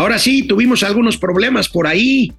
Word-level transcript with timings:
Ahora 0.00 0.18
sí, 0.18 0.44
tuvimos 0.44 0.82
algunos 0.82 1.18
problemas 1.18 1.68
por 1.68 1.86
ahí. 1.86 2.32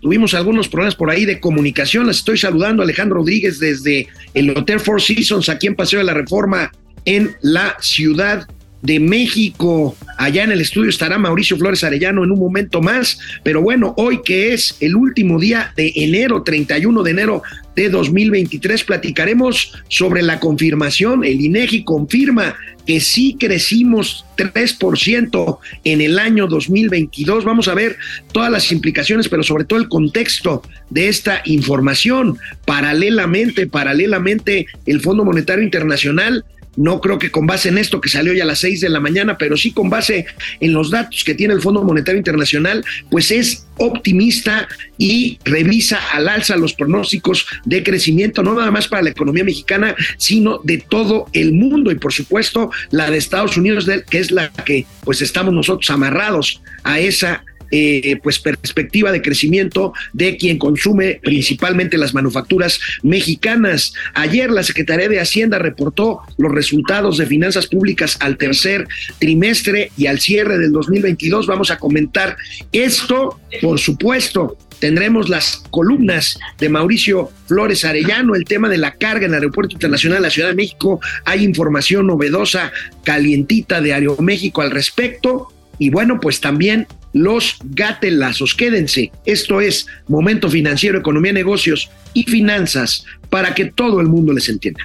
Tuvimos 0.00 0.34
algunos 0.34 0.68
problemas 0.68 0.94
por 0.94 1.10
ahí 1.10 1.24
de 1.24 1.40
comunicación. 1.40 2.06
Las 2.06 2.18
estoy 2.18 2.38
saludando, 2.38 2.80
Alejandro 2.80 3.16
Rodríguez, 3.16 3.58
desde 3.58 4.06
el 4.34 4.50
Hotel 4.50 4.78
Four 4.78 5.02
Seasons, 5.02 5.48
aquí 5.48 5.66
en 5.66 5.74
Paseo 5.74 5.98
de 5.98 6.04
la 6.04 6.14
Reforma, 6.14 6.70
en 7.04 7.34
la 7.42 7.76
Ciudad 7.80 8.46
de 8.82 9.00
México. 9.00 9.96
Allá 10.16 10.44
en 10.44 10.52
el 10.52 10.60
estudio 10.60 10.90
estará 10.90 11.18
Mauricio 11.18 11.56
Flores 11.56 11.84
Arellano 11.84 12.24
en 12.24 12.32
un 12.32 12.38
momento 12.38 12.80
más. 12.80 13.18
Pero 13.42 13.62
bueno, 13.62 13.94
hoy 13.96 14.20
que 14.22 14.54
es 14.54 14.76
el 14.80 14.96
último 14.96 15.38
día 15.38 15.72
de 15.76 15.92
enero, 15.96 16.42
31 16.42 17.02
de 17.02 17.10
enero 17.10 17.42
de 17.74 17.90
2023, 17.90 18.84
platicaremos 18.84 19.72
sobre 19.88 20.22
la 20.22 20.40
confirmación. 20.40 21.24
El 21.24 21.40
INEGI 21.40 21.84
confirma 21.84 22.56
que 22.88 23.00
sí 23.00 23.36
crecimos 23.38 24.24
3% 24.38 25.58
en 25.84 26.00
el 26.00 26.18
año 26.18 26.46
2022. 26.46 27.44
Vamos 27.44 27.68
a 27.68 27.74
ver 27.74 27.96
todas 28.32 28.50
las 28.50 28.72
implicaciones, 28.72 29.28
pero 29.28 29.42
sobre 29.42 29.64
todo 29.64 29.78
el 29.78 29.88
contexto 29.88 30.62
de 30.88 31.08
esta 31.08 31.42
información. 31.44 32.38
Paralelamente, 32.64 33.66
paralelamente, 33.66 34.66
el 34.86 35.00
Fondo 35.00 35.24
Monetario 35.24 35.62
Internacional 35.62 36.46
no 36.78 37.00
creo 37.00 37.18
que 37.18 37.30
con 37.30 37.46
base 37.46 37.68
en 37.68 37.76
esto 37.76 38.00
que 38.00 38.08
salió 38.08 38.32
ya 38.32 38.44
a 38.44 38.46
las 38.46 38.60
seis 38.60 38.80
de 38.80 38.88
la 38.88 39.00
mañana, 39.00 39.36
pero 39.36 39.56
sí 39.56 39.72
con 39.72 39.90
base 39.90 40.26
en 40.60 40.72
los 40.72 40.90
datos 40.90 41.24
que 41.24 41.34
tiene 41.34 41.52
el 41.52 41.60
Fondo 41.60 41.82
Monetario 41.82 42.18
Internacional, 42.18 42.84
pues 43.10 43.32
es 43.32 43.66
optimista 43.78 44.68
y 44.96 45.38
revisa 45.44 45.98
al 46.12 46.28
alza 46.28 46.56
los 46.56 46.74
pronósticos 46.74 47.46
de 47.64 47.82
crecimiento, 47.82 48.42
no 48.44 48.54
nada 48.54 48.70
más 48.70 48.86
para 48.86 49.02
la 49.02 49.10
economía 49.10 49.42
mexicana, 49.42 49.96
sino 50.18 50.60
de 50.62 50.78
todo 50.78 51.26
el 51.32 51.52
mundo. 51.52 51.90
Y 51.90 51.96
por 51.96 52.12
supuesto 52.12 52.70
la 52.90 53.10
de 53.10 53.18
Estados 53.18 53.56
Unidos, 53.56 53.88
que 54.08 54.18
es 54.18 54.30
la 54.30 54.50
que 54.50 54.86
pues 55.02 55.20
estamos 55.20 55.52
nosotros 55.52 55.90
amarrados 55.90 56.62
a 56.84 57.00
esa 57.00 57.44
eh, 57.70 58.18
pues 58.22 58.38
perspectiva 58.38 59.12
de 59.12 59.22
crecimiento 59.22 59.92
de 60.12 60.36
quien 60.36 60.58
consume 60.58 61.20
principalmente 61.22 61.98
las 61.98 62.14
manufacturas 62.14 62.80
mexicanas. 63.02 63.92
Ayer 64.14 64.50
la 64.50 64.62
Secretaría 64.62 65.08
de 65.08 65.20
Hacienda 65.20 65.58
reportó 65.58 66.20
los 66.36 66.52
resultados 66.52 67.18
de 67.18 67.26
finanzas 67.26 67.66
públicas 67.66 68.16
al 68.20 68.36
tercer 68.36 68.86
trimestre 69.18 69.90
y 69.96 70.06
al 70.06 70.20
cierre 70.20 70.58
del 70.58 70.72
2022. 70.72 71.46
Vamos 71.46 71.70
a 71.70 71.78
comentar 71.78 72.36
esto, 72.72 73.40
por 73.60 73.78
supuesto. 73.78 74.56
Tendremos 74.80 75.28
las 75.28 75.64
columnas 75.70 76.38
de 76.58 76.68
Mauricio 76.68 77.30
Flores 77.46 77.84
Arellano, 77.84 78.36
el 78.36 78.44
tema 78.44 78.68
de 78.68 78.78
la 78.78 78.92
carga 78.92 79.26
en 79.26 79.32
el 79.32 79.40
Aeropuerto 79.40 79.72
Internacional 79.72 80.18
de 80.18 80.22
la 80.22 80.30
Ciudad 80.30 80.48
de 80.48 80.54
México. 80.54 81.00
Hay 81.24 81.42
información 81.42 82.06
novedosa, 82.06 82.70
calientita 83.02 83.80
de 83.80 83.94
Aeroméxico 83.94 84.62
al 84.62 84.70
respecto. 84.70 85.52
Y 85.78 85.90
bueno, 85.90 86.20
pues 86.20 86.40
también 86.40 86.86
los 87.12 87.56
gatelazos. 87.64 88.54
Quédense. 88.54 89.12
Esto 89.24 89.60
es 89.60 89.86
Momento 90.08 90.50
Financiero, 90.50 90.98
Economía, 90.98 91.32
Negocios 91.32 91.90
y 92.14 92.24
Finanzas 92.24 93.04
para 93.30 93.54
que 93.54 93.66
todo 93.66 94.00
el 94.00 94.06
mundo 94.06 94.32
les 94.32 94.48
entienda. 94.48 94.84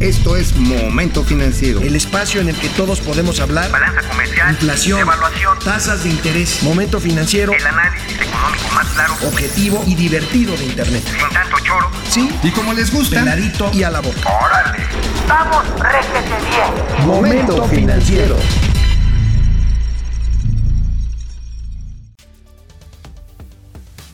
Esto 0.00 0.36
es 0.36 0.54
Momento 0.56 1.24
Financiero. 1.24 1.80
El 1.80 1.96
espacio 1.96 2.40
en 2.40 2.48
el 2.48 2.56
que 2.56 2.68
todos 2.70 3.00
podemos 3.00 3.40
hablar. 3.40 3.70
Balanza 3.70 4.02
comercial. 4.08 4.50
Inflación. 4.50 5.00
Evaluación. 5.00 5.58
Tasas 5.64 6.04
de 6.04 6.10
interés. 6.10 6.62
Momento 6.62 7.00
Financiero. 7.00 7.52
El 7.52 7.66
análisis 7.66 8.14
económico 8.14 8.74
más 8.74 8.86
claro. 8.88 9.14
Objetivo 9.26 9.82
y 9.88 9.96
divertido 9.96 10.56
de 10.56 10.66
Internet. 10.66 11.02
Sin 11.04 11.28
tanto 11.30 11.56
choro. 11.64 11.90
Sí. 12.08 12.30
Y 12.44 12.50
como 12.52 12.74
les 12.74 12.92
gusta. 12.92 13.20
Peladito 13.20 13.70
y 13.74 13.82
a 13.82 13.90
la 13.90 14.00
boca. 14.00 14.20
Órale. 14.24 14.84
Vamos, 15.26 15.64
réjete 15.80 16.36
bien. 16.48 17.06
Momento 17.06 17.64
Financiero. 17.68 18.36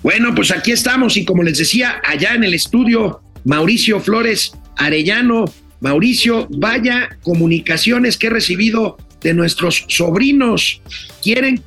Bueno, 0.04 0.34
pues 0.34 0.50
aquí 0.50 0.70
estamos 0.70 1.16
y 1.16 1.24
como 1.24 1.42
les 1.42 1.56
decía, 1.56 2.02
allá 2.04 2.34
en 2.34 2.44
el 2.44 2.52
estudio, 2.52 3.22
Mauricio 3.44 4.00
Flores 4.00 4.52
Arellano. 4.76 5.46
Mauricio, 5.80 6.46
vaya 6.50 7.16
comunicaciones 7.22 8.18
que 8.18 8.26
he 8.26 8.30
recibido 8.30 8.98
de 9.22 9.32
nuestros 9.32 9.86
sobrinos. 9.88 10.82
Quieren, 11.22 11.62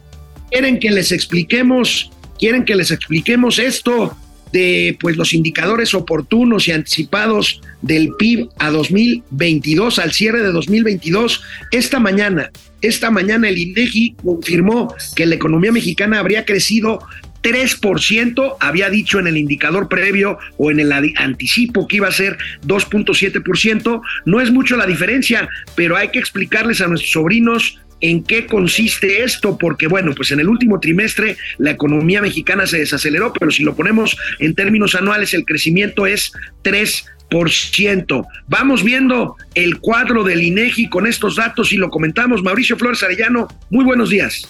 quieren 0.51 0.77
que 0.77 0.91
les 0.91 1.11
expliquemos, 1.11 2.11
quieren 2.37 2.63
que 2.63 2.75
les 2.75 2.91
expliquemos 2.91 3.57
esto 3.57 4.15
de 4.53 4.95
pues 4.99 5.17
los 5.17 5.33
indicadores 5.33 5.95
oportunos 5.95 6.67
y 6.67 6.73
anticipados 6.73 7.59
del 7.81 8.11
PIB 8.19 8.49
a 8.59 8.69
2022 8.69 9.97
al 9.97 10.13
cierre 10.13 10.41
de 10.41 10.53
2022 10.53 11.43
esta 11.71 11.99
mañana 11.99 12.49
esta 12.81 13.09
mañana 13.09 13.49
el 13.49 13.57
INEGI 13.57 14.15
confirmó 14.23 14.93
que 15.15 15.25
la 15.25 15.35
economía 15.35 15.71
mexicana 15.71 16.19
habría 16.19 16.45
crecido 16.45 16.99
3%, 17.47 18.57
había 18.59 18.89
dicho 18.89 19.19
en 19.19 19.27
el 19.27 19.37
indicador 19.37 19.87
previo 19.87 20.37
o 20.57 20.69
en 20.69 20.81
el 20.81 20.91
anticipo 20.91 21.87
que 21.87 21.97
iba 21.97 22.09
a 22.09 22.11
ser 22.11 22.37
2.7%, 22.65 24.01
no 24.25 24.41
es 24.41 24.51
mucho 24.51 24.75
la 24.75 24.85
diferencia, 24.85 25.47
pero 25.75 25.95
hay 25.95 26.09
que 26.09 26.19
explicarles 26.19 26.81
a 26.81 26.87
nuestros 26.87 27.11
sobrinos 27.11 27.79
en 28.01 28.23
qué 28.23 28.45
consiste 28.45 29.23
esto, 29.23 29.57
porque 29.57 29.87
bueno, 29.87 30.13
pues 30.13 30.31
en 30.31 30.41
el 30.41 30.49
último 30.49 30.79
trimestre 30.79 31.37
la 31.57 31.71
economía 31.71 32.21
mexicana 32.21 32.67
se 32.67 32.79
desaceleró, 32.79 33.31
pero 33.31 33.49
si 33.49 33.63
lo 33.63 33.75
ponemos 33.75 34.17
en 34.39 34.53
términos 34.53 34.93
anuales, 34.95 35.33
el 35.33 35.45
crecimiento 35.45 36.05
es 36.05 36.33
3%. 36.63 38.27
Vamos 38.47 38.83
viendo 38.83 39.35
el 39.55 39.79
cuadro 39.79 40.23
del 40.23 40.43
INEGI 40.43 40.89
con 40.89 41.07
estos 41.07 41.37
datos 41.37 41.71
y 41.71 41.77
lo 41.77 41.89
comentamos. 41.89 42.43
Mauricio 42.43 42.77
Flores 42.77 43.01
Arellano, 43.03 43.47
muy 43.69 43.85
buenos 43.85 44.09
días. 44.09 44.47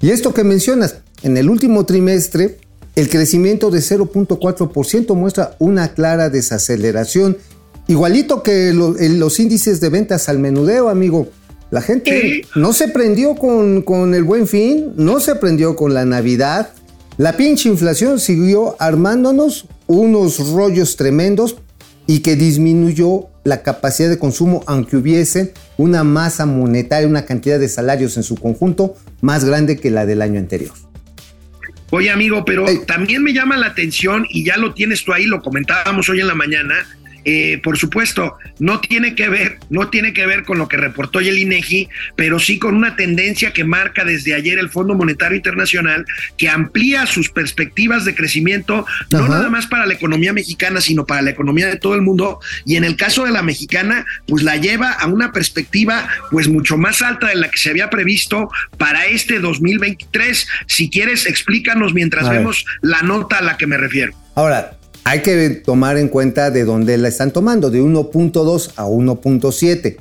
Y 0.00 0.10
esto 0.10 0.34
que 0.34 0.44
mencionas, 0.44 1.02
en 1.24 1.38
el 1.38 1.48
último 1.48 1.86
trimestre, 1.86 2.58
el 2.96 3.08
crecimiento 3.08 3.70
de 3.70 3.80
0.4% 3.80 5.14
muestra 5.14 5.56
una 5.58 5.94
clara 5.94 6.28
desaceleración, 6.28 7.38
igualito 7.88 8.42
que 8.42 8.72
los 8.74 9.40
índices 9.40 9.80
de 9.80 9.88
ventas 9.88 10.28
al 10.28 10.38
menudeo, 10.38 10.90
amigo. 10.90 11.28
La 11.70 11.80
gente 11.80 12.42
no 12.54 12.74
se 12.74 12.88
prendió 12.88 13.34
con, 13.34 13.82
con 13.82 14.14
el 14.14 14.22
buen 14.22 14.46
fin, 14.46 14.92
no 14.96 15.18
se 15.18 15.34
prendió 15.34 15.74
con 15.74 15.94
la 15.94 16.04
Navidad. 16.04 16.68
La 17.16 17.36
pinche 17.36 17.70
inflación 17.70 18.20
siguió 18.20 18.76
armándonos 18.78 19.66
unos 19.86 20.50
rollos 20.50 20.96
tremendos 20.96 21.56
y 22.06 22.20
que 22.20 22.36
disminuyó 22.36 23.28
la 23.44 23.62
capacidad 23.62 24.10
de 24.10 24.18
consumo, 24.18 24.62
aunque 24.66 24.98
hubiese 24.98 25.54
una 25.78 26.04
masa 26.04 26.44
monetaria, 26.44 27.08
una 27.08 27.24
cantidad 27.24 27.58
de 27.58 27.68
salarios 27.68 28.18
en 28.18 28.22
su 28.24 28.36
conjunto 28.36 28.94
más 29.22 29.44
grande 29.44 29.78
que 29.78 29.90
la 29.90 30.04
del 30.04 30.20
año 30.20 30.38
anterior. 30.38 30.83
Oye, 31.96 32.10
amigo, 32.10 32.44
pero 32.44 32.66
también 32.88 33.22
me 33.22 33.32
llama 33.32 33.56
la 33.56 33.66
atención, 33.66 34.26
y 34.28 34.42
ya 34.44 34.56
lo 34.56 34.74
tienes 34.74 35.04
tú 35.04 35.12
ahí, 35.12 35.26
lo 35.26 35.40
comentábamos 35.40 36.08
hoy 36.08 36.18
en 36.18 36.26
la 36.26 36.34
mañana, 36.34 36.74
eh, 37.24 37.60
por 37.62 37.78
supuesto, 37.78 38.36
no 38.58 38.80
tiene 38.80 39.14
que 39.14 39.28
ver, 39.28 39.58
no 39.70 39.88
tiene 39.88 40.12
que 40.12 40.26
ver 40.26 40.44
con 40.44 40.58
lo 40.58 40.68
que 40.68 40.76
reportó 40.76 41.20
el 41.20 41.38
INEGI, 41.38 41.88
pero 42.16 42.38
sí 42.38 42.58
con 42.58 42.74
una 42.74 42.96
tendencia 42.96 43.52
que 43.52 43.64
marca 43.64 44.04
desde 44.04 44.34
ayer 44.34 44.58
el 44.58 44.70
Fondo 44.70 44.94
Monetario 44.94 45.36
Internacional, 45.36 46.04
que 46.36 46.48
amplía 46.48 47.06
sus 47.06 47.30
perspectivas 47.30 48.04
de 48.04 48.14
crecimiento, 48.14 48.86
no 49.10 49.28
nada 49.28 49.48
más 49.50 49.66
para 49.66 49.86
la 49.86 49.94
economía 49.94 50.32
mexicana, 50.32 50.80
sino 50.80 51.06
para 51.06 51.22
la 51.22 51.30
economía 51.30 51.66
de 51.66 51.76
todo 51.76 51.94
el 51.94 52.02
mundo. 52.02 52.40
Y 52.66 52.76
en 52.76 52.84
el 52.84 52.96
caso 52.96 53.24
de 53.24 53.32
la 53.32 53.42
mexicana, 53.42 54.04
pues 54.26 54.42
la 54.42 54.56
lleva 54.56 54.90
a 54.90 55.06
una 55.06 55.32
perspectiva, 55.32 56.08
pues 56.30 56.48
mucho 56.48 56.76
más 56.76 57.02
alta 57.02 57.28
de 57.28 57.36
la 57.36 57.50
que 57.50 57.58
se 57.58 57.70
había 57.70 57.90
previsto 57.90 58.50
para 58.76 59.06
este 59.06 59.38
2023. 59.38 60.46
Si 60.66 60.90
quieres, 60.90 61.26
explícanos 61.26 61.94
mientras 61.94 62.28
vemos 62.28 62.64
la 62.82 63.02
nota 63.02 63.38
a 63.38 63.42
la 63.42 63.56
que 63.56 63.66
me 63.66 63.76
refiero. 63.76 64.12
Ahora, 64.34 64.76
hay 65.04 65.20
que 65.22 65.50
tomar 65.50 65.98
en 65.98 66.08
cuenta 66.08 66.50
de 66.50 66.64
dónde 66.64 66.96
la 66.98 67.08
están 67.08 67.30
tomando, 67.30 67.70
de 67.70 67.82
1.2 67.82 68.72
a 68.76 68.86
1.7. 68.86 69.96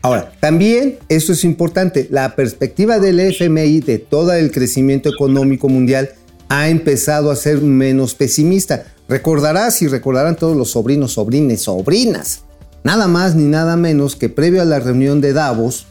Ahora, 0.00 0.32
también 0.38 0.98
esto 1.08 1.32
es 1.32 1.44
importante, 1.44 2.08
la 2.10 2.36
perspectiva 2.36 2.98
del 2.98 3.20
FMI 3.20 3.80
de 3.80 3.98
todo 3.98 4.32
el 4.32 4.50
crecimiento 4.50 5.08
económico 5.08 5.68
mundial 5.68 6.10
ha 6.48 6.68
empezado 6.68 7.30
a 7.30 7.36
ser 7.36 7.60
menos 7.62 8.14
pesimista. 8.14 8.84
Recordarás 9.08 9.82
y 9.82 9.88
recordarán 9.88 10.36
todos 10.36 10.56
los 10.56 10.70
sobrinos, 10.70 11.12
sobrines, 11.12 11.62
sobrinas. 11.62 12.42
Nada 12.84 13.08
más 13.08 13.34
ni 13.34 13.44
nada 13.44 13.76
menos 13.76 14.14
que 14.14 14.28
previo 14.28 14.62
a 14.62 14.66
la 14.66 14.78
reunión 14.78 15.20
de 15.20 15.32
Davos, 15.32 15.86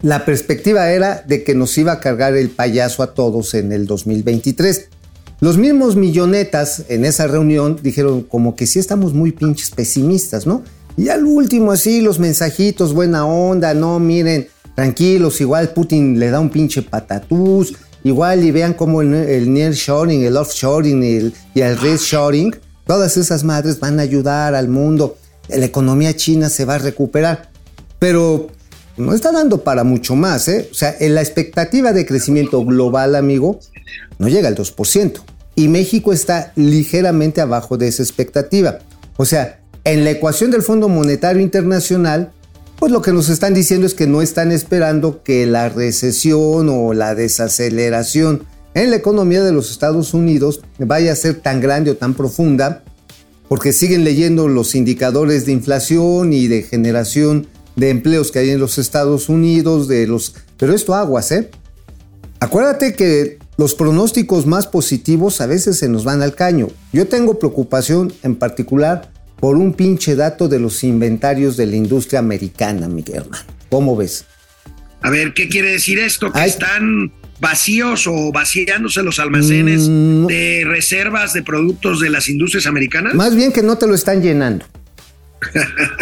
la 0.00 0.24
perspectiva 0.24 0.90
era 0.90 1.22
de 1.26 1.44
que 1.44 1.54
nos 1.54 1.76
iba 1.76 1.92
a 1.92 2.00
cargar 2.00 2.36
el 2.36 2.50
payaso 2.50 3.02
a 3.02 3.14
todos 3.14 3.54
en 3.54 3.72
el 3.72 3.86
2023. 3.86 4.88
Los 5.40 5.56
mismos 5.56 5.94
millonetas 5.94 6.84
en 6.88 7.04
esa 7.04 7.28
reunión 7.28 7.78
dijeron 7.82 8.22
como 8.22 8.56
que 8.56 8.66
sí 8.66 8.78
estamos 8.78 9.14
muy 9.14 9.32
pinches 9.32 9.70
pesimistas, 9.70 10.46
¿no? 10.46 10.62
Y 10.96 11.10
al 11.10 11.24
último 11.24 11.70
así 11.70 12.00
los 12.00 12.18
mensajitos, 12.18 12.92
buena 12.92 13.24
onda, 13.24 13.72
no, 13.72 14.00
miren, 14.00 14.48
tranquilos, 14.74 15.40
igual 15.40 15.70
Putin 15.70 16.18
le 16.18 16.30
da 16.30 16.40
un 16.40 16.50
pinche 16.50 16.82
patatús, 16.82 17.74
igual 18.02 18.42
y 18.42 18.50
vean 18.50 18.74
como 18.74 19.00
el, 19.00 19.14
el 19.14 19.52
nearshoring, 19.52 20.24
el 20.24 20.36
offshoring 20.36 21.04
el, 21.04 21.34
y 21.54 21.60
el 21.60 21.78
reshoring, 21.78 22.56
todas 22.84 23.16
esas 23.16 23.44
madres 23.44 23.78
van 23.78 24.00
a 24.00 24.02
ayudar 24.02 24.56
al 24.56 24.68
mundo, 24.68 25.18
la 25.48 25.64
economía 25.64 26.16
china 26.16 26.48
se 26.50 26.64
va 26.64 26.74
a 26.74 26.78
recuperar. 26.78 27.50
Pero 28.00 28.48
no 28.96 29.14
está 29.14 29.32
dando 29.32 29.62
para 29.62 29.84
mucho 29.84 30.16
más. 30.16 30.48
¿eh? 30.48 30.68
O 30.70 30.74
sea, 30.74 30.94
en 30.98 31.14
la 31.14 31.22
expectativa 31.22 31.92
de 31.92 32.04
crecimiento 32.04 32.64
global, 32.64 33.14
amigo, 33.14 33.60
no 34.18 34.28
llega 34.28 34.48
al 34.48 34.56
2%. 34.56 35.20
Y 35.54 35.68
México 35.68 36.12
está 36.12 36.52
ligeramente 36.56 37.40
abajo 37.40 37.76
de 37.76 37.88
esa 37.88 38.02
expectativa. 38.02 38.78
O 39.16 39.24
sea, 39.24 39.60
en 39.84 40.04
la 40.04 40.10
ecuación 40.10 40.50
del 40.50 40.62
Fondo 40.62 40.88
Monetario 40.88 41.42
Internacional, 41.42 42.30
pues 42.78 42.92
lo 42.92 43.02
que 43.02 43.12
nos 43.12 43.28
están 43.28 43.54
diciendo 43.54 43.86
es 43.86 43.94
que 43.94 44.06
no 44.06 44.22
están 44.22 44.52
esperando 44.52 45.22
que 45.24 45.46
la 45.46 45.68
recesión 45.68 46.68
o 46.68 46.94
la 46.94 47.14
desaceleración 47.16 48.44
en 48.74 48.90
la 48.90 48.96
economía 48.96 49.42
de 49.42 49.52
los 49.52 49.72
Estados 49.72 50.14
Unidos 50.14 50.60
vaya 50.78 51.12
a 51.12 51.16
ser 51.16 51.40
tan 51.40 51.60
grande 51.60 51.90
o 51.90 51.96
tan 51.96 52.14
profunda, 52.14 52.84
porque 53.48 53.72
siguen 53.72 54.04
leyendo 54.04 54.46
los 54.46 54.74
indicadores 54.74 55.46
de 55.46 55.52
inflación 55.52 56.32
y 56.32 56.46
de 56.46 56.62
generación 56.62 57.48
de 57.74 57.90
empleos 57.90 58.30
que 58.30 58.40
hay 58.40 58.50
en 58.50 58.60
los 58.60 58.78
Estados 58.78 59.28
Unidos, 59.28 59.88
de 59.88 60.06
los... 60.06 60.34
Pero 60.56 60.74
esto 60.74 60.94
aguas, 60.94 61.32
¿eh? 61.32 61.50
Acuérdate 62.40 62.92
que 62.92 63.37
los 63.58 63.74
pronósticos 63.74 64.46
más 64.46 64.68
positivos 64.68 65.40
a 65.40 65.46
veces 65.46 65.78
se 65.78 65.88
nos 65.88 66.04
van 66.04 66.22
al 66.22 66.36
caño. 66.36 66.68
Yo 66.92 67.08
tengo 67.08 67.40
preocupación 67.40 68.12
en 68.22 68.36
particular 68.36 69.10
por 69.40 69.56
un 69.56 69.74
pinche 69.74 70.14
dato 70.14 70.48
de 70.48 70.60
los 70.60 70.84
inventarios 70.84 71.56
de 71.56 71.66
la 71.66 71.74
industria 71.74 72.20
americana, 72.20 72.88
mi 72.88 73.04
hermano. 73.12 73.44
¿Cómo 73.68 73.96
ves? 73.96 74.24
A 75.02 75.10
ver, 75.10 75.34
¿qué 75.34 75.48
quiere 75.48 75.72
decir 75.72 75.98
esto? 75.98 76.32
¿Que 76.32 76.44
están 76.44 77.12
vacíos 77.40 78.06
o 78.06 78.30
vaciándose 78.32 79.02
los 79.02 79.18
almacenes 79.18 79.88
Mm, 79.88 80.26
de 80.26 80.62
reservas 80.64 81.32
de 81.32 81.42
productos 81.42 82.00
de 82.00 82.10
las 82.10 82.28
industrias 82.28 82.66
americanas? 82.66 83.14
Más 83.14 83.34
bien 83.34 83.52
que 83.52 83.64
no 83.64 83.76
te 83.76 83.88
lo 83.88 83.96
están 83.96 84.22
llenando. 84.22 84.66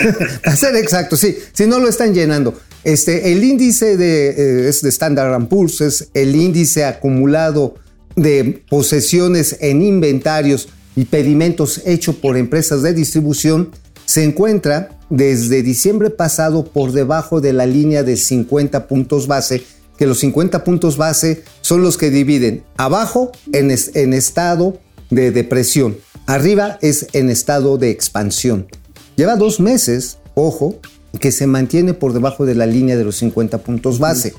A 0.44 0.56
ser 0.56 0.76
exacto, 0.76 1.16
sí, 1.16 1.38
si 1.52 1.66
no 1.66 1.78
lo 1.78 1.88
están 1.88 2.12
llenando. 2.12 2.58
Este, 2.86 3.32
el 3.32 3.42
índice 3.42 3.96
de, 3.96 4.28
eh, 4.28 4.68
es 4.68 4.80
de 4.80 4.90
Standard 4.90 5.48
Poor's 5.48 6.08
el 6.14 6.36
índice 6.36 6.84
acumulado 6.84 7.74
de 8.14 8.62
posesiones 8.70 9.56
en 9.60 9.82
inventarios 9.82 10.68
y 10.94 11.04
pedimentos 11.06 11.82
hecho 11.84 12.20
por 12.20 12.36
empresas 12.36 12.82
de 12.82 12.94
distribución 12.94 13.72
se 14.04 14.22
encuentra 14.22 15.00
desde 15.10 15.64
diciembre 15.64 16.10
pasado 16.10 16.64
por 16.64 16.92
debajo 16.92 17.40
de 17.40 17.52
la 17.52 17.66
línea 17.66 18.04
de 18.04 18.16
50 18.16 18.86
puntos 18.86 19.26
base, 19.26 19.64
que 19.98 20.06
los 20.06 20.20
50 20.20 20.62
puntos 20.62 20.96
base 20.96 21.42
son 21.62 21.82
los 21.82 21.96
que 21.98 22.10
dividen 22.10 22.62
abajo 22.76 23.32
en, 23.52 23.72
es- 23.72 23.96
en 23.96 24.12
estado 24.12 24.78
de 25.10 25.32
depresión, 25.32 25.96
arriba 26.26 26.78
es 26.82 27.08
en 27.14 27.30
estado 27.30 27.78
de 27.78 27.90
expansión. 27.90 28.68
Lleva 29.16 29.34
dos 29.34 29.58
meses, 29.58 30.18
ojo, 30.34 30.78
que 31.18 31.32
se 31.32 31.46
mantiene 31.46 31.94
por 31.94 32.12
debajo 32.12 32.46
de 32.46 32.54
la 32.54 32.66
línea 32.66 32.96
de 32.96 33.04
los 33.04 33.16
50 33.16 33.58
puntos 33.58 33.98
base. 33.98 34.34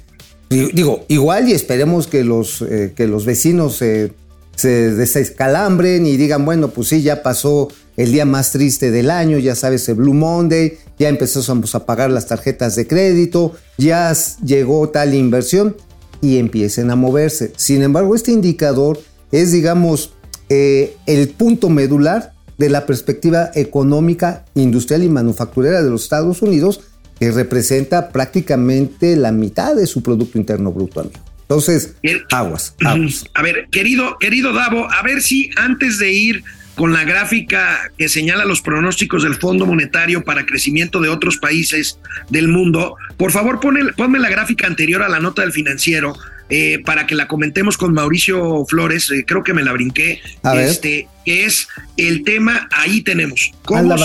Digo- 0.49 1.03
igual 1.09 1.49
y 1.49 1.53
esperemos 1.53 2.07
que 2.07 2.23
los, 2.23 2.61
eh, 2.61 2.93
que 2.95 3.07
los 3.07 3.25
vecinos 3.25 3.81
eh, 3.81 4.13
se 4.55 4.91
desescalambren 4.95 6.05
y 6.05 6.17
digan, 6.17 6.45
bueno, 6.45 6.69
pues 6.69 6.87
sí, 6.87 7.01
ya 7.01 7.21
pasó 7.21 7.67
el 7.97 8.11
día 8.11 8.25
más 8.25 8.51
triste 8.51 8.91
del 8.91 9.09
año, 9.09 9.37
ya 9.39 9.55
sabes, 9.55 9.87
el 9.89 9.95
Blue 9.95 10.13
Monday, 10.13 10.77
ya 10.99 11.09
empezamos 11.09 11.75
a 11.75 11.85
pagar 11.85 12.11
las 12.11 12.27
tarjetas 12.27 12.75
de 12.75 12.87
crédito, 12.87 13.53
ya 13.77 14.13
llegó 14.43 14.89
tal 14.89 15.13
inversión 15.15 15.75
y 16.21 16.37
empiecen 16.37 16.91
a 16.91 16.95
moverse. 16.95 17.51
Sin 17.57 17.81
embargo, 17.81 18.15
este 18.15 18.31
indicador 18.31 18.99
es, 19.31 19.51
digamos, 19.51 20.13
eh, 20.49 20.95
el 21.07 21.29
punto 21.29 21.69
medular 21.69 22.33
de 22.57 22.69
la 22.69 22.85
perspectiva 22.85 23.51
económica, 23.55 24.45
industrial 24.55 25.03
y 25.03 25.09
manufacturera 25.09 25.83
de 25.83 25.89
los 25.89 26.03
Estados 26.03 26.41
Unidos, 26.41 26.81
que 27.19 27.31
representa 27.31 28.09
prácticamente 28.09 29.15
la 29.15 29.31
mitad 29.31 29.75
de 29.75 29.87
su 29.87 30.03
Producto 30.03 30.37
Interno 30.37 30.71
Bruto, 30.71 31.01
amigo. 31.01 31.19
Entonces, 31.41 31.95
aguas, 32.31 32.75
aguas. 32.83 33.25
A 33.33 33.41
ver, 33.41 33.67
querido, 33.71 34.17
querido 34.19 34.53
Davo, 34.53 34.91
a 34.91 35.01
ver 35.01 35.21
si 35.21 35.49
antes 35.55 35.97
de 35.97 36.11
ir 36.11 36.43
con 36.75 36.93
la 36.93 37.05
gráfica 37.05 37.91
que 37.97 38.07
señala 38.07 38.45
los 38.45 38.61
pronósticos 38.61 39.23
del 39.23 39.35
Fondo 39.35 39.65
Monetario 39.65 40.23
para 40.23 40.45
crecimiento 40.45 40.99
de 40.99 41.09
otros 41.09 41.37
países 41.37 41.99
del 42.29 42.49
mundo, 42.49 42.97
por 43.17 43.31
favor 43.31 43.59
ponme 43.59 44.19
la 44.19 44.29
gráfica 44.29 44.67
anterior 44.67 45.01
a 45.01 45.09
la 45.09 45.19
nota 45.19 45.41
del 45.41 45.51
financiero 45.51 46.15
eh, 46.49 46.79
para 46.85 47.05
que 47.07 47.15
la 47.15 47.27
comentemos 47.27 47.77
con 47.77 47.93
Mauricio 47.93 48.65
Flores, 48.67 49.09
eh, 49.11 49.23
creo 49.27 49.43
que 49.43 49.53
me 49.53 49.63
la 49.63 49.73
brinqué, 49.73 50.21
A 50.43 50.59
este, 50.61 51.07
que 51.25 51.45
es 51.45 51.67
el 51.97 52.23
tema, 52.23 52.67
ahí 52.71 53.01
tenemos, 53.01 53.51
cómo 53.65 53.95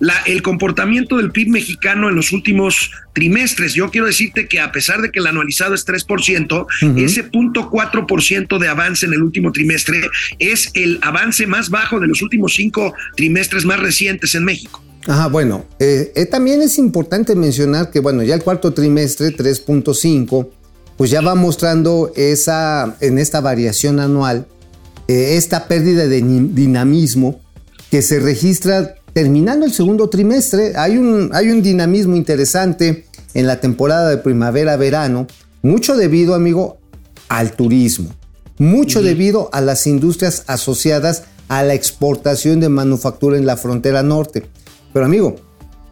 la- 0.00 0.18
el 0.26 0.42
comportamiento 0.42 1.16
del 1.16 1.30
PIB 1.30 1.48
mexicano 1.50 2.08
en 2.10 2.16
los 2.16 2.32
últimos 2.32 2.90
trimestres. 3.14 3.74
Yo 3.74 3.90
quiero 3.90 4.06
decirte 4.08 4.48
que 4.48 4.60
a 4.60 4.72
pesar 4.72 5.00
de 5.00 5.10
que 5.10 5.20
el 5.20 5.26
anualizado 5.28 5.72
es 5.74 5.84
3%, 5.86 6.66
Ujú. 6.82 6.98
ese 6.98 7.22
0.4% 7.30 8.58
de 8.58 8.68
avance 8.68 9.06
en 9.06 9.12
el 9.14 9.22
último 9.22 9.52
trimestre 9.52 10.02
es 10.40 10.70
el 10.74 10.98
avance 11.02 11.46
más 11.46 11.70
bajo 11.70 12.00
de 12.00 12.08
los 12.08 12.20
últimos 12.22 12.54
cinco 12.54 12.92
trimestres 13.16 13.64
más 13.64 13.78
recientes 13.80 14.34
en 14.34 14.44
México. 14.44 14.82
Ajá, 15.06 15.28
bueno, 15.28 15.64
eh, 15.78 16.12
eh, 16.16 16.26
también 16.26 16.60
es 16.60 16.76
importante 16.78 17.34
mencionar 17.36 17.90
que, 17.90 18.00
bueno, 18.00 18.22
ya 18.24 18.34
el 18.34 18.42
cuarto 18.42 18.72
trimestre, 18.74 19.30
3.5, 19.30 20.50
pues 20.96 21.10
ya 21.10 21.20
va 21.20 21.34
mostrando 21.34 22.12
esa, 22.16 22.96
en 23.00 23.18
esta 23.18 23.40
variación 23.40 24.00
anual, 24.00 24.46
eh, 25.08 25.36
esta 25.36 25.66
pérdida 25.66 26.06
de 26.06 26.22
dinamismo 26.22 27.40
que 27.90 28.02
se 28.02 28.20
registra 28.20 28.94
terminando 29.12 29.66
el 29.66 29.72
segundo 29.72 30.08
trimestre. 30.08 30.72
Hay 30.76 30.96
un, 30.96 31.30
hay 31.32 31.50
un 31.50 31.62
dinamismo 31.62 32.16
interesante 32.16 33.06
en 33.34 33.46
la 33.46 33.60
temporada 33.60 34.08
de 34.08 34.18
primavera-verano, 34.18 35.26
mucho 35.62 35.96
debido, 35.96 36.34
amigo, 36.34 36.78
al 37.28 37.52
turismo, 37.52 38.10
mucho 38.58 39.02
debido 39.02 39.50
a 39.52 39.60
las 39.60 39.86
industrias 39.86 40.44
asociadas 40.46 41.24
a 41.48 41.62
la 41.62 41.74
exportación 41.74 42.60
de 42.60 42.68
manufactura 42.68 43.36
en 43.36 43.46
la 43.46 43.56
frontera 43.56 44.02
norte. 44.02 44.44
Pero 44.92 45.06
amigo, 45.06 45.36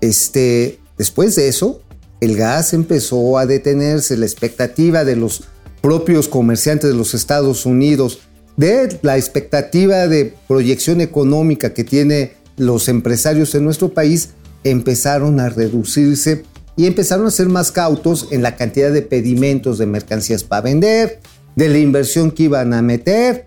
este, 0.01 0.79
después 0.97 1.35
de 1.37 1.49
eso, 1.49 1.82
el 2.23 2.37
gas 2.37 2.73
empezó 2.73 3.37
a 3.37 3.47
detenerse, 3.47 4.17
la 4.17 4.27
expectativa 4.27 5.05
de 5.05 5.17
los 5.17 5.43
propios 5.81 6.29
comerciantes 6.29 6.89
de 6.89 6.97
los 6.97 7.15
Estados 7.15 7.67
Unidos, 7.67 8.21
de 8.57 8.97
la 9.03 9.17
expectativa 9.17 10.07
de 10.07 10.33
proyección 10.47 11.01
económica 11.01 11.75
que 11.75 11.83
tiene 11.83 12.35
los 12.57 12.89
empresarios 12.89 13.57
en 13.57 13.65
nuestro 13.65 13.93
país, 13.93 14.29
empezaron 14.63 15.41
a 15.41 15.49
reducirse 15.49 16.45
y 16.77 16.87
empezaron 16.87 17.27
a 17.27 17.33
ser 17.33 17.49
más 17.49 17.73
cautos 17.73 18.29
en 18.31 18.41
la 18.41 18.55
cantidad 18.55 18.93
de 18.93 19.03
pedimentos 19.03 19.79
de 19.79 19.87
mercancías 19.87 20.45
para 20.45 20.63
vender, 20.63 21.19
de 21.57 21.69
la 21.71 21.79
inversión 21.79 22.31
que 22.31 22.45
iban 22.45 22.73
a 22.73 22.83
meter. 22.83 23.47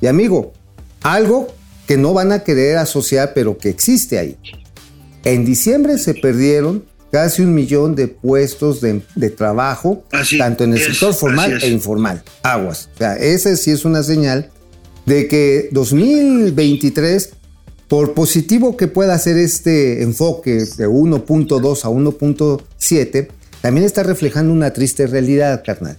Y 0.00 0.06
amigo, 0.06 0.54
algo 1.02 1.48
que 1.86 1.98
no 1.98 2.14
van 2.14 2.32
a 2.32 2.42
querer 2.42 2.78
asociar, 2.78 3.32
pero 3.34 3.58
que 3.58 3.68
existe 3.68 4.18
ahí. 4.18 4.38
En 5.24 5.44
diciembre 5.44 5.98
se 5.98 6.14
perdieron 6.14 6.84
casi 7.14 7.42
un 7.42 7.54
millón 7.54 7.94
de 7.94 8.08
puestos 8.08 8.80
de, 8.80 9.00
de 9.14 9.30
trabajo, 9.30 10.02
Así 10.10 10.36
tanto 10.36 10.64
en 10.64 10.72
el 10.72 10.80
es, 10.80 10.86
sector 10.86 11.14
formal 11.14 11.62
e 11.62 11.68
informal. 11.68 12.24
Aguas. 12.42 12.88
O 12.92 12.98
sea, 12.98 13.14
esa 13.14 13.54
sí 13.54 13.70
es 13.70 13.84
una 13.84 14.02
señal 14.02 14.50
de 15.06 15.28
que 15.28 15.68
2023, 15.70 17.30
por 17.86 18.14
positivo 18.14 18.76
que 18.76 18.88
pueda 18.88 19.16
ser 19.20 19.36
este 19.36 20.02
enfoque 20.02 20.54
de 20.76 20.88
1.2 20.88 21.84
a 21.84 21.88
1.7, 21.88 23.28
también 23.60 23.86
está 23.86 24.02
reflejando 24.02 24.52
una 24.52 24.72
triste 24.72 25.06
realidad, 25.06 25.62
carnal. 25.64 25.96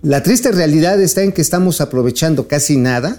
La 0.00 0.22
triste 0.22 0.52
realidad 0.52 1.02
está 1.02 1.22
en 1.22 1.32
que 1.32 1.42
estamos 1.42 1.82
aprovechando 1.82 2.48
casi 2.48 2.78
nada 2.78 3.18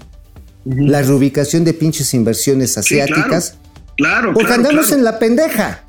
la 0.64 1.02
reubicación 1.02 1.62
de 1.62 1.72
pinches 1.72 2.14
inversiones 2.14 2.72
Sí, 2.72 2.80
asiáticas. 2.80 3.54
Claro, 3.96 4.34
Porque 4.34 4.48
claro, 4.48 4.62
andamos 4.68 4.90
en 4.90 5.04
la 5.04 5.20
pendeja. 5.20 5.85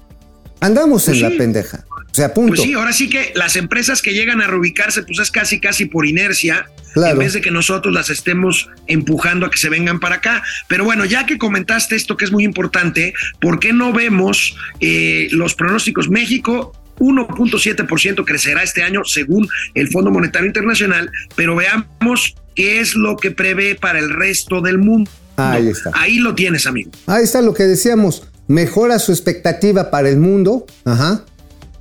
Andamos 0.60 1.06
Pues 1.06 1.08
en 1.10 1.14
sí. 1.28 1.32
la 1.34 1.38
pendeja. 1.38 1.86
O 1.90 2.14
sea, 2.18 2.34
punto. 2.34 2.56
Pues 2.56 2.62
sí, 2.62 2.74
ahora 2.74 2.94
sí 2.94 3.10
que 3.10 3.32
las 3.36 3.56
empresas 3.56 4.02
que 4.02 4.14
llegan 4.14 4.42
a 4.42 4.48
reubicarse, 4.48 5.04
pues 5.04 5.20
es 5.20 5.30
casi, 5.30 5.60
casi 5.60 5.86
por 5.86 6.06
inercia, 6.08 6.66
Claro. 6.94 7.14
en 7.14 7.20
vez 7.20 7.34
de 7.34 7.42
que 7.42 7.52
nosotros 7.52 7.94
las 7.94 8.10
estemos 8.10 8.70
empujando 8.88 9.46
a 9.46 9.52
que 9.52 9.60
se 9.60 9.70
vengan 9.70 10.00
para 10.00 10.16
acá. 10.16 10.42
Pero 10.68 10.84
bueno, 10.84 11.06
ya 11.06 11.28
que 11.28 11.38
comentaste 11.38 11.96
esto 11.96 12.18
que 12.18 12.26
es 12.26 12.32
muy 12.32 12.44
importante, 12.44 13.14
¿por 13.40 13.60
qué 13.60 13.72
no 13.72 13.94
vemos 13.94 14.56
eh, 14.80 15.28
los 15.32 15.54
pronósticos? 15.54 16.10
México 16.10 16.72
1.7% 17.00 18.26
crecerá 18.26 18.64
este 18.64 18.82
año 18.82 19.04
según 19.06 19.48
el 19.76 19.90
Fondo 19.90 20.10
Monetario 20.10 20.48
Internacional, 20.48 21.12
pero 21.36 21.56
veamos 21.56 22.36
qué 22.56 22.80
es 22.80 22.96
lo 22.96 23.16
que 23.18 23.30
prevé 23.30 23.76
para 23.76 24.00
el 24.00 24.10
resto 24.10 24.62
del 24.62 24.80
mundo. 24.80 25.12
Ahí 25.36 25.68
está. 25.68 25.92
Ahí 25.94 26.18
lo 26.18 26.34
tienes, 26.34 26.66
amigo. 26.66 26.90
Ahí 27.06 27.24
está 27.24 27.42
lo 27.44 27.54
que 27.54 27.64
decíamos. 27.64 28.28
Mejora 28.48 29.00
su 29.00 29.12
expectativa 29.12 29.90
para 29.92 30.10
el 30.10 30.18
mundo. 30.18 30.66
Ajá. 30.86 31.26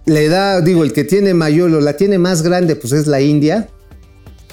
Le 0.06 0.28
da, 0.28 0.60
digo, 0.60 0.84
el 0.84 0.92
que 0.92 1.04
tiene 1.04 1.34
mayor 1.34 1.72
o 1.74 1.80
la 1.80 1.96
tiene 1.96 2.18
más 2.18 2.42
grande, 2.42 2.76
pues 2.76 2.92
es 2.92 3.06
la 3.06 3.20
India. 3.20 3.68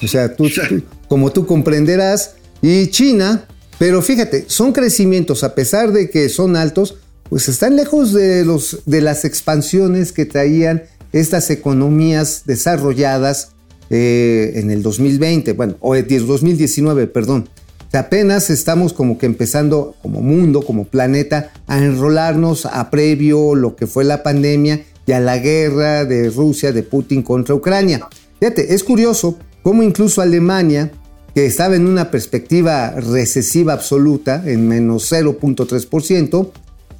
O 0.02 0.08
sea, 0.08 0.34
tú, 0.34 0.48
tú- 0.48 0.82
como 1.08 1.30
tú 1.32 1.46
comprenderás. 1.46 2.34
Y 2.62 2.88
China. 2.88 3.46
Pero 3.78 4.02
fíjate, 4.02 4.44
son 4.46 4.72
crecimientos, 4.72 5.42
a 5.42 5.54
pesar 5.56 5.92
de 5.92 6.08
que 6.08 6.28
son 6.28 6.54
altos, 6.54 6.96
pues 7.28 7.48
están 7.48 7.74
lejos 7.74 8.12
de, 8.12 8.44
los, 8.44 8.78
de 8.86 9.00
las 9.00 9.24
expansiones 9.24 10.12
que 10.12 10.26
traían 10.26 10.84
estas 11.12 11.50
economías 11.50 12.42
desarrolladas 12.46 13.50
eh, 13.90 14.52
en 14.54 14.70
el 14.70 14.82
2020, 14.82 15.52
bueno, 15.54 15.76
o 15.80 15.96
el 15.96 16.06
2019, 16.06 17.08
perdón. 17.08 17.48
Apenas 17.98 18.50
estamos 18.50 18.92
como 18.92 19.18
que 19.18 19.26
empezando 19.26 19.94
como 20.02 20.20
mundo, 20.20 20.62
como 20.62 20.84
planeta, 20.84 21.52
a 21.66 21.78
enrolarnos 21.78 22.66
a 22.66 22.90
previo 22.90 23.54
lo 23.54 23.76
que 23.76 23.86
fue 23.86 24.04
la 24.04 24.22
pandemia 24.22 24.84
y 25.06 25.12
a 25.12 25.20
la 25.20 25.38
guerra 25.38 26.04
de 26.04 26.30
Rusia, 26.30 26.72
de 26.72 26.82
Putin 26.82 27.22
contra 27.22 27.54
Ucrania. 27.54 28.08
Fíjate, 28.40 28.74
es 28.74 28.82
curioso 28.82 29.38
cómo 29.62 29.82
incluso 29.82 30.22
Alemania, 30.22 30.90
que 31.34 31.46
estaba 31.46 31.76
en 31.76 31.86
una 31.86 32.10
perspectiva 32.10 32.90
recesiva 32.90 33.72
absoluta, 33.74 34.42
en 34.46 34.66
menos 34.66 35.12
0.3%, 35.12 36.50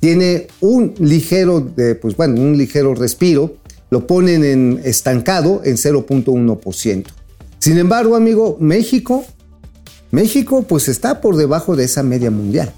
tiene 0.00 0.46
un 0.60 0.94
ligero, 0.98 1.72
pues 2.00 2.16
bueno, 2.16 2.40
un 2.40 2.56
ligero 2.56 2.94
respiro, 2.94 3.56
lo 3.90 4.06
ponen 4.06 4.44
en 4.44 4.80
estancado 4.84 5.62
en 5.64 5.76
0.1%. 5.76 7.04
Sin 7.58 7.78
embargo, 7.78 8.16
amigo, 8.16 8.58
México 8.60 9.24
México 10.14 10.64
pues 10.66 10.88
está 10.88 11.20
por 11.20 11.36
debajo 11.36 11.74
de 11.74 11.84
esa 11.84 12.02
media 12.02 12.30
mundial. 12.30 12.72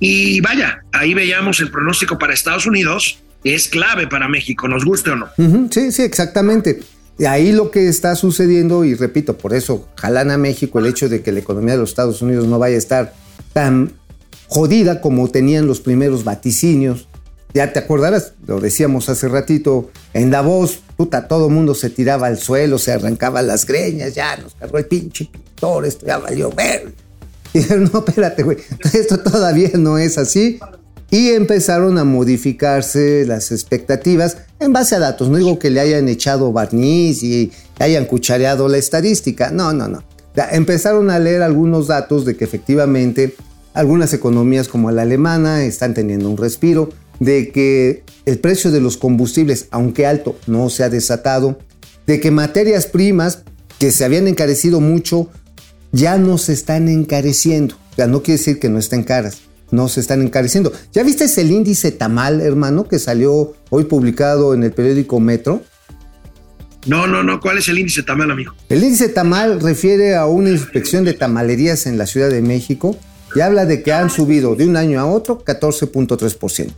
Y 0.00 0.40
vaya, 0.40 0.82
ahí 0.92 1.14
veíamos 1.14 1.60
el 1.60 1.70
pronóstico 1.70 2.18
para 2.18 2.32
Estados 2.34 2.66
Unidos, 2.66 3.18
es 3.44 3.68
clave 3.68 4.06
para 4.06 4.28
México, 4.28 4.66
nos 4.66 4.84
guste 4.84 5.10
o 5.10 5.16
no. 5.16 5.28
sí, 5.70 5.92
sí, 5.92 6.02
exactamente. 6.02 6.80
Y 7.18 7.26
ahí 7.26 7.52
lo 7.52 7.70
que 7.70 7.88
está 7.88 8.16
sucediendo, 8.16 8.84
y 8.84 8.94
repito, 8.94 9.38
por 9.38 9.54
eso 9.54 9.88
jalan 9.96 10.30
a 10.30 10.38
México 10.38 10.78
el 10.78 10.86
hecho 10.86 11.08
de 11.08 11.22
que 11.22 11.30
la 11.30 11.40
economía 11.40 11.74
de 11.74 11.80
los 11.80 11.90
Estados 11.90 12.22
Unidos 12.22 12.46
no 12.46 12.58
vaya 12.58 12.74
a 12.74 12.78
estar 12.78 13.14
tan 13.52 13.92
jodida 14.48 15.00
como 15.00 15.28
tenían 15.30 15.66
los 15.66 15.80
primeros 15.80 16.24
vaticinios. 16.24 17.08
Ya 17.52 17.72
te 17.72 17.78
acordarás, 17.78 18.32
lo 18.46 18.60
decíamos 18.60 19.08
hace 19.08 19.28
ratito, 19.28 19.90
en 20.12 20.30
Davos, 20.30 20.80
puta, 20.96 21.28
todo 21.28 21.48
mundo 21.48 21.74
se 21.74 21.90
tiraba 21.90 22.26
al 22.26 22.38
suelo, 22.38 22.78
se 22.78 22.92
arrancaba 22.92 23.42
las 23.42 23.66
greñas, 23.66 24.14
ya 24.14 24.36
nos 24.36 24.54
cargó 24.54 24.78
el 24.78 24.86
pinche 24.86 25.28
pintor, 25.30 25.86
esto 25.86 26.06
ya 26.06 26.18
valió 26.18 26.50
ver. 26.50 26.92
Y 27.52 27.58
dijeron, 27.58 27.90
no, 27.92 28.04
espérate, 28.06 28.42
güey, 28.42 28.58
esto 28.92 29.18
todavía 29.20 29.70
no 29.74 29.98
es 29.98 30.18
así. 30.18 30.58
Y 31.10 31.30
empezaron 31.30 31.98
a 31.98 32.04
modificarse 32.04 33.24
las 33.26 33.52
expectativas 33.52 34.38
en 34.58 34.72
base 34.72 34.96
a 34.96 34.98
datos. 34.98 35.28
No 35.28 35.36
digo 35.36 35.60
que 35.60 35.70
le 35.70 35.78
hayan 35.78 36.08
echado 36.08 36.50
barniz 36.52 37.22
y 37.22 37.52
hayan 37.78 38.06
cuchareado 38.06 38.66
la 38.68 38.78
estadística. 38.78 39.50
No, 39.50 39.72
no, 39.72 39.86
no. 39.86 40.02
Empezaron 40.50 41.10
a 41.10 41.20
leer 41.20 41.42
algunos 41.42 41.86
datos 41.86 42.24
de 42.24 42.36
que 42.36 42.44
efectivamente 42.44 43.36
algunas 43.74 44.12
economías 44.12 44.66
como 44.66 44.90
la 44.90 45.02
alemana 45.02 45.64
están 45.64 45.94
teniendo 45.94 46.28
un 46.28 46.36
respiro, 46.36 46.90
de 47.20 47.50
que 47.50 48.04
el 48.24 48.38
precio 48.38 48.70
de 48.70 48.80
los 48.80 48.96
combustibles, 48.96 49.68
aunque 49.70 50.06
alto, 50.06 50.38
no 50.46 50.70
se 50.70 50.84
ha 50.84 50.88
desatado, 50.88 51.58
de 52.06 52.20
que 52.20 52.30
materias 52.30 52.86
primas 52.86 53.42
que 53.78 53.90
se 53.90 54.04
habían 54.04 54.28
encarecido 54.28 54.80
mucho 54.80 55.30
ya 55.92 56.18
no 56.18 56.38
se 56.38 56.52
están 56.52 56.88
encareciendo. 56.88 57.76
O 57.92 57.94
sea, 57.96 58.06
no 58.06 58.22
quiere 58.22 58.38
decir 58.38 58.58
que 58.58 58.68
no 58.68 58.78
estén 58.78 59.04
caras, 59.04 59.42
no 59.70 59.88
se 59.88 60.00
están 60.00 60.22
encareciendo. 60.22 60.72
¿Ya 60.92 61.02
viste 61.02 61.24
el 61.40 61.50
índice 61.50 61.92
tamal, 61.92 62.40
hermano, 62.40 62.88
que 62.88 62.98
salió 62.98 63.54
hoy 63.70 63.84
publicado 63.84 64.54
en 64.54 64.64
el 64.64 64.72
periódico 64.72 65.20
Metro? 65.20 65.62
No, 66.86 67.06
no, 67.06 67.22
no. 67.22 67.40
¿Cuál 67.40 67.58
es 67.58 67.68
el 67.68 67.78
índice 67.78 68.02
tamal, 68.02 68.30
amigo? 68.30 68.52
El 68.68 68.82
índice 68.82 69.08
tamal 69.08 69.60
refiere 69.60 70.16
a 70.16 70.26
una 70.26 70.50
inspección 70.50 71.04
de 71.04 71.14
tamalerías 71.14 71.86
en 71.86 71.96
la 71.96 72.06
Ciudad 72.06 72.28
de 72.28 72.42
México 72.42 72.96
y 73.34 73.40
habla 73.40 73.64
de 73.64 73.82
que 73.82 73.92
han 73.92 74.10
subido 74.10 74.54
de 74.54 74.66
un 74.66 74.76
año 74.76 75.00
a 75.00 75.06
otro 75.06 75.42
14.3%. 75.44 76.72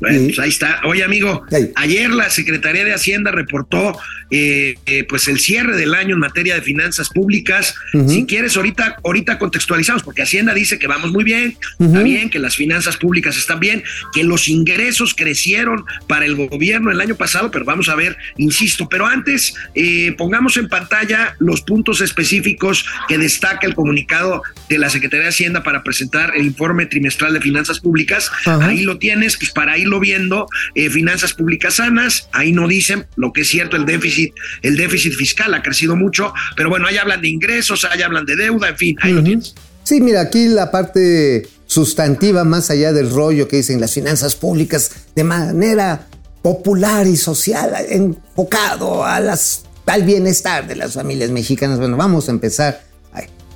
Bueno, 0.00 0.24
pues 0.24 0.38
ahí 0.38 0.48
está. 0.48 0.80
Oye, 0.84 1.04
amigo, 1.04 1.44
ayer 1.76 2.10
la 2.10 2.30
Secretaría 2.30 2.84
de 2.84 2.92
Hacienda 2.92 3.30
reportó 3.30 3.96
eh, 4.30 4.74
eh, 4.86 5.04
pues 5.08 5.28
el 5.28 5.38
cierre 5.38 5.76
del 5.76 5.94
año 5.94 6.14
en 6.14 6.20
materia 6.20 6.54
de 6.54 6.62
finanzas 6.62 7.08
públicas. 7.08 7.74
Si 8.08 8.26
quieres, 8.26 8.56
ahorita, 8.56 8.96
ahorita 9.04 9.38
contextualizamos, 9.38 10.02
porque 10.02 10.22
Hacienda 10.22 10.54
dice 10.54 10.78
que 10.78 10.86
vamos 10.86 11.12
muy 11.12 11.22
bien, 11.22 11.56
está 11.78 12.02
bien, 12.02 12.30
que 12.30 12.38
las 12.38 12.56
finanzas 12.56 12.96
públicas 12.96 13.36
están 13.36 13.60
bien, 13.60 13.84
que 14.12 14.24
los 14.24 14.48
ingresos 14.48 15.14
crecieron 15.14 15.84
para 16.08 16.24
el 16.24 16.34
gobierno 16.34 16.90
el 16.90 17.00
año 17.00 17.14
pasado, 17.14 17.50
pero 17.50 17.64
vamos 17.64 17.88
a 17.88 17.94
ver, 17.94 18.16
insisto, 18.36 18.88
pero 18.88 19.06
antes 19.06 19.54
eh, 19.74 20.12
pongamos 20.18 20.56
en 20.56 20.68
pantalla 20.68 21.36
los 21.38 21.60
puntos 21.60 22.00
específicos 22.00 22.86
que 23.08 23.18
destaca 23.18 23.66
el 23.66 23.74
comunicado 23.74 24.42
de 24.68 24.78
la 24.78 24.90
Secretaría 24.90 25.24
de 25.24 25.30
Hacienda 25.30 25.62
para 25.62 25.84
presentar 25.84 26.32
el 26.34 26.46
informe 26.46 26.86
trimestral 26.86 27.34
de 27.34 27.40
finanzas 27.40 27.78
públicas. 27.78 28.30
Ahí 28.46 28.82
lo 28.82 28.98
tienes, 28.98 29.36
pues 29.36 29.52
para 29.52 29.76
irlo 29.84 30.00
viendo, 30.00 30.46
finanzas 30.90 31.32
públicas 31.34 31.74
sanas, 31.74 32.28
ahí 32.32 32.52
no 32.52 32.66
dicen 32.68 33.06
lo 33.16 33.32
que 33.32 33.42
es 33.42 33.48
cierto, 33.48 33.76
el 33.76 33.86
déficit 33.86 34.34
el 34.62 34.76
déficit 34.76 35.14
fiscal 35.14 35.52
ha 35.54 35.62
crecido 35.62 35.96
mucho, 35.96 36.32
pero 36.56 36.68
bueno, 36.68 36.86
ahí 36.86 36.96
hablan 36.96 37.20
de 37.22 37.28
ingresos, 37.28 37.84
ahí 37.84 38.02
hablan 38.02 38.26
de 38.26 38.36
deuda, 38.36 38.68
en 38.68 38.76
fin, 38.76 38.96
ahí 39.00 39.12
lo 39.12 39.22
tienes. 39.22 39.54
Sí, 39.82 40.00
mira, 40.00 40.22
aquí 40.22 40.48
la 40.48 40.70
parte 40.70 41.46
sustantiva, 41.66 42.44
más 42.44 42.70
allá 42.70 42.92
del 42.92 43.10
rollo 43.10 43.48
que 43.48 43.56
dicen 43.56 43.80
las 43.80 43.92
finanzas 43.92 44.34
públicas, 44.34 44.90
de 45.14 45.24
manera 45.24 46.06
popular 46.42 47.06
y 47.06 47.16
social, 47.16 47.74
enfocado 47.88 49.04
a 49.04 49.20
las, 49.20 49.64
al 49.86 50.02
bienestar 50.04 50.66
de 50.66 50.76
las 50.76 50.94
familias 50.94 51.30
mexicanas. 51.30 51.78
Bueno, 51.78 51.96
vamos 51.96 52.28
a 52.28 52.32
empezar. 52.32 52.82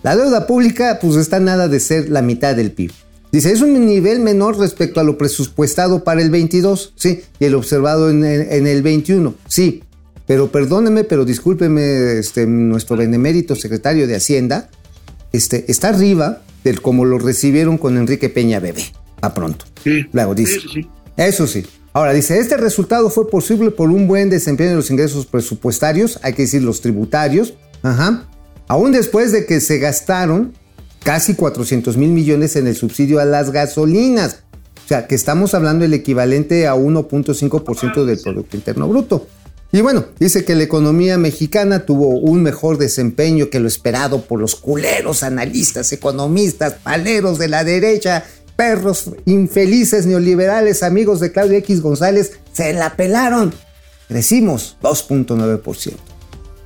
La 0.03 0.17
deuda 0.17 0.47
pública, 0.47 0.99
pues 1.01 1.17
está 1.17 1.41
nada 1.41 1.67
de 1.67 1.81
ser 1.81 2.09
la 2.09 2.23
mitad 2.23 2.55
del 2.55 2.71
PIB. 2.71 2.93
Dice, 3.31 3.53
es 3.53 3.61
un 3.61 3.87
nivel 3.87 4.21
menor 4.21 4.59
respecto 4.59 5.01
a 5.01 5.05
lo 5.05 5.19
presupuestado 5.19 6.03
para 6.03 6.23
el 6.23 6.31
22, 6.31 6.95
sí, 6.97 7.23
y 7.39 7.45
el 7.45 7.55
observado 7.55 8.09
en 8.09 8.25
el, 8.25 8.41
en 8.51 8.67
el 8.67 8.83
21, 8.83 9.35
sí, 9.47 9.83
pero 10.27 10.51
perdóneme, 10.51 11.05
pero 11.05 11.25
discúlpeme, 11.25 12.19
este, 12.19 12.47
nuestro 12.47 12.97
benemérito 12.97 13.55
secretario 13.55 14.07
de 14.07 14.17
Hacienda, 14.17 14.71
este, 15.33 15.71
está 15.71 15.89
arriba 15.89 16.43
del 16.65 16.81
como 16.81 17.05
lo 17.05 17.19
recibieron 17.19 17.79
con 17.79 17.99
Enrique 17.99 18.29
Peña 18.29 18.61
Bebé, 18.61 18.85
a 19.21 19.35
pronto. 19.35 19.67
Sí. 19.85 20.07
Luego 20.13 20.35
dice. 20.35 20.57
Eso 20.57 20.69
sí. 20.69 20.89
Eso 21.17 21.47
sí. 21.47 21.67
Ahora 21.93 22.13
dice, 22.13 22.39
este 22.39 22.57
resultado 22.57 23.11
fue 23.11 23.29
posible 23.29 23.71
por 23.71 23.91
un 23.91 24.07
buen 24.07 24.31
desempeño 24.31 24.71
de 24.71 24.77
los 24.77 24.91
ingresos 24.91 25.27
presupuestarios, 25.27 26.21
hay 26.23 26.33
que 26.33 26.43
decir 26.43 26.63
los 26.63 26.81
tributarios, 26.81 27.55
ajá, 27.83 28.29
aún 28.69 28.93
después 28.93 29.33
de 29.33 29.47
que 29.47 29.61
se 29.61 29.79
gastaron 29.79 30.53
casi 31.03 31.35
400 31.35 31.97
mil 31.97 32.11
millones 32.11 32.57
en 32.57 32.67
el 32.67 32.77
subsidio 32.77 33.21
a 33.21 33.25
las 33.25 33.51
gasolinas. 33.51 34.43
O 34.85 34.89
sea, 34.89 35.07
que 35.07 35.15
estamos 35.15 35.55
hablando 35.55 35.83
del 35.83 35.95
equivalente 35.95 36.67
a 36.67 36.75
1.5% 36.75 38.05
del 38.05 38.19
Producto 38.21 38.57
Interno 38.57 38.89
Bruto. 38.89 39.27
Y 39.71 39.83
bueno, 39.83 40.07
dice 40.19 40.47
que 40.47 40.55
la 40.55 40.63
economía 40.63 41.19
mexicana 41.19 41.85
tuvo 41.85 42.09
un 42.09 42.43
mejor 42.43 42.79
desempeño 42.79 43.51
que 43.51 43.61
lo 43.61 43.69
esperado 43.69 44.23
por 44.23 44.41
los 44.41 44.55
culeros 44.57 45.23
analistas, 45.23 45.93
economistas, 45.93 46.75
paleros 46.83 47.39
de 47.39 47.49
la 47.49 47.65
derecha, 47.65 48.25
perros 48.57 49.11
infelices 49.27 50.07
neoliberales, 50.07 50.83
amigos 50.83 51.21
de 51.21 51.33
Claudio 51.33 51.59
X 51.59 51.83
González, 51.83 52.41
se 52.53 52.73
la 52.73 52.97
pelaron. 52.97 53.53
Crecimos 54.09 54.79
2.9%. 54.83 55.93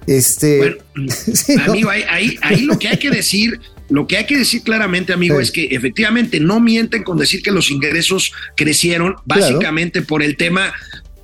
Este, 0.07 0.59
bueno, 0.59 0.77
amigo, 1.67 1.91
ahí, 1.91 2.37
ahí, 2.41 2.63
lo 2.63 2.79
que 2.79 2.89
hay 2.89 2.99
que 2.99 3.11
decir 3.11 3.61
lo 3.89 4.07
que 4.07 4.17
hay 4.17 4.27
que 4.27 4.39
decir 4.39 4.63
claramente, 4.63 5.13
amigo, 5.13 5.41
es 5.41 5.51
que 5.51 5.67
efectivamente 5.67 6.41
no 6.41 6.61
mienten 6.61 7.03
con 7.03 7.19
decir 7.19 7.43
que 7.43 7.51
los 7.51 7.71
ingresos 7.71 8.33
crecieron, 8.57 9.17
básicamente 9.25 10.03
por 10.03 10.23
el 10.23 10.37
tema 10.37 10.73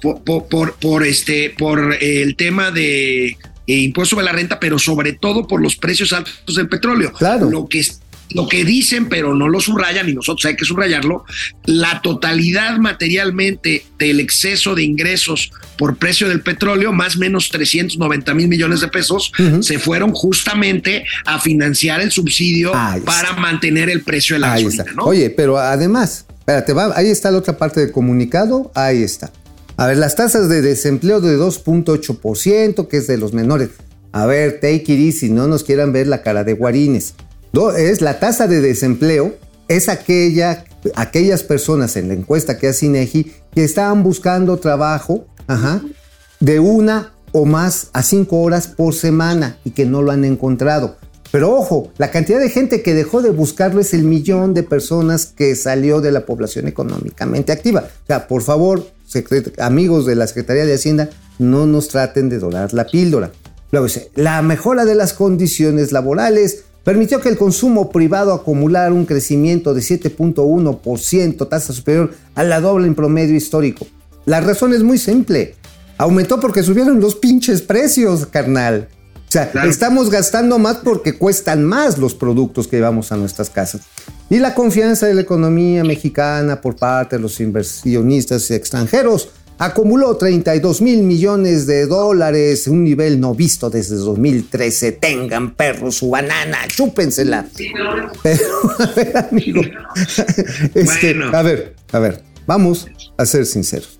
por, 0.00 0.76
por, 0.78 1.06
este, 1.06 1.50
por 1.50 1.96
el 2.00 2.36
tema 2.36 2.70
de 2.70 3.28
eh, 3.28 3.36
impuesto 3.66 4.16
sobre 4.16 4.26
la 4.26 4.32
renta, 4.32 4.60
pero 4.60 4.78
sobre 4.78 5.12
todo 5.12 5.46
por 5.46 5.60
los 5.60 5.76
precios 5.76 6.12
altos 6.12 6.54
del 6.54 6.68
petróleo. 6.68 7.12
Claro. 7.12 7.50
Lo 7.50 7.68
que, 7.68 7.84
lo 8.30 8.48
que 8.48 8.64
dicen, 8.64 9.08
pero 9.08 9.34
no 9.34 9.48
lo 9.48 9.60
subrayan, 9.60 10.08
y 10.08 10.14
nosotros 10.14 10.44
hay 10.46 10.56
que 10.56 10.64
subrayarlo, 10.64 11.24
la 11.64 12.02
totalidad 12.02 12.76
materialmente 12.78 13.84
del 13.98 14.20
exceso 14.20 14.74
de 14.74 14.82
ingresos 14.82 15.50
por 15.76 15.96
precio 15.96 16.28
del 16.28 16.42
petróleo, 16.42 16.92
más 16.92 17.16
o 17.16 17.20
menos 17.20 17.48
390 17.50 18.34
mil 18.34 18.48
millones 18.48 18.80
de 18.80 18.88
pesos, 18.88 19.32
se 19.60 19.78
fueron 19.78 20.12
justamente 20.12 21.04
a 21.24 21.38
financiar 21.38 22.00
el 22.00 22.10
subsidio 22.10 22.72
para 23.04 23.34
mantener 23.34 23.88
el 23.88 24.02
precio 24.02 24.36
de 24.36 24.40
la 24.40 24.50
gasolina. 24.50 24.84
Oye, 25.02 25.30
pero 25.30 25.58
además, 25.58 26.26
espérate, 26.40 26.72
va, 26.72 26.92
ahí 26.96 27.08
está 27.08 27.30
la 27.30 27.38
otra 27.38 27.56
parte 27.56 27.80
del 27.80 27.92
comunicado, 27.92 28.72
ahí 28.74 29.02
está. 29.02 29.32
A 29.76 29.86
ver, 29.86 29.96
las 29.96 30.16
tasas 30.16 30.48
de 30.48 30.60
desempleo 30.60 31.20
de 31.20 31.38
2.8%, 31.38 32.88
que 32.88 32.96
es 32.96 33.06
de 33.06 33.16
los 33.16 33.32
menores. 33.32 33.70
A 34.10 34.26
ver, 34.26 34.58
take 34.60 34.84
it 34.88 34.88
easy, 34.88 35.30
no 35.30 35.46
nos 35.46 35.62
quieran 35.62 35.92
ver 35.92 36.08
la 36.08 36.22
cara 36.22 36.42
de 36.42 36.54
guarines. 36.54 37.14
Es 37.76 38.00
la 38.00 38.20
tasa 38.20 38.46
de 38.46 38.60
desempleo, 38.60 39.34
es 39.68 39.88
aquella, 39.88 40.64
aquellas 40.94 41.42
personas 41.42 41.96
en 41.96 42.08
la 42.08 42.14
encuesta 42.14 42.58
que 42.58 42.68
hace 42.68 42.86
INEGI 42.86 43.32
que 43.54 43.64
estaban 43.64 44.02
buscando 44.02 44.58
trabajo 44.58 45.26
de 46.40 46.60
una 46.60 47.12
o 47.32 47.44
más 47.44 47.90
a 47.92 48.02
cinco 48.02 48.40
horas 48.40 48.68
por 48.68 48.94
semana 48.94 49.58
y 49.64 49.70
que 49.70 49.84
no 49.84 50.02
lo 50.02 50.12
han 50.12 50.24
encontrado. 50.24 50.96
Pero 51.30 51.54
ojo, 51.54 51.92
la 51.98 52.10
cantidad 52.10 52.40
de 52.40 52.48
gente 52.48 52.82
que 52.82 52.94
dejó 52.94 53.20
de 53.20 53.30
buscarlo 53.30 53.80
es 53.80 53.92
el 53.92 54.04
millón 54.04 54.54
de 54.54 54.62
personas 54.62 55.26
que 55.26 55.54
salió 55.56 56.00
de 56.00 56.10
la 56.10 56.24
población 56.24 56.68
económicamente 56.68 57.52
activa. 57.52 57.88
O 58.08 58.28
por 58.28 58.42
favor, 58.42 58.86
amigos 59.58 60.06
de 60.06 60.14
la 60.14 60.26
Secretaría 60.26 60.64
de 60.64 60.74
Hacienda, 60.74 61.10
no 61.38 61.66
nos 61.66 61.88
traten 61.88 62.30
de 62.30 62.38
dorar 62.38 62.72
la 62.72 62.86
píldora. 62.86 63.30
Luego 63.70 63.86
dice, 63.86 64.10
la 64.14 64.40
mejora 64.40 64.86
de 64.86 64.94
las 64.94 65.12
condiciones 65.12 65.92
laborales 65.92 66.64
permitió 66.88 67.20
que 67.20 67.28
el 67.28 67.36
consumo 67.36 67.90
privado 67.90 68.32
acumulara 68.32 68.94
un 68.94 69.04
crecimiento 69.04 69.74
de 69.74 69.82
7.1%, 69.82 71.46
tasa 71.46 71.74
superior 71.74 72.14
a 72.34 72.44
la 72.44 72.62
doble 72.62 72.86
en 72.86 72.94
promedio 72.94 73.36
histórico. 73.36 73.86
La 74.24 74.40
razón 74.40 74.72
es 74.72 74.82
muy 74.82 74.96
simple. 74.96 75.54
Aumentó 75.98 76.40
porque 76.40 76.62
subieron 76.62 76.98
los 76.98 77.14
pinches 77.14 77.60
precios, 77.60 78.24
carnal. 78.24 78.88
O 79.28 79.30
sea, 79.30 79.50
Claro. 79.50 79.68
estamos 79.68 80.08
gastando 80.08 80.58
más 80.58 80.76
porque 80.76 81.18
cuestan 81.18 81.62
más 81.62 81.98
los 81.98 82.14
productos 82.14 82.66
que 82.66 82.76
llevamos 82.76 83.12
a 83.12 83.18
nuestras 83.18 83.50
casas. 83.50 83.82
Y 84.30 84.38
la 84.38 84.54
confianza 84.54 85.04
de 85.06 85.12
la 85.12 85.20
economía 85.20 85.84
mexicana 85.84 86.62
por 86.62 86.76
parte 86.76 87.16
de 87.16 87.22
los 87.22 87.38
inversionistas 87.38 88.50
extranjeros 88.50 89.28
acumuló 89.58 90.16
32 90.16 90.80
mil 90.80 91.02
millones 91.02 91.66
de 91.66 91.86
dólares, 91.86 92.68
un 92.68 92.84
nivel 92.84 93.20
no 93.20 93.34
visto 93.34 93.68
desde 93.68 93.96
2013. 93.96 94.92
Tengan 94.92 95.54
perros 95.54 95.96
su 95.96 96.10
banana, 96.10 96.58
chúpensela. 96.68 97.46
Pero, 98.22 98.44
a 98.78 98.86
ver, 98.94 99.16
amigo. 99.16 99.62
Este, 100.74 101.14
Bueno. 101.14 101.36
A 101.36 101.42
ver, 101.42 101.74
a 101.92 101.98
ver, 101.98 102.22
vamos 102.46 102.86
a 103.16 103.26
ser 103.26 103.46
sinceros. 103.46 103.98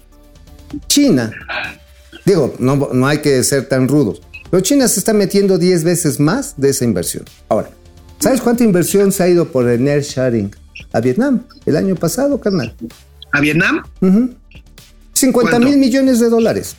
China, 0.86 1.32
digo, 2.24 2.54
no, 2.58 2.90
no 2.92 3.06
hay 3.06 3.18
que 3.18 3.42
ser 3.42 3.68
tan 3.68 3.88
rudos, 3.88 4.20
pero 4.50 4.62
China 4.62 4.86
se 4.86 5.00
está 5.00 5.12
metiendo 5.12 5.58
10 5.58 5.82
veces 5.84 6.20
más 6.20 6.54
de 6.56 6.70
esa 6.70 6.84
inversión. 6.84 7.24
Ahora, 7.48 7.70
¿sabes 8.18 8.40
cuánta 8.40 8.64
inversión 8.64 9.12
se 9.12 9.22
ha 9.22 9.28
ido 9.28 9.48
por 9.48 9.68
el 9.68 9.84
Sharing 9.84 10.54
a 10.92 11.00
Vietnam 11.00 11.44
el 11.66 11.76
año 11.76 11.96
pasado, 11.96 12.38
carnal? 12.40 12.74
¿A 13.32 13.40
Vietnam? 13.40 13.82
50 15.18 15.50
¿Cuánto? 15.50 15.68
mil 15.68 15.78
millones 15.78 16.20
de 16.20 16.28
dólares. 16.28 16.76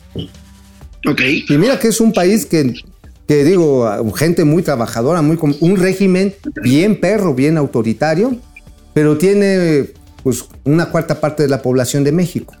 Ok. 1.06 1.20
Y 1.48 1.58
mira 1.58 1.78
que 1.78 1.88
es 1.88 2.00
un 2.00 2.12
país 2.12 2.46
que, 2.46 2.74
que 3.26 3.44
digo, 3.44 3.88
gente 4.12 4.44
muy 4.44 4.62
trabajadora, 4.62 5.22
muy 5.22 5.38
un 5.60 5.76
régimen 5.76 6.34
bien 6.62 7.00
perro, 7.00 7.34
bien 7.34 7.56
autoritario, 7.56 8.36
pero 8.92 9.16
tiene 9.16 9.90
pues 10.22 10.44
una 10.64 10.90
cuarta 10.90 11.20
parte 11.20 11.42
de 11.42 11.48
la 11.48 11.62
población 11.62 12.04
de 12.04 12.12
México. 12.12 12.54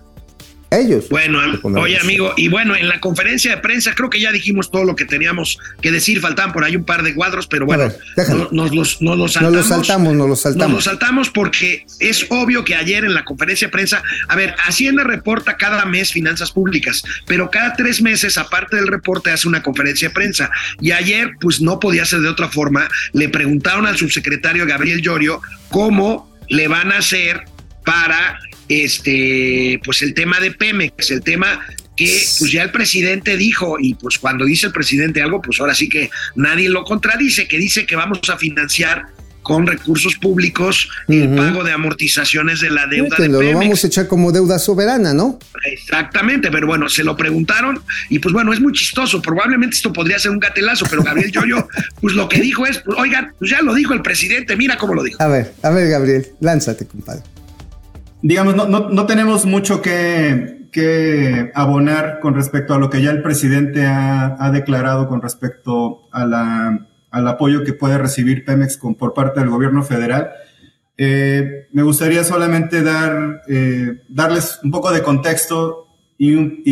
Ellos. 0.70 1.08
Bueno, 1.08 1.40
oye 1.80 1.98
amigo, 1.98 2.32
y 2.36 2.46
bueno, 2.48 2.76
en 2.76 2.88
la 2.88 3.00
conferencia 3.00 3.50
de 3.56 3.56
prensa 3.60 3.92
creo 3.96 4.08
que 4.08 4.20
ya 4.20 4.30
dijimos 4.30 4.70
todo 4.70 4.84
lo 4.84 4.94
que 4.94 5.04
teníamos 5.04 5.58
que 5.82 5.90
decir, 5.90 6.20
faltaban 6.20 6.52
por 6.52 6.62
ahí 6.62 6.76
un 6.76 6.84
par 6.84 7.02
de 7.02 7.12
cuadros, 7.14 7.48
pero 7.48 7.66
bueno, 7.66 7.88
ver, 8.16 8.28
no- 8.28 8.48
nos, 8.52 8.72
los, 8.74 9.02
nos 9.02 9.18
los 9.18 9.18
Nos 9.18 9.32
saltamos. 9.32 9.52
lo 9.56 9.62
saltamos, 9.64 10.14
nos 10.14 10.22
lo 10.22 10.28
Nos 10.28 10.40
saltamos. 10.42 10.74
lo 10.76 10.80
saltamos 10.80 11.30
porque 11.30 11.86
es 11.98 12.24
obvio 12.30 12.64
que 12.64 12.76
ayer 12.76 13.04
en 13.04 13.14
la 13.14 13.24
conferencia 13.24 13.66
de 13.66 13.72
prensa, 13.72 14.02
a 14.28 14.36
ver, 14.36 14.54
Hacienda 14.64 15.02
reporta 15.02 15.56
cada 15.56 15.84
mes 15.86 16.12
finanzas 16.12 16.52
públicas, 16.52 17.02
pero 17.26 17.50
cada 17.50 17.74
tres 17.74 18.00
meses, 18.00 18.38
aparte 18.38 18.76
del 18.76 18.86
reporte, 18.86 19.30
hace 19.32 19.48
una 19.48 19.62
conferencia 19.64 20.08
de 20.08 20.14
prensa. 20.14 20.50
Y 20.80 20.92
ayer, 20.92 21.32
pues 21.40 21.60
no 21.60 21.80
podía 21.80 22.04
ser 22.04 22.20
de 22.20 22.28
otra 22.28 22.48
forma, 22.48 22.86
le 23.12 23.28
preguntaron 23.28 23.86
al 23.86 23.96
subsecretario 23.96 24.66
Gabriel 24.66 25.02
Llorio 25.02 25.40
cómo 25.68 26.30
le 26.48 26.68
van 26.68 26.92
a 26.92 26.98
hacer 26.98 27.42
para 27.84 28.38
este, 28.70 29.80
pues 29.84 30.02
el 30.02 30.14
tema 30.14 30.38
de 30.40 30.52
Pemex, 30.52 31.10
el 31.10 31.22
tema 31.22 31.60
que 31.96 32.22
pues 32.38 32.50
ya 32.52 32.62
el 32.62 32.70
presidente 32.70 33.36
dijo, 33.36 33.76
y 33.78 33.94
pues 33.94 34.18
cuando 34.18 34.44
dice 34.44 34.66
el 34.68 34.72
presidente 34.72 35.20
algo, 35.22 35.42
pues 35.42 35.60
ahora 35.60 35.74
sí 35.74 35.88
que 35.88 36.08
nadie 36.34 36.68
lo 36.68 36.84
contradice, 36.84 37.46
que 37.46 37.58
dice 37.58 37.84
que 37.84 37.96
vamos 37.96 38.20
a 38.30 38.38
financiar 38.38 39.06
con 39.42 39.66
recursos 39.66 40.16
públicos 40.16 40.88
el 41.08 41.34
pago 41.34 41.64
de 41.64 41.72
amortizaciones 41.72 42.60
de 42.60 42.70
la 42.70 42.86
deuda 42.86 43.16
Que 43.16 43.22
de 43.22 43.28
lo, 43.28 43.34
lo 43.34 43.40
Pemex. 43.40 43.58
vamos 43.58 43.84
a 43.84 43.86
echar 43.86 44.06
como 44.06 44.32
deuda 44.32 44.58
soberana, 44.58 45.14
¿no? 45.14 45.38
Exactamente, 45.64 46.50
pero 46.50 46.66
bueno, 46.66 46.88
se 46.88 47.02
lo 47.04 47.16
preguntaron 47.16 47.82
y 48.08 48.18
pues 48.18 48.32
bueno, 48.32 48.52
es 48.52 48.60
muy 48.60 48.72
chistoso. 48.72 49.20
Probablemente 49.22 49.76
esto 49.76 49.92
podría 49.92 50.18
ser 50.18 50.30
un 50.32 50.38
gatelazo, 50.38 50.86
pero 50.88 51.02
Gabriel 51.02 51.32
Yoyo, 51.32 51.68
pues 52.00 52.14
lo 52.14 52.28
que 52.28 52.40
dijo 52.40 52.66
es, 52.66 52.78
pues, 52.78 52.96
oigan, 52.98 53.32
pues 53.38 53.50
ya 53.50 53.62
lo 53.62 53.74
dijo 53.74 53.94
el 53.94 54.02
presidente, 54.02 54.56
mira 54.56 54.76
cómo 54.76 54.94
lo 54.94 55.02
dijo. 55.02 55.22
A 55.22 55.28
ver, 55.28 55.52
a 55.62 55.70
ver, 55.70 55.88
Gabriel, 55.88 56.28
lánzate, 56.40 56.86
compadre. 56.86 57.22
Digamos, 58.22 58.54
no, 58.56 58.66
no, 58.66 58.88
no 58.88 59.06
tenemos 59.06 59.46
mucho 59.46 59.80
que, 59.82 60.68
que 60.72 61.50
abonar 61.54 62.20
con 62.20 62.34
respecto 62.34 62.74
a 62.74 62.78
lo 62.78 62.90
que 62.90 63.02
ya 63.02 63.10
el 63.10 63.22
presidente 63.22 63.86
ha, 63.86 64.36
ha 64.38 64.50
declarado 64.50 65.08
con 65.08 65.22
respecto 65.22 66.08
a 66.12 66.26
la, 66.26 66.86
al 67.10 67.28
apoyo 67.28 67.64
que 67.64 67.72
puede 67.72 67.98
recibir 67.98 68.44
Pemex 68.44 68.76
con, 68.76 68.94
por 68.94 69.14
parte 69.14 69.40
del 69.40 69.50
gobierno 69.50 69.82
federal. 69.82 70.30
Eh, 70.96 71.68
me 71.72 71.82
gustaría 71.82 72.24
solamente 72.24 72.82
dar, 72.82 73.42
eh, 73.48 74.02
darles 74.08 74.60
un 74.62 74.70
poco 74.70 74.92
de 74.92 75.02
contexto 75.02 75.86
y, 76.18 76.68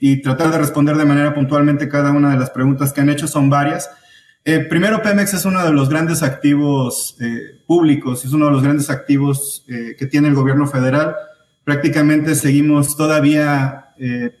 y 0.00 0.22
tratar 0.22 0.50
de 0.50 0.58
responder 0.58 0.96
de 0.96 1.04
manera 1.04 1.32
puntualmente 1.32 1.88
cada 1.88 2.10
una 2.10 2.30
de 2.32 2.38
las 2.38 2.50
preguntas 2.50 2.92
que 2.92 3.00
han 3.00 3.10
hecho. 3.10 3.28
Son 3.28 3.48
varias. 3.48 3.88
Eh, 4.44 4.58
primero, 4.58 5.00
Pemex 5.00 5.34
es 5.34 5.44
uno 5.44 5.64
de 5.64 5.72
los 5.72 5.88
grandes 5.88 6.24
activos 6.24 7.16
eh, 7.20 7.60
públicos, 7.64 8.24
es 8.24 8.32
uno 8.32 8.46
de 8.46 8.50
los 8.50 8.62
grandes 8.62 8.90
activos 8.90 9.64
eh, 9.68 9.94
que 9.96 10.06
tiene 10.06 10.28
el 10.28 10.34
gobierno 10.34 10.66
federal. 10.66 11.14
Prácticamente 11.64 12.34
seguimos 12.34 12.96
todavía 12.96 13.78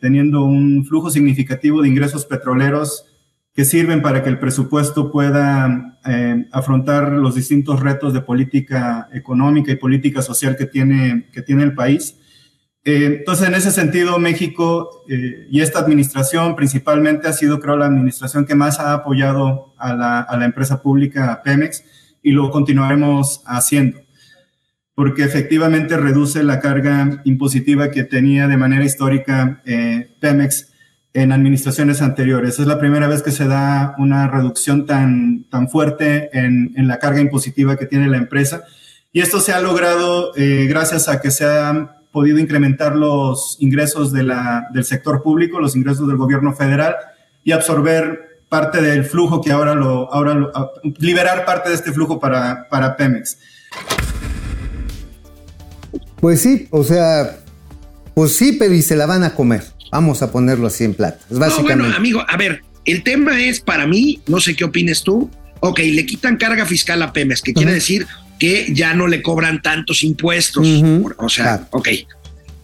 teniendo 0.00 0.42
un 0.42 0.84
flujo 0.84 1.08
significativo 1.08 1.82
de 1.82 1.88
ingresos 1.88 2.26
petroleros 2.26 3.04
que 3.54 3.64
sirven 3.64 4.02
para 4.02 4.24
que 4.24 4.28
el 4.28 4.40
presupuesto 4.40 5.12
pueda 5.12 6.00
afrontar 6.50 7.12
los 7.12 7.36
distintos 7.36 7.78
retos 7.78 8.12
de 8.12 8.22
política 8.22 9.08
económica 9.12 9.70
y 9.70 9.76
política 9.76 10.20
social 10.20 10.56
que 10.56 10.66
tiene, 10.66 11.28
que 11.30 11.42
tiene 11.42 11.62
el 11.62 11.74
país. 11.74 12.16
Eh, 12.84 13.18
entonces, 13.20 13.46
en 13.46 13.54
ese 13.54 13.70
sentido, 13.70 14.18
México 14.18 15.04
eh, 15.08 15.46
y 15.48 15.60
esta 15.60 15.78
administración 15.78 16.56
principalmente 16.56 17.28
ha 17.28 17.32
sido, 17.32 17.60
creo, 17.60 17.76
la 17.76 17.86
administración 17.86 18.44
que 18.44 18.56
más 18.56 18.80
ha 18.80 18.92
apoyado 18.92 19.72
a 19.78 19.94
la, 19.94 20.20
a 20.20 20.36
la 20.36 20.44
empresa 20.44 20.82
pública 20.82 21.42
Pemex 21.44 21.84
y 22.22 22.32
lo 22.32 22.50
continuaremos 22.50 23.42
haciendo, 23.46 24.00
porque 24.94 25.22
efectivamente 25.22 25.96
reduce 25.96 26.42
la 26.42 26.58
carga 26.58 27.20
impositiva 27.24 27.90
que 27.90 28.02
tenía 28.02 28.48
de 28.48 28.56
manera 28.56 28.84
histórica 28.84 29.62
eh, 29.64 30.16
Pemex 30.20 30.72
en 31.14 31.30
administraciones 31.30 32.02
anteriores. 32.02 32.58
Es 32.58 32.66
la 32.66 32.80
primera 32.80 33.06
vez 33.06 33.22
que 33.22 33.30
se 33.30 33.46
da 33.46 33.94
una 33.98 34.26
reducción 34.26 34.86
tan, 34.86 35.44
tan 35.50 35.68
fuerte 35.68 36.30
en, 36.36 36.72
en 36.76 36.88
la 36.88 36.98
carga 36.98 37.20
impositiva 37.20 37.76
que 37.76 37.86
tiene 37.86 38.08
la 38.08 38.16
empresa. 38.16 38.64
Y 39.12 39.20
esto 39.20 39.38
se 39.40 39.52
ha 39.52 39.60
logrado 39.60 40.32
eh, 40.36 40.66
gracias 40.68 41.08
a 41.08 41.20
que 41.20 41.30
se 41.30 41.44
han 41.44 42.01
podido 42.12 42.38
incrementar 42.38 42.94
los 42.94 43.56
ingresos 43.60 44.12
de 44.12 44.22
la, 44.22 44.68
del 44.72 44.84
sector 44.84 45.22
público, 45.22 45.58
los 45.60 45.74
ingresos 45.74 46.06
del 46.06 46.16
gobierno 46.18 46.54
federal 46.54 46.94
y 47.42 47.52
absorber 47.52 48.38
parte 48.48 48.82
del 48.82 49.04
flujo 49.04 49.40
que 49.40 49.50
ahora 49.50 49.74
lo, 49.74 50.12
ahora 50.12 50.34
lo, 50.34 50.54
a- 50.56 50.70
liberar 50.98 51.44
parte 51.46 51.70
de 51.70 51.74
este 51.74 51.90
flujo 51.92 52.20
para, 52.20 52.68
para 52.68 52.96
Pemex. 52.96 53.38
Pues 56.20 56.40
sí, 56.42 56.68
o 56.70 56.84
sea, 56.84 57.38
pues 58.14 58.36
sí, 58.36 58.56
pero 58.58 58.74
y 58.74 58.82
se 58.82 58.94
la 58.96 59.06
van 59.06 59.24
a 59.24 59.34
comer. 59.34 59.64
Vamos 59.90 60.22
a 60.22 60.30
ponerlo 60.30 60.66
así 60.68 60.84
en 60.84 60.94
plata. 60.94 61.18
Es 61.26 61.32
No, 61.32 61.40
básicamente. 61.40 61.82
bueno, 61.82 61.96
amigo, 61.96 62.24
a 62.28 62.36
ver, 62.36 62.62
el 62.84 63.02
tema 63.02 63.40
es 63.40 63.60
para 63.60 63.86
mí, 63.86 64.20
no 64.26 64.40
sé 64.40 64.54
qué 64.54 64.64
opines 64.64 65.02
tú. 65.02 65.30
Ok, 65.60 65.78
le 65.80 66.04
quitan 66.06 66.36
carga 66.36 66.66
fiscal 66.66 67.02
a 67.02 67.12
Pemex, 67.12 67.40
que 67.42 67.52
quiere 67.54 67.72
decir 67.72 68.06
que 68.42 68.74
ya 68.74 68.92
no 68.92 69.06
le 69.06 69.22
cobran 69.22 69.62
tantos 69.62 70.02
impuestos. 70.02 70.66
O 71.16 71.28
sea, 71.28 71.44
Claro. 71.44 71.66
ok. 71.70 71.88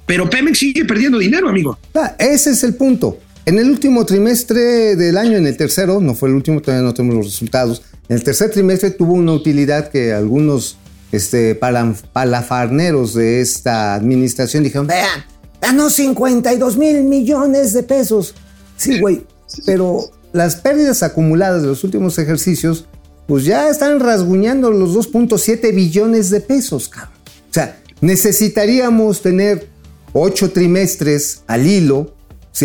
Pero 0.07 0.29
Pemex 0.29 0.59
sigue 0.59 0.85
perdiendo 0.85 1.19
dinero, 1.19 1.49
amigo. 1.49 1.79
Ah, 1.95 2.17
ese 2.19 2.51
es 2.51 2.65
el 2.65 2.75
punto. 2.75 3.21
En 3.47 3.61
el 3.61 3.71
último 3.71 4.05
trimestre 4.05 4.97
del 4.97 5.17
año, 5.17 5.37
en 5.37 5.47
el 5.47 5.57
tercero, 5.57 6.01
no 6.01 6.17
fue 6.17 6.31
el 6.31 6.35
último, 6.35 6.61
todavía 6.61 6.85
no 6.85 6.95
tenemos 6.95 7.19
los 7.19 7.27
resultados. 7.27 7.83
En 8.09 8.17
el 8.17 8.25
tercer 8.25 8.51
trimestre 8.51 8.91
tuvo 8.91 9.13
una 9.13 9.33
utilidad 9.33 9.89
que 9.93 10.13
algunos 10.13 10.79
este, 11.13 11.55
palafarneros 11.55 13.15
de 13.15 13.41
esta 13.41 13.95
administración 13.95 14.65
dijeron: 14.65 14.89
Vean, 14.89 15.25
ganó 15.63 15.91
52 15.91 16.77
mil 16.77 17.05
millones 17.05 17.73
de 17.73 17.85
pesos. 17.85 18.35
Sí, 18.77 18.99
güey, 18.99 19.23
pero 19.65 20.11
las 20.33 20.57
pérdidas 20.57 21.05
acumuladas 21.05 21.63
de 21.63 21.69
los 21.69 21.85
últimos 21.85 22.19
ejercicios, 22.19 22.87
pues 23.29 23.45
ya 23.45 23.69
están 23.69 24.01
rasguñando 24.01 24.71
los 24.71 24.97
2.7 24.97 25.75
billones 25.75 26.31
de 26.31 26.41
pesos, 26.41 26.89
cabrón. 26.89 27.13
O 27.51 27.53
sea, 27.53 27.79
necesitaríamos 28.01 29.21
tener 29.21 29.69
ocho 30.15 30.51
trimestres 30.51 31.43
al 31.47 31.67
hilo, 31.67 32.17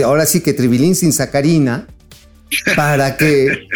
ahora 0.06 0.26
sí 0.26 0.40
que 0.40 0.54
tribilín 0.54 0.96
sin 0.96 1.12
sacarina, 1.12 1.88
para 2.78 3.18
que, 3.18 3.68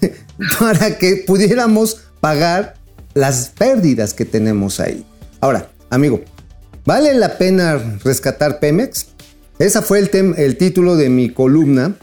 para 0.60 0.96
que 0.98 1.24
pudiéramos 1.26 2.02
pagar 2.20 2.76
las 3.14 3.48
pérdidas 3.48 4.14
que 4.14 4.24
tenemos 4.24 4.78
ahí. 4.78 5.04
Ahora, 5.40 5.68
amigo, 5.90 6.22
¿vale 6.84 7.12
la 7.14 7.38
pena 7.38 7.98
rescatar 8.04 8.60
Pemex? 8.60 9.08
Ese 9.58 9.82
fue 9.82 9.98
el, 9.98 10.34
el 10.36 10.56
título 10.56 10.94
de 10.96 11.08
mi 11.08 11.30
columna 11.30 11.96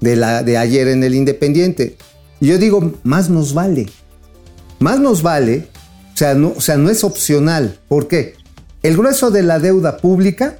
de, 0.00 0.16
la, 0.16 0.42
de 0.42 0.58
ayer 0.58 0.88
en 0.88 1.02
el 1.02 1.14
Independiente. 1.14 1.96
Y 2.44 2.48
yo 2.48 2.58
digo, 2.58 2.92
más 3.04 3.30
nos 3.30 3.54
vale. 3.54 3.86
Más 4.78 5.00
nos 5.00 5.22
vale, 5.22 5.66
o 6.12 6.16
sea, 6.18 6.34
no, 6.34 6.52
o 6.54 6.60
sea, 6.60 6.76
no 6.76 6.90
es 6.90 7.02
opcional. 7.02 7.78
¿Por 7.88 8.06
qué? 8.06 8.34
El 8.82 8.98
grueso 8.98 9.30
de 9.30 9.42
la 9.42 9.58
deuda 9.58 9.96
pública 9.96 10.58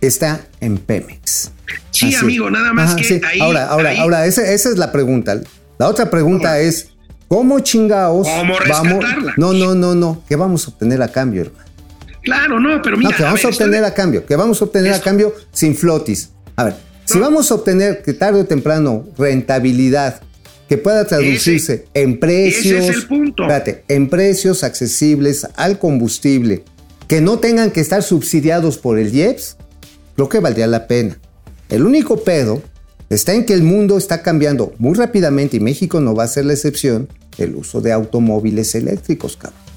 está 0.00 0.40
en 0.60 0.78
Pemex. 0.78 1.50
Sí, 1.90 2.06
Así. 2.06 2.14
amigo, 2.16 2.50
nada 2.50 2.72
más 2.72 2.86
Ajá, 2.92 2.96
que 2.96 3.04
sí. 3.04 3.20
ahí. 3.22 3.38
Ahora, 3.38 3.66
ahora, 3.66 3.90
ahí- 3.90 3.98
ahora, 3.98 4.24
esa, 4.24 4.50
esa 4.50 4.70
es 4.70 4.78
la 4.78 4.90
pregunta. 4.90 5.38
La 5.78 5.88
otra 5.88 6.08
pregunta 6.08 6.58
es, 6.58 6.88
¿cómo 7.28 7.60
chingados 7.60 8.26
¿Cómo 8.26 8.54
vamos? 8.66 9.04
No, 9.36 9.52
no, 9.52 9.74
no, 9.74 9.94
no. 9.94 10.24
¿Qué 10.26 10.36
vamos 10.36 10.66
a 10.66 10.70
obtener 10.70 11.02
a 11.02 11.08
cambio, 11.08 11.42
hermano? 11.42 11.68
Claro, 12.22 12.58
no, 12.60 12.80
pero 12.80 12.96
mira. 12.96 13.10
no, 13.10 13.14
que 13.18 13.22
vamos 13.24 13.40
ver, 13.40 13.46
a 13.46 13.48
obtener 13.50 13.74
estoy- 13.74 13.90
a 13.90 13.94
cambio, 13.94 14.24
que 14.24 14.36
vamos 14.36 14.62
a 14.62 14.64
obtener 14.64 14.94
a 14.94 15.02
cambio 15.02 15.34
sin 15.52 15.76
flotis. 15.76 16.30
A 16.56 16.64
ver, 16.64 16.76
si 17.04 17.18
vamos 17.18 17.50
a 17.50 17.56
obtener 17.56 18.02
que 18.02 18.14
tarde 18.14 18.40
o 18.40 18.46
temprano 18.46 19.04
rentabilidad 19.18 20.22
que 20.68 20.78
pueda 20.78 21.06
traducirse 21.06 21.86
en 21.94 22.20
precios, 22.20 22.84
ese 22.84 22.90
es 22.90 22.96
el 22.96 23.06
punto. 23.06 23.42
espérate, 23.42 23.84
en 23.88 24.08
precios 24.08 24.64
accesibles 24.64 25.46
al 25.56 25.78
combustible, 25.78 26.64
que 27.06 27.20
no 27.20 27.38
tengan 27.38 27.70
que 27.70 27.80
estar 27.80 28.02
subsidiados 28.02 28.76
por 28.76 28.98
el 28.98 29.14
IEPS, 29.14 29.56
creo 30.14 30.28
que 30.28 30.40
valdría 30.40 30.66
la 30.66 30.86
pena. 30.86 31.18
El 31.70 31.86
único 31.86 32.22
pedo 32.22 32.62
está 33.08 33.34
en 33.34 33.46
que 33.46 33.54
el 33.54 33.62
mundo 33.62 33.96
está 33.96 34.22
cambiando 34.22 34.74
muy 34.78 34.94
rápidamente 34.94 35.56
y 35.56 35.60
México 35.60 36.00
no 36.00 36.14
va 36.14 36.24
a 36.24 36.28
ser 36.28 36.44
la 36.44 36.52
excepción 36.52 37.08
el 37.38 37.54
uso 37.54 37.80
de 37.80 37.92
automóviles 37.92 38.74
eléctricos, 38.74 39.36
cabrón. 39.36 39.67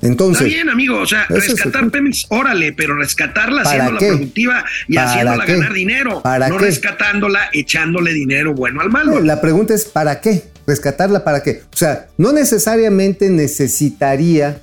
Entonces, 0.00 0.46
Está 0.46 0.54
bien, 0.56 0.68
amigo. 0.68 0.98
O 0.98 1.06
sea, 1.06 1.26
es 1.28 1.48
rescatar 1.48 1.82
punto. 1.82 1.92
Pemex, 1.98 2.26
órale, 2.28 2.72
pero 2.72 2.96
rescatarla 2.96 3.62
¿Para 3.62 3.70
haciéndola 3.84 3.98
qué? 3.98 4.06
productiva 4.08 4.64
y 4.86 4.94
¿Para 4.94 5.10
haciéndola 5.10 5.46
qué? 5.46 5.52
ganar 5.54 5.72
dinero. 5.72 6.22
¿Para 6.22 6.48
no 6.48 6.56
qué? 6.58 6.64
rescatándola, 6.66 7.40
echándole 7.52 8.12
dinero 8.12 8.54
bueno 8.54 8.80
al 8.80 8.90
malo. 8.90 9.20
La 9.20 9.40
pregunta 9.40 9.74
es 9.74 9.84
¿para 9.86 10.20
qué? 10.20 10.44
¿Rescatarla 10.66 11.24
para 11.24 11.42
qué? 11.42 11.62
O 11.72 11.76
sea, 11.76 12.08
no 12.16 12.32
necesariamente 12.32 13.28
necesitaría 13.30 14.60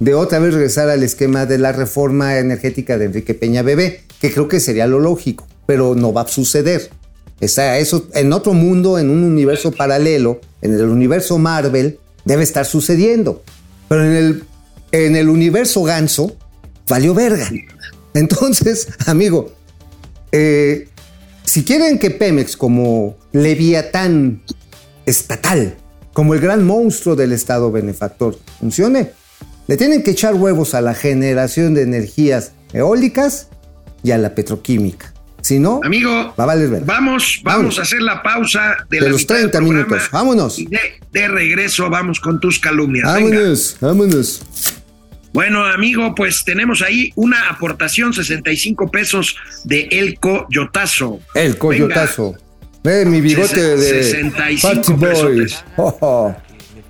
de 0.00 0.14
otra 0.14 0.38
vez 0.38 0.52
regresar 0.52 0.90
al 0.90 1.02
esquema 1.02 1.46
de 1.46 1.58
la 1.58 1.72
reforma 1.72 2.38
energética 2.38 2.98
de 2.98 3.06
Enrique 3.06 3.34
Peña 3.34 3.62
Bebé, 3.62 4.02
que 4.20 4.30
creo 4.32 4.48
que 4.48 4.60
sería 4.60 4.86
lo 4.86 4.98
lógico, 5.00 5.46
pero 5.66 5.94
no 5.94 6.12
va 6.12 6.22
a 6.22 6.28
suceder. 6.28 6.90
Está 7.40 7.78
eso 7.78 8.08
en 8.14 8.32
otro 8.32 8.52
mundo, 8.52 8.98
en 8.98 9.10
un 9.10 9.24
universo 9.24 9.72
paralelo, 9.72 10.40
en 10.62 10.74
el 10.74 10.84
universo 10.84 11.38
Marvel, 11.38 11.98
debe 12.24 12.42
estar 12.42 12.66
sucediendo. 12.66 13.42
Pero 13.88 14.04
en 14.04 14.12
el, 14.12 14.44
en 14.94 15.16
el 15.16 15.28
universo 15.28 15.82
ganso, 15.82 16.36
valió 16.88 17.14
verga. 17.14 17.50
Entonces, 18.14 18.88
amigo, 19.06 19.52
eh, 20.30 20.88
si 21.44 21.64
quieren 21.64 21.98
que 21.98 22.10
Pemex 22.10 22.56
como 22.56 23.16
leviatán 23.32 24.42
estatal, 25.06 25.76
como 26.12 26.34
el 26.34 26.40
gran 26.40 26.64
monstruo 26.64 27.16
del 27.16 27.32
Estado 27.32 27.72
benefactor, 27.72 28.38
funcione, 28.60 29.10
le 29.66 29.76
tienen 29.76 30.02
que 30.04 30.12
echar 30.12 30.34
huevos 30.34 30.74
a 30.74 30.80
la 30.80 30.94
generación 30.94 31.74
de 31.74 31.82
energías 31.82 32.52
eólicas 32.72 33.48
y 34.04 34.12
a 34.12 34.18
la 34.18 34.34
petroquímica. 34.34 35.12
Si 35.42 35.58
no, 35.58 35.80
Amigo, 35.84 36.10
va 36.38 36.44
a 36.44 36.46
valer 36.46 36.70
verga. 36.70 36.86
vamos, 36.86 37.40
vamos 37.42 37.56
Vámonos. 37.56 37.78
a 37.78 37.82
hacer 37.82 38.00
la 38.00 38.22
pausa 38.22 38.76
de, 38.88 38.96
De 38.98 39.02
la 39.02 39.08
los 39.10 39.22
mitad 39.22 39.34
del 39.34 39.50
30 39.50 39.58
programa 39.58 39.86
minutos. 39.86 40.10
Vámonos. 40.10 40.58
Y 40.58 40.66
de, 40.66 40.78
de 41.12 41.28
regreso 41.28 41.90
vamos 41.90 42.18
con 42.20 42.40
tus 42.40 42.58
calumnias. 42.58 43.12
Venga. 43.12 43.36
Vámonos, 43.36 43.76
vámonos. 43.80 44.42
Bueno, 45.34 45.64
amigo, 45.64 46.14
pues 46.14 46.44
tenemos 46.44 46.80
ahí 46.80 47.12
una 47.16 47.48
aportación, 47.48 48.14
65 48.14 48.88
pesos 48.90 49.36
de 49.64 49.88
El 49.90 50.18
Coyotazo. 50.20 51.18
El 51.34 51.58
coyotazo. 51.58 52.36
Eh, 52.84 53.04
mi 53.04 53.20
bigote 53.20 53.60
de 53.60 54.02
65 54.04 54.68
Party 54.68 54.92
Boy. 54.92 55.08
pesotes. 55.10 55.64
Oh, 55.76 55.98
oh. 56.00 56.36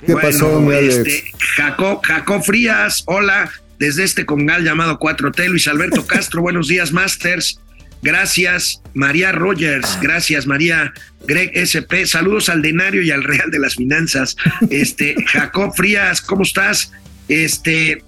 ¿Qué 0.04 0.12
Bueno, 0.12 0.28
pasó, 0.28 0.60
mi 0.60 0.74
Alex? 0.74 0.96
este, 0.96 1.24
Jacob, 1.56 2.00
Jacob 2.04 2.42
Frías, 2.44 3.02
hola, 3.06 3.50
desde 3.78 4.04
este 4.04 4.26
congal 4.26 4.62
llamado 4.62 4.98
4T, 4.98 5.48
Luis 5.48 5.66
Alberto 5.66 6.06
Castro, 6.06 6.42
buenos 6.42 6.68
días, 6.68 6.92
Masters. 6.92 7.58
Gracias, 8.02 8.82
María 8.92 9.32
Rogers, 9.32 9.98
gracias, 10.02 10.46
María 10.46 10.92
Greg 11.26 11.50
SP, 11.56 12.04
saludos 12.04 12.50
al 12.50 12.60
denario 12.60 13.00
y 13.00 13.10
al 13.10 13.22
Real 13.24 13.50
de 13.50 13.58
las 13.58 13.76
Finanzas. 13.76 14.36
Este, 14.68 15.14
Jacob 15.32 15.72
Frías, 15.74 16.20
¿cómo 16.20 16.42
estás? 16.42 16.92
Este, 17.28 18.04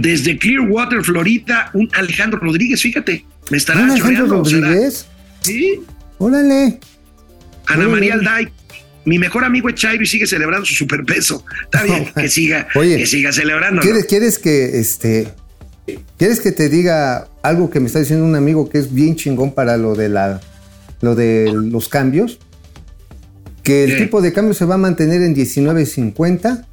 desde 0.00 0.38
Clearwater, 0.38 1.02
Florida, 1.02 1.70
un 1.74 1.88
Alejandro 1.94 2.38
Rodríguez, 2.40 2.82
fíjate, 2.82 3.24
me 3.50 3.56
estará 3.56 3.82
¿Un 3.82 3.90
Alejandro. 3.90 4.26
Rodríguez? 4.26 5.06
Sí, 5.40 5.80
Órale. 6.18 6.78
Ana 7.66 7.88
María. 7.88 8.14
Alday, 8.14 8.48
mi 9.04 9.18
mejor 9.18 9.44
amigo 9.44 9.68
es 9.68 9.74
Chairo 9.76 10.02
y 10.02 10.06
sigue 10.06 10.26
celebrando 10.26 10.66
su 10.66 10.74
superpeso. 10.74 11.44
Está 11.64 11.82
bien, 11.82 12.12
que 12.16 12.28
siga, 12.28 12.68
Oye, 12.74 12.98
que 12.98 13.06
siga 13.06 13.32
celebrando. 13.32 13.80
¿Quieres, 13.80 14.04
quieres 14.06 14.38
que 14.38 14.78
este 14.78 15.28
quieres 16.18 16.40
que 16.40 16.52
te 16.52 16.68
diga 16.68 17.28
algo 17.42 17.70
que 17.70 17.80
me 17.80 17.86
está 17.86 17.98
diciendo 17.98 18.24
un 18.24 18.34
amigo 18.36 18.68
que 18.68 18.78
es 18.78 18.92
bien 18.92 19.16
chingón 19.16 19.54
para 19.54 19.76
lo 19.76 19.94
de 19.94 20.08
la 20.08 20.40
lo 21.00 21.14
de 21.14 21.52
los 21.52 21.88
cambios? 21.88 22.38
Que 23.62 23.84
el 23.84 23.96
¿Qué? 23.96 24.02
tipo 24.04 24.20
de 24.20 24.32
cambio 24.32 24.54
se 24.54 24.64
va 24.64 24.74
a 24.74 24.78
mantener 24.78 25.22
en 25.22 25.34
19.50 25.34 26.66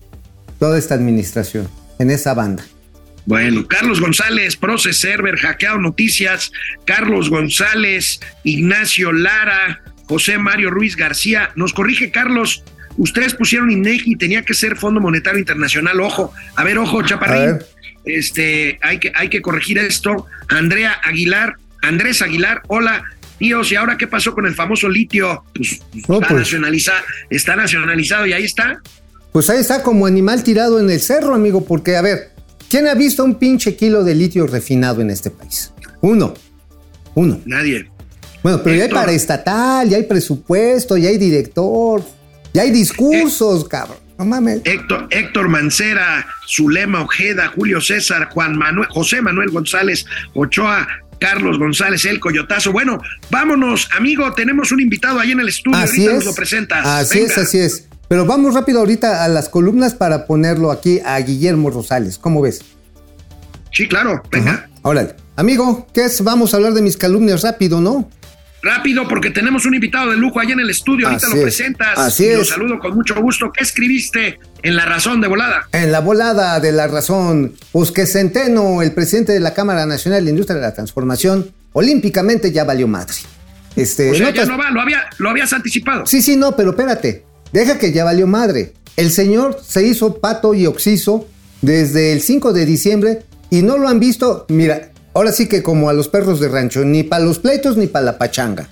toda 0.60 0.78
esta 0.78 0.96
administración, 0.96 1.68
en 2.00 2.12
esa 2.12 2.34
banda. 2.34 2.66
Bueno, 3.28 3.68
Carlos 3.68 4.00
González, 4.00 4.56
Proces 4.56 4.98
Server, 4.98 5.36
Hackeado 5.38 5.78
Noticias, 5.80 6.50
Carlos 6.86 7.30
González, 7.30 8.22
Ignacio 8.46 9.12
Lara, 9.12 9.84
José 10.08 10.38
Mario 10.38 10.70
Ruiz 10.72 10.96
García. 10.96 11.52
Nos 11.56 11.74
corrige 11.74 12.10
Carlos, 12.10 12.64
ustedes 12.96 13.34
pusieron 13.36 13.70
INEGI, 13.70 14.16
tenía 14.16 14.44
que 14.44 14.54
ser 14.54 14.78
Fondo 14.78 15.02
Monetario 15.02 15.40
Internacional. 15.40 16.00
Ojo, 16.00 16.34
a 16.56 16.64
ver, 16.64 16.78
ojo, 16.78 17.02
Chaparrín. 17.04 17.58
ver. 17.58 17.66
Este, 18.06 18.80
hay 18.82 19.00
que, 19.00 19.12
hay 19.14 19.28
que 19.30 19.42
corregir 19.42 19.78
esto. 19.78 20.26
Andrea 20.48 20.94
Aguilar, 21.04 21.56
Andrés 21.82 22.22
Aguilar, 22.22 22.62
hola. 22.68 23.04
Tíos, 23.40 23.72
¿y 23.72 23.76
ahora 23.76 23.98
qué 23.98 24.08
pasó 24.08 24.34
con 24.34 24.48
el 24.48 24.56
famoso 24.56 24.88
litio? 24.90 25.44
Pues, 25.54 25.82
No, 26.08 26.16
está, 26.22 26.30
pues. 26.30 26.40
nacionaliza- 26.50 27.04
está 27.30 27.56
nacionalizado 27.58 28.26
y 28.26 28.32
ahí 28.34 28.46
está. 28.46 28.80
Pues 29.34 29.50
ahí 29.52 29.60
está 29.60 29.84
como 29.84 30.08
animal 30.08 30.44
tirado 30.44 30.80
en 30.80 30.90
el 30.90 31.00
cerro, 31.02 31.36
amigo, 31.36 31.64
porque 31.66 31.98
a 31.98 32.02
ver, 32.02 32.30
¿quién 32.70 32.88
ha 32.88 32.94
visto 32.94 33.24
un 33.24 33.36
pinche 33.36 33.76
kilo 33.76 34.04
de 34.04 34.16
litio 34.16 34.48
refinado 34.48 35.02
en 35.02 35.10
este 35.10 35.30
país? 35.32 35.72
Uno. 36.02 36.34
Uno. 37.16 37.40
Nadie. 37.46 37.90
Bueno, 38.44 38.62
pero 38.64 38.76
ya 38.76 38.84
hay 38.86 38.90
paraestatal, 38.92 39.90
ya 39.90 39.98
hay 39.98 40.04
presupuesto, 40.04 40.96
ya 40.98 41.10
hay 41.10 41.18
director, 41.18 42.04
ya 42.54 42.62
hay 42.62 42.72
discursos, 42.72 43.68
cabrón. 43.68 43.98
No 44.18 44.26
mames. 44.26 44.62
Héctor, 44.64 45.08
Héctor 45.12 45.48
Mancera, 45.48 46.26
Zulema 46.48 47.02
Ojeda, 47.02 47.52
Julio 47.56 47.82
César, 47.82 48.30
Juan 48.32 48.58
Manuel, 48.58 48.88
José 48.90 49.22
Manuel 49.22 49.52
González, 49.52 50.06
Ochoa, 50.34 50.88
Carlos 51.20 51.60
González, 51.60 52.06
El 52.06 52.20
Coyotazo. 52.20 52.72
Bueno, 52.72 53.00
vámonos, 53.30 53.90
amigo, 53.96 54.32
tenemos 54.34 54.72
un 54.72 54.80
invitado 54.80 55.20
ahí 55.20 55.32
en 55.32 55.40
el 55.40 55.50
estudio, 55.50 55.78
Así 55.78 56.02
ahorita 56.02 56.12
es. 56.12 56.16
nos 56.18 56.26
lo 56.26 56.34
presentas. 56.36 56.86
Así 56.86 57.20
Venga. 57.20 57.32
es, 57.32 57.38
así 57.38 57.58
es. 57.60 57.88
Pero 58.08 58.26
vamos 58.26 58.54
rápido 58.54 58.80
ahorita 58.80 59.24
a 59.24 59.28
las 59.28 59.50
columnas 59.50 59.94
para 59.94 60.26
ponerlo 60.26 60.72
aquí 60.72 61.00
a 61.06 61.20
Guillermo 61.20 61.70
Rosales. 61.70 62.18
¿Cómo 62.18 62.42
ves? 62.42 62.62
Sí, 63.74 63.88
claro, 63.88 64.24
venga. 64.32 64.70
Órale. 64.82 65.16
Amigo, 65.36 65.88
¿qué 65.94 66.06
es? 66.06 66.24
Vamos 66.24 66.54
a 66.54 66.58
hablar 66.58 66.74
de 66.74 66.82
mis 66.82 66.96
calumnias 66.98 67.42
rápido, 67.44 67.82
¿no? 67.82 68.10
Rápido, 68.64 69.08
porque 69.08 69.30
tenemos 69.30 69.66
un 69.66 69.76
invitado 69.76 70.10
de 70.12 70.18
lujo 70.18 70.40
ahí 70.40 70.52
en 70.52 70.60
el 70.60 70.70
estudio, 70.70 71.08
ahorita 71.08 71.28
Así 71.28 71.36
lo 71.36 71.42
es. 71.42 71.44
presentas. 71.44 72.00
Así 72.00 72.26
y 72.26 72.34
Lo 72.34 72.42
es. 72.42 72.48
saludo 72.50 72.80
con 72.80 72.96
mucho 72.96 73.14
gusto. 73.22 73.52
¿Qué 73.52 73.64
escribiste 73.64 74.40
en 74.64 74.76
La 74.76 74.86
Razón 74.86 75.22
de 75.22 75.28
Volada? 75.28 75.68
En 75.74 75.92
la 75.92 76.00
volada 76.00 76.60
de 76.60 76.72
la 76.72 76.88
razón, 76.88 77.54
pues 77.72 77.92
que 77.92 78.08
Centeno, 78.08 78.82
el 78.82 78.94
presidente 78.94 79.32
de 79.34 79.40
la 79.42 79.54
Cámara 79.54 79.86
Nacional 79.86 80.24
de 80.26 80.32
Industria 80.32 80.56
de 80.56 80.62
la 80.64 80.74
Transformación, 80.74 81.52
olímpicamente 81.74 82.52
ya 82.52 82.64
valió 82.64 82.88
madre. 82.88 83.14
Este, 83.76 84.10
O 84.10 84.16
sea, 84.16 84.32
ya 84.32 84.46
no 84.48 84.58
va, 84.58 84.72
lo, 84.72 84.82
había, 84.82 85.04
lo 85.20 85.30
habías 85.30 85.54
anticipado. 85.54 86.08
Sí, 86.08 86.24
sí, 86.24 86.36
no, 86.36 86.56
pero 86.56 86.72
espérate. 86.72 87.26
Deja 87.52 87.78
que 87.78 87.92
ya 87.92 88.04
valió 88.04 88.28
madre. 88.28 88.74
El 88.96 89.12
señor 89.12 89.60
se 89.66 89.86
hizo 89.86 90.16
pato 90.20 90.54
y 90.54 90.66
oxiso 90.66 91.28
desde 91.62 92.14
el 92.14 92.22
5 92.22 92.54
de 92.54 92.66
diciembre 92.66 93.24
y 93.50 93.62
no 93.62 93.78
lo 93.78 93.88
han 93.88 94.00
visto. 94.00 94.46
Mira, 94.50 94.92
ahora 95.14 95.32
sí 95.32 95.48
que 95.48 95.64
como 95.64 95.90
a 95.90 95.94
los 95.94 96.08
perros 96.08 96.40
de 96.40 96.50
rancho, 96.50 96.84
ni 96.84 97.04
para 97.04 97.24
los 97.24 97.40
pleitos 97.40 97.78
ni 97.78 97.88
para 97.88 98.06
la 98.06 98.18
pachanga. 98.18 98.68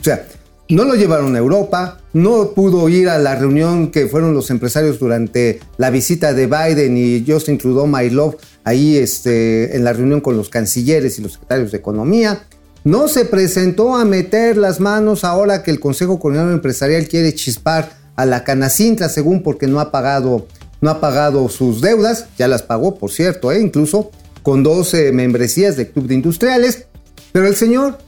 O 0.00 0.04
sea, 0.04 0.26
no 0.68 0.84
lo 0.84 0.94
llevaron 0.94 1.34
a 1.34 1.38
Europa, 1.38 2.00
no 2.12 2.50
pudo 2.50 2.88
ir 2.88 3.08
a 3.08 3.18
la 3.18 3.34
reunión 3.36 3.90
que 3.90 4.06
fueron 4.06 4.34
los 4.34 4.50
empresarios 4.50 4.98
durante 4.98 5.60
la 5.78 5.90
visita 5.90 6.34
de 6.34 6.46
Biden 6.46 6.96
y 6.98 7.24
Justin 7.26 7.56
Trudeau, 7.56 7.86
my 7.86 8.10
love, 8.10 8.36
ahí 8.64 8.96
este, 8.96 9.74
en 9.76 9.84
la 9.84 9.94
reunión 9.94 10.20
con 10.20 10.36
los 10.36 10.50
cancilleres 10.50 11.18
y 11.18 11.22
los 11.22 11.32
secretarios 11.32 11.72
de 11.72 11.78
Economía. 11.78 12.46
No 12.84 13.08
se 13.08 13.24
presentó 13.24 13.96
a 13.96 14.04
meter 14.04 14.56
las 14.56 14.78
manos 14.78 15.24
ahora 15.24 15.62
que 15.62 15.70
el 15.70 15.80
Consejo 15.80 16.20
Coordinador 16.20 16.52
Empresarial 16.52 17.08
quiere 17.08 17.34
chispar 17.34 17.90
a 18.18 18.26
la 18.26 18.42
Canacintra, 18.42 19.08
según 19.08 19.44
porque 19.44 19.68
no 19.68 19.78
ha 19.78 19.92
pagado, 19.92 20.48
no 20.80 20.90
ha 20.90 21.00
pagado 21.00 21.48
sus 21.48 21.80
deudas, 21.80 22.26
ya 22.36 22.48
las 22.48 22.64
pagó, 22.64 22.96
por 22.96 23.12
cierto, 23.12 23.52
¿eh? 23.52 23.60
incluso 23.60 24.10
con 24.42 24.64
12 24.64 25.12
membresías 25.12 25.76
de 25.76 25.88
Club 25.92 26.08
de 26.08 26.16
Industriales, 26.16 26.86
pero 27.30 27.46
el 27.46 27.54
señor 27.54 27.98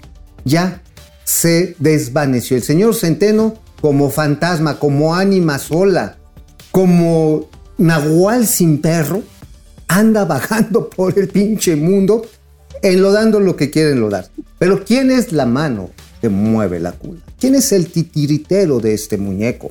ya 0.44 0.82
se 1.22 1.76
desvaneció. 1.78 2.56
El 2.56 2.64
señor 2.64 2.96
Centeno 2.96 3.54
como 3.80 4.10
fantasma, 4.10 4.80
como 4.80 5.14
ánima 5.14 5.60
sola, 5.60 6.16
como 6.72 7.48
nahual 7.78 8.48
sin 8.48 8.80
perro, 8.80 9.22
anda 9.86 10.24
vagando 10.24 10.90
por 10.96 11.16
el 11.16 11.28
pinche 11.28 11.76
mundo 11.76 12.26
enlodando 12.82 13.38
lo 13.38 13.54
que 13.54 13.70
quieren 13.70 13.92
enlodar. 13.92 14.26
Pero 14.58 14.84
¿quién 14.84 15.12
es 15.12 15.30
la 15.30 15.46
mano 15.46 15.90
que 16.20 16.28
mueve 16.28 16.80
la 16.80 16.90
cula? 16.90 17.20
¿Quién 17.38 17.54
es 17.54 17.70
el 17.70 17.86
titiritero 17.92 18.80
de 18.80 18.92
este 18.94 19.16
muñeco? 19.16 19.70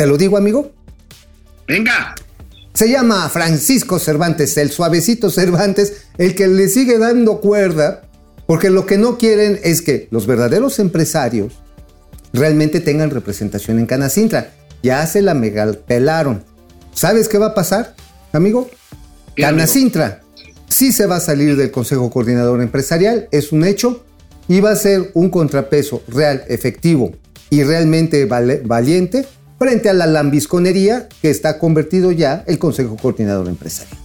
¿Te 0.00 0.06
lo 0.06 0.16
digo, 0.16 0.38
amigo? 0.38 0.72
Venga. 1.68 2.14
Se 2.72 2.88
llama 2.88 3.28
Francisco 3.28 3.98
Cervantes, 3.98 4.56
el 4.56 4.70
suavecito 4.70 5.28
Cervantes, 5.28 6.04
el 6.16 6.34
que 6.34 6.48
le 6.48 6.70
sigue 6.70 6.96
dando 6.96 7.42
cuerda, 7.42 8.08
porque 8.46 8.70
lo 8.70 8.86
que 8.86 8.96
no 8.96 9.18
quieren 9.18 9.60
es 9.62 9.82
que 9.82 10.08
los 10.10 10.26
verdaderos 10.26 10.78
empresarios 10.78 11.52
realmente 12.32 12.80
tengan 12.80 13.10
representación 13.10 13.78
en 13.78 13.84
Canacintra. 13.84 14.54
Ya 14.82 15.06
se 15.06 15.20
la 15.20 15.34
megapelaron. 15.34 16.44
¿Sabes 16.94 17.28
qué 17.28 17.36
va 17.36 17.48
a 17.48 17.54
pasar, 17.54 17.94
amigo? 18.32 18.70
Canacintra 19.36 20.22
sí 20.66 20.92
se 20.92 21.04
va 21.04 21.16
a 21.16 21.20
salir 21.20 21.56
del 21.56 21.70
Consejo 21.70 22.08
Coordinador 22.08 22.62
Empresarial, 22.62 23.28
es 23.32 23.52
un 23.52 23.64
hecho, 23.64 24.02
y 24.48 24.60
va 24.60 24.70
a 24.70 24.76
ser 24.76 25.10
un 25.12 25.28
contrapeso 25.28 26.02
real, 26.08 26.42
efectivo 26.48 27.12
y 27.50 27.64
realmente 27.64 28.24
valiente 28.24 29.26
frente 29.60 29.90
a 29.90 29.92
la 29.92 30.06
lambisconería 30.06 31.06
que 31.20 31.28
está 31.28 31.58
convertido 31.58 32.12
ya 32.12 32.44
el 32.46 32.58
Consejo 32.58 32.96
Coordinador 32.96 33.46
Empresarial. 33.46 33.98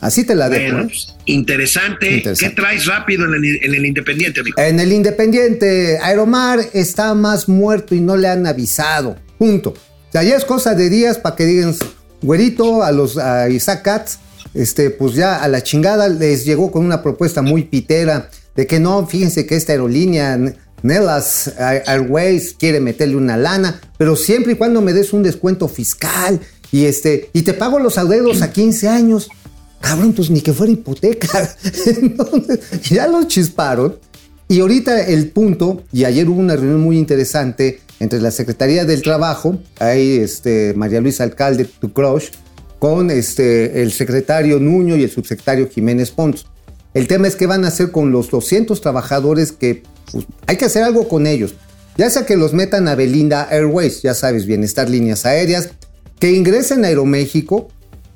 Así 0.00 0.24
te 0.24 0.34
la 0.34 0.48
dejo. 0.48 0.72
Bueno, 0.72 0.80
¿eh? 0.80 0.88
pues, 0.88 1.14
interesante. 1.26 2.10
Interesante. 2.10 2.54
¿Qué 2.54 2.60
traes 2.60 2.86
rápido 2.86 3.26
en 3.26 3.34
el, 3.34 3.62
en 3.62 3.74
el 3.74 3.86
Independiente, 3.86 4.40
amigo? 4.40 4.58
En 4.58 4.80
el 4.80 4.90
Independiente, 4.90 5.98
Aeromar 5.98 6.60
está 6.72 7.12
más 7.12 7.46
muerto 7.46 7.94
y 7.94 8.00
no 8.00 8.16
le 8.16 8.26
han 8.26 8.46
avisado. 8.46 9.16
Punto. 9.36 9.74
O 9.74 10.12
sea, 10.12 10.22
ya 10.22 10.34
es 10.34 10.46
cosa 10.46 10.74
de 10.74 10.88
días 10.88 11.18
para 11.18 11.36
que 11.36 11.44
digan, 11.44 11.74
güerito, 12.22 12.82
a 12.82 12.90
los 12.90 13.18
a 13.18 13.50
Isaac 13.50 13.82
Katz, 13.82 14.16
este, 14.54 14.88
pues 14.88 15.14
ya 15.14 15.36
a 15.36 15.46
la 15.46 15.62
chingada 15.62 16.08
les 16.08 16.46
llegó 16.46 16.72
con 16.72 16.86
una 16.86 17.02
propuesta 17.02 17.42
muy 17.42 17.64
pitera 17.64 18.30
de 18.56 18.66
que 18.66 18.80
no, 18.80 19.06
fíjense 19.06 19.46
que 19.46 19.56
esta 19.56 19.72
aerolínea, 19.72 20.38
Nellas 20.82 21.52
Airways, 21.58 22.54
quiere 22.58 22.80
meterle 22.80 23.16
una 23.16 23.36
lana, 23.36 23.80
pero 23.96 24.16
siempre 24.16 24.52
y 24.52 24.56
cuando 24.56 24.80
me 24.80 24.92
des 24.92 25.12
un 25.12 25.22
descuento 25.22 25.68
fiscal 25.68 26.40
y 26.70 26.86
este, 26.86 27.30
y 27.32 27.42
te 27.42 27.54
pago 27.54 27.78
los 27.78 27.98
adeudos 27.98 28.42
a 28.42 28.52
15 28.52 28.88
años. 28.88 29.28
Cabrón, 29.80 30.12
pues 30.12 30.30
ni 30.30 30.40
que 30.40 30.52
fuera 30.52 30.72
hipoteca. 30.72 31.56
Entonces, 31.86 32.60
ya 32.88 33.06
los 33.08 33.28
chisparon. 33.28 33.96
Y 34.48 34.60
ahorita 34.60 35.06
el 35.06 35.30
punto, 35.30 35.82
y 35.92 36.04
ayer 36.04 36.28
hubo 36.28 36.40
una 36.40 36.56
reunión 36.56 36.80
muy 36.80 36.98
interesante 36.98 37.80
entre 38.00 38.20
la 38.20 38.30
Secretaría 38.30 38.84
del 38.84 39.00
Trabajo, 39.00 39.58
ahí 39.78 40.18
este, 40.18 40.74
María 40.76 41.00
Luisa 41.00 41.24
Alcalde, 41.24 41.64
tu 41.64 41.92
crush, 41.92 42.30
con 42.78 43.10
este, 43.10 43.82
el 43.82 43.92
secretario 43.92 44.58
Nuño 44.58 44.96
y 44.96 45.04
el 45.04 45.10
subsecretario 45.10 45.68
Jiménez 45.70 46.10
Pons. 46.10 46.46
El 46.94 47.06
tema 47.06 47.28
es 47.28 47.36
qué 47.36 47.46
van 47.46 47.64
a 47.64 47.68
hacer 47.68 47.92
con 47.92 48.10
los 48.10 48.30
200 48.30 48.80
trabajadores 48.80 49.52
que 49.52 49.84
hay 50.46 50.56
que 50.56 50.64
hacer 50.64 50.82
algo 50.82 51.08
con 51.08 51.26
ellos. 51.26 51.54
Ya 51.96 52.08
sea 52.08 52.24
que 52.24 52.36
los 52.36 52.54
metan 52.54 52.88
a 52.88 52.94
Belinda 52.94 53.48
Airways, 53.50 54.02
ya 54.02 54.14
sabes, 54.14 54.46
bienestar 54.46 54.88
líneas 54.88 55.26
aéreas, 55.26 55.70
que 56.18 56.32
ingresen 56.32 56.84
a 56.84 56.88
Aeroméxico, 56.88 57.68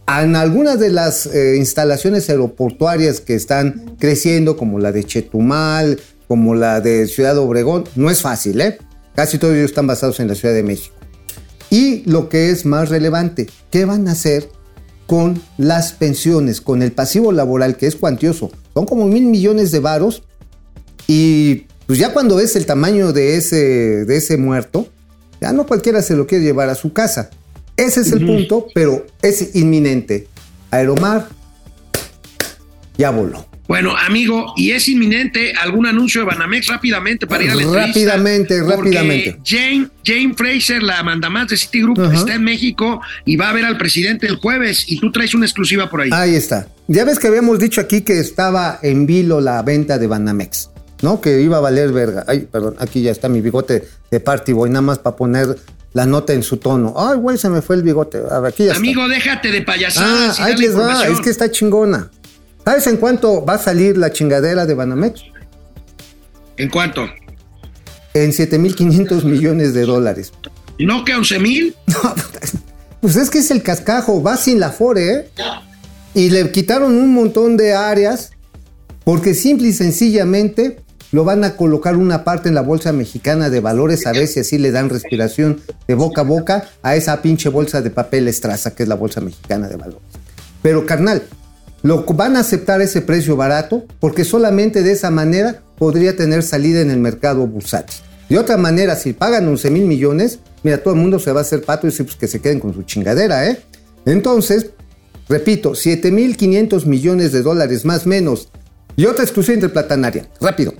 en 0.08 0.36
algunas 0.36 0.78
de 0.78 0.90
las 0.90 1.26
eh, 1.26 1.56
instalaciones 1.56 2.30
aeroportuarias 2.30 3.20
que 3.20 3.34
están 3.34 3.96
creciendo, 3.98 4.56
como 4.56 4.78
la 4.78 4.92
de 4.92 5.04
Chetumal, 5.04 6.00
como 6.28 6.54
la 6.54 6.80
de 6.80 7.06
Ciudad 7.08 7.36
Obregón, 7.38 7.84
no 7.96 8.10
es 8.10 8.22
fácil, 8.22 8.60
¿eh? 8.60 8.78
Casi 9.14 9.38
todos 9.38 9.54
ellos 9.54 9.70
están 9.70 9.86
basados 9.86 10.20
en 10.20 10.28
la 10.28 10.34
Ciudad 10.34 10.54
de 10.54 10.62
México. 10.62 10.94
Y 11.70 12.02
lo 12.08 12.28
que 12.28 12.50
es 12.50 12.64
más 12.64 12.88
relevante, 12.88 13.48
¿qué 13.70 13.84
van 13.84 14.06
a 14.08 14.12
hacer 14.12 14.48
con 15.06 15.42
las 15.58 15.92
pensiones, 15.92 16.60
con 16.60 16.82
el 16.82 16.92
pasivo 16.92 17.32
laboral, 17.32 17.76
que 17.76 17.86
es 17.86 17.96
cuantioso? 17.96 18.50
Son 18.74 18.86
como 18.86 19.06
mil 19.06 19.24
millones 19.24 19.72
de 19.72 19.80
varos. 19.80 20.22
Y 21.08 21.65
pues 21.86 21.98
ya 21.98 22.12
cuando 22.12 22.36
ves 22.36 22.56
el 22.56 22.66
tamaño 22.66 23.12
de 23.12 23.36
ese, 23.36 24.04
de 24.04 24.16
ese 24.16 24.36
muerto, 24.36 24.88
ya 25.40 25.52
no 25.52 25.66
cualquiera 25.66 26.02
se 26.02 26.16
lo 26.16 26.26
quiere 26.26 26.44
llevar 26.44 26.68
a 26.68 26.74
su 26.74 26.92
casa. 26.92 27.30
Ese 27.76 28.00
es 28.00 28.12
el 28.12 28.24
punto, 28.24 28.66
pero 28.74 29.06
es 29.22 29.54
inminente. 29.54 30.28
Aeromar 30.70 31.28
ya 32.96 33.10
voló. 33.10 33.46
Bueno, 33.68 33.96
amigo, 33.96 34.52
y 34.56 34.70
es 34.70 34.88
inminente 34.88 35.52
algún 35.60 35.86
anuncio 35.86 36.20
de 36.20 36.26
Banamex 36.28 36.68
rápidamente 36.68 37.26
para 37.26 37.42
ir 37.42 37.50
a 37.50 37.54
la. 37.56 37.86
Rápidamente, 37.86 38.62
rápidamente. 38.62 39.38
Jane, 39.44 39.88
Jane 40.04 40.34
Fraser, 40.36 40.82
la 40.82 41.02
mandamás 41.02 41.48
de 41.48 41.56
Citigroup, 41.56 41.98
está 42.12 42.34
en 42.34 42.44
México 42.44 43.00
y 43.24 43.34
va 43.34 43.50
a 43.50 43.52
ver 43.52 43.64
al 43.64 43.76
presidente 43.76 44.28
el 44.28 44.36
jueves 44.36 44.84
y 44.86 45.00
tú 45.00 45.10
traes 45.10 45.34
una 45.34 45.46
exclusiva 45.46 45.90
por 45.90 46.02
ahí. 46.02 46.10
Ahí 46.12 46.36
está. 46.36 46.68
Ya 46.86 47.04
ves 47.04 47.18
que 47.18 47.26
habíamos 47.26 47.58
dicho 47.58 47.80
aquí 47.80 48.02
que 48.02 48.20
estaba 48.20 48.78
en 48.82 49.06
vilo 49.06 49.40
la 49.40 49.60
venta 49.62 49.98
de 49.98 50.06
Banamex, 50.06 50.70
¿no? 51.02 51.20
Que 51.20 51.40
iba 51.40 51.58
a 51.58 51.60
valer 51.60 51.92
verga. 51.92 52.24
Ay, 52.26 52.48
perdón, 52.50 52.76
aquí 52.78 53.02
ya 53.02 53.10
está 53.10 53.28
mi 53.28 53.40
bigote 53.40 53.88
de 54.10 54.20
party 54.20 54.52
boy, 54.52 54.70
nada 54.70 54.82
más 54.82 54.98
para 54.98 55.16
poner 55.16 55.56
la 55.92 56.06
nota 56.06 56.32
en 56.32 56.42
su 56.42 56.58
tono. 56.58 56.94
Ay, 56.96 57.16
güey, 57.18 57.38
se 57.38 57.48
me 57.48 57.62
fue 57.62 57.76
el 57.76 57.82
bigote. 57.82 58.20
A 58.30 58.40
ver, 58.40 58.52
aquí 58.52 58.64
ya 58.64 58.72
está. 58.72 58.78
Amigo, 58.80 59.08
déjate 59.08 59.50
de 59.50 59.58
Ah, 59.60 59.64
payasadas 59.66 60.38
y 60.38 60.42
ahí 60.42 60.56
les 60.56 60.76
va, 60.78 61.06
es 61.06 61.20
que 61.20 61.30
está 61.30 61.50
chingona. 61.50 62.10
¿Sabes 62.64 62.86
en 62.88 62.96
cuánto 62.96 63.44
va 63.44 63.54
a 63.54 63.58
salir 63.58 63.96
la 63.96 64.10
chingadera 64.10 64.66
de 64.66 64.74
Banamex? 64.74 65.22
¿En 66.56 66.68
cuánto? 66.68 67.06
En 68.12 68.32
7.500 68.32 69.24
millones 69.24 69.72
de 69.72 69.82
dólares. 69.84 70.32
¿No 70.78 71.04
que 71.04 71.14
11 71.14 71.38
mil? 71.38 71.76
Pues 73.00 73.14
es 73.14 73.30
que 73.30 73.38
es 73.38 73.52
el 73.52 73.62
cascajo, 73.62 74.20
va 74.20 74.36
sin 74.36 74.58
la 74.58 74.70
FORE, 74.70 75.12
¿eh? 75.12 75.28
Y 76.14 76.30
le 76.30 76.50
quitaron 76.50 76.96
un 76.96 77.14
montón 77.14 77.56
de 77.56 77.72
áreas 77.72 78.32
porque 79.04 79.34
simple 79.34 79.68
y 79.68 79.72
sencillamente 79.72 80.80
lo 81.12 81.24
van 81.24 81.44
a 81.44 81.56
colocar 81.56 81.96
una 81.96 82.24
parte 82.24 82.48
en 82.48 82.54
la 82.54 82.62
bolsa 82.62 82.92
mexicana 82.92 83.50
de 83.50 83.60
valores 83.60 84.06
a 84.06 84.12
ver 84.12 84.26
si 84.26 84.40
así 84.40 84.58
le 84.58 84.70
dan 84.70 84.88
respiración 84.88 85.60
de 85.86 85.94
boca 85.94 86.22
a 86.22 86.24
boca 86.24 86.68
a 86.82 86.96
esa 86.96 87.22
pinche 87.22 87.48
bolsa 87.48 87.82
de 87.82 87.90
papel 87.90 88.28
estraza 88.28 88.74
que 88.74 88.82
es 88.82 88.88
la 88.88 88.96
bolsa 88.96 89.20
mexicana 89.20 89.68
de 89.68 89.76
valores. 89.76 90.02
Pero 90.62 90.84
carnal, 90.86 91.22
lo 91.82 92.04
van 92.04 92.36
a 92.36 92.40
aceptar 92.40 92.80
ese 92.80 93.02
precio 93.02 93.36
barato 93.36 93.84
porque 94.00 94.24
solamente 94.24 94.82
de 94.82 94.92
esa 94.92 95.10
manera 95.10 95.62
podría 95.78 96.16
tener 96.16 96.42
salida 96.42 96.80
en 96.80 96.90
el 96.90 96.98
mercado 96.98 97.46
bursátil. 97.46 97.96
De 98.28 98.38
otra 98.38 98.56
manera, 98.56 98.96
si 98.96 99.12
pagan 99.12 99.46
11 99.46 99.70
mil 99.70 99.84
millones, 99.84 100.40
mira, 100.64 100.82
todo 100.82 100.94
el 100.94 101.00
mundo 101.00 101.20
se 101.20 101.30
va 101.30 101.40
a 101.40 101.42
hacer 101.42 101.62
pato 101.62 101.86
y 101.86 101.90
dice, 101.90 102.02
pues 102.02 102.16
que 102.16 102.26
se 102.26 102.40
queden 102.40 102.58
con 102.58 102.74
su 102.74 102.82
chingadera, 102.82 103.48
¿eh? 103.48 103.62
Entonces, 104.04 104.70
repito, 105.28 105.76
7 105.76 106.10
mil 106.10 106.36
500 106.36 106.86
millones 106.86 107.30
de 107.30 107.42
dólares 107.42 107.84
más 107.84 108.06
menos. 108.06 108.48
Y 108.96 109.06
otra 109.06 109.22
exclusión 109.22 109.56
interplatanaria. 109.56 110.28
Rápido. 110.40 110.74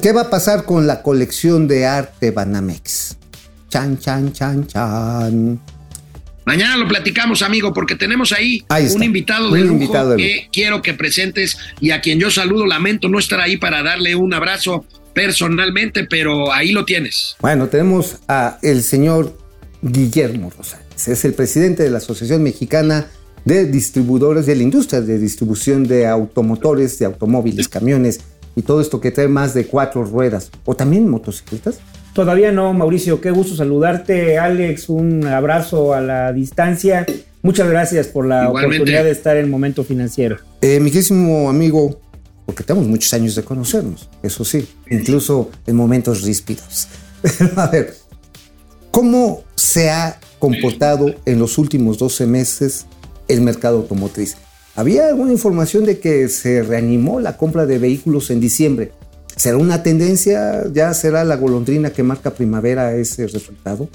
¿Qué 0.00 0.12
va 0.12 0.22
a 0.22 0.30
pasar 0.30 0.64
con 0.64 0.86
la 0.86 1.02
colección 1.02 1.68
de 1.68 1.86
arte 1.86 2.30
Banamex? 2.30 3.16
Chan, 3.68 3.98
chan, 3.98 4.32
chan, 4.32 4.66
chan. 4.66 5.60
Mañana 6.44 6.76
lo 6.76 6.86
platicamos, 6.86 7.42
amigo, 7.42 7.72
porque 7.72 7.96
tenemos 7.96 8.32
ahí, 8.32 8.62
un 8.94 9.02
invitado 9.02 9.48
Un 9.48 9.54
de 9.54 9.60
lujo 9.60 9.72
invitado 9.74 10.10
de 10.10 10.16
que 10.16 10.48
quiero 10.52 10.82
que 10.82 10.94
presentes 10.94 11.56
y 11.80 11.90
a 11.90 12.00
quien 12.00 12.18
yo 12.20 12.30
saludo. 12.30 12.66
Lamento 12.66 13.08
no 13.08 13.18
estar 13.18 13.40
ahí 13.40 13.56
para 13.56 13.82
darle 13.82 14.14
un 14.14 14.34
abrazo 14.34 14.84
personalmente, 15.14 16.04
pero 16.04 16.52
ahí 16.52 16.72
lo 16.72 16.84
tienes. 16.84 17.36
Bueno, 17.40 17.68
tenemos 17.68 18.18
a 18.28 18.58
el 18.62 18.82
señor 18.82 19.38
Guillermo 19.80 20.50
Rosales. 20.56 21.08
Es 21.08 21.24
el 21.24 21.34
presidente 21.34 21.82
de 21.82 21.90
la 21.90 21.98
Asociación 21.98 22.42
Mexicana 22.42 23.06
de 23.44 23.66
Distribuidores 23.66 24.46
de 24.46 24.56
la 24.56 24.62
Industria 24.62 25.00
de 25.00 25.18
Distribución 25.18 25.84
de 25.84 26.06
Automotores, 26.06 26.98
de 26.98 27.06
automóviles, 27.06 27.68
camiones 27.68 28.20
y 28.56 28.62
todo 28.62 28.80
esto 28.80 29.00
que 29.00 29.10
trae 29.10 29.28
más 29.28 29.54
de 29.54 29.66
cuatro 29.66 30.04
ruedas. 30.04 30.50
O 30.64 30.74
también 30.74 31.08
motocicletas. 31.08 31.80
Todavía 32.12 32.52
no, 32.52 32.72
Mauricio, 32.72 33.20
qué 33.20 33.30
gusto 33.30 33.56
saludarte, 33.56 34.38
Alex, 34.38 34.88
un 34.88 35.26
abrazo 35.26 35.94
a 35.94 36.00
la 36.00 36.32
distancia. 36.32 37.04
Muchas 37.42 37.68
gracias 37.68 38.06
por 38.06 38.26
la 38.26 38.44
Igualmente. 38.44 38.76
oportunidad 38.76 39.04
de 39.04 39.10
estar 39.10 39.36
en 39.36 39.50
Momento 39.50 39.82
Financiero. 39.82 40.36
Eh, 40.60 40.78
mi 40.78 40.90
querísimo 40.90 41.50
amigo, 41.50 42.00
porque 42.46 42.62
tenemos 42.62 42.88
muchos 42.88 43.12
años 43.14 43.34
de 43.34 43.42
conocernos, 43.42 44.08
eso 44.22 44.44
sí, 44.44 44.66
incluso 44.88 45.50
en 45.66 45.74
momentos 45.74 46.22
ríspidos. 46.22 46.86
a 47.56 47.66
ver, 47.66 47.94
¿cómo 48.92 49.42
se 49.56 49.90
ha 49.90 50.20
comportado 50.38 51.14
en 51.26 51.38
los 51.40 51.58
últimos 51.58 51.98
12 51.98 52.26
meses 52.26 52.86
el 53.26 53.40
mercado 53.40 53.78
automotriz? 53.78 54.36
Había 54.76 55.06
alguna 55.06 55.32
información 55.32 55.84
de 55.84 56.00
que 56.00 56.28
se 56.28 56.62
reanimó 56.62 57.20
la 57.20 57.36
compra 57.36 57.64
de 57.64 57.78
vehículos 57.78 58.30
en 58.30 58.40
diciembre. 58.40 58.90
¿Será 59.36 59.56
una 59.56 59.82
tendencia? 59.82 60.64
¿Ya 60.72 60.92
será 60.94 61.24
la 61.24 61.36
golondrina 61.36 61.90
que 61.90 62.02
marca 62.02 62.34
primavera 62.34 62.94
ese 62.94 63.26
resultado? 63.26 63.88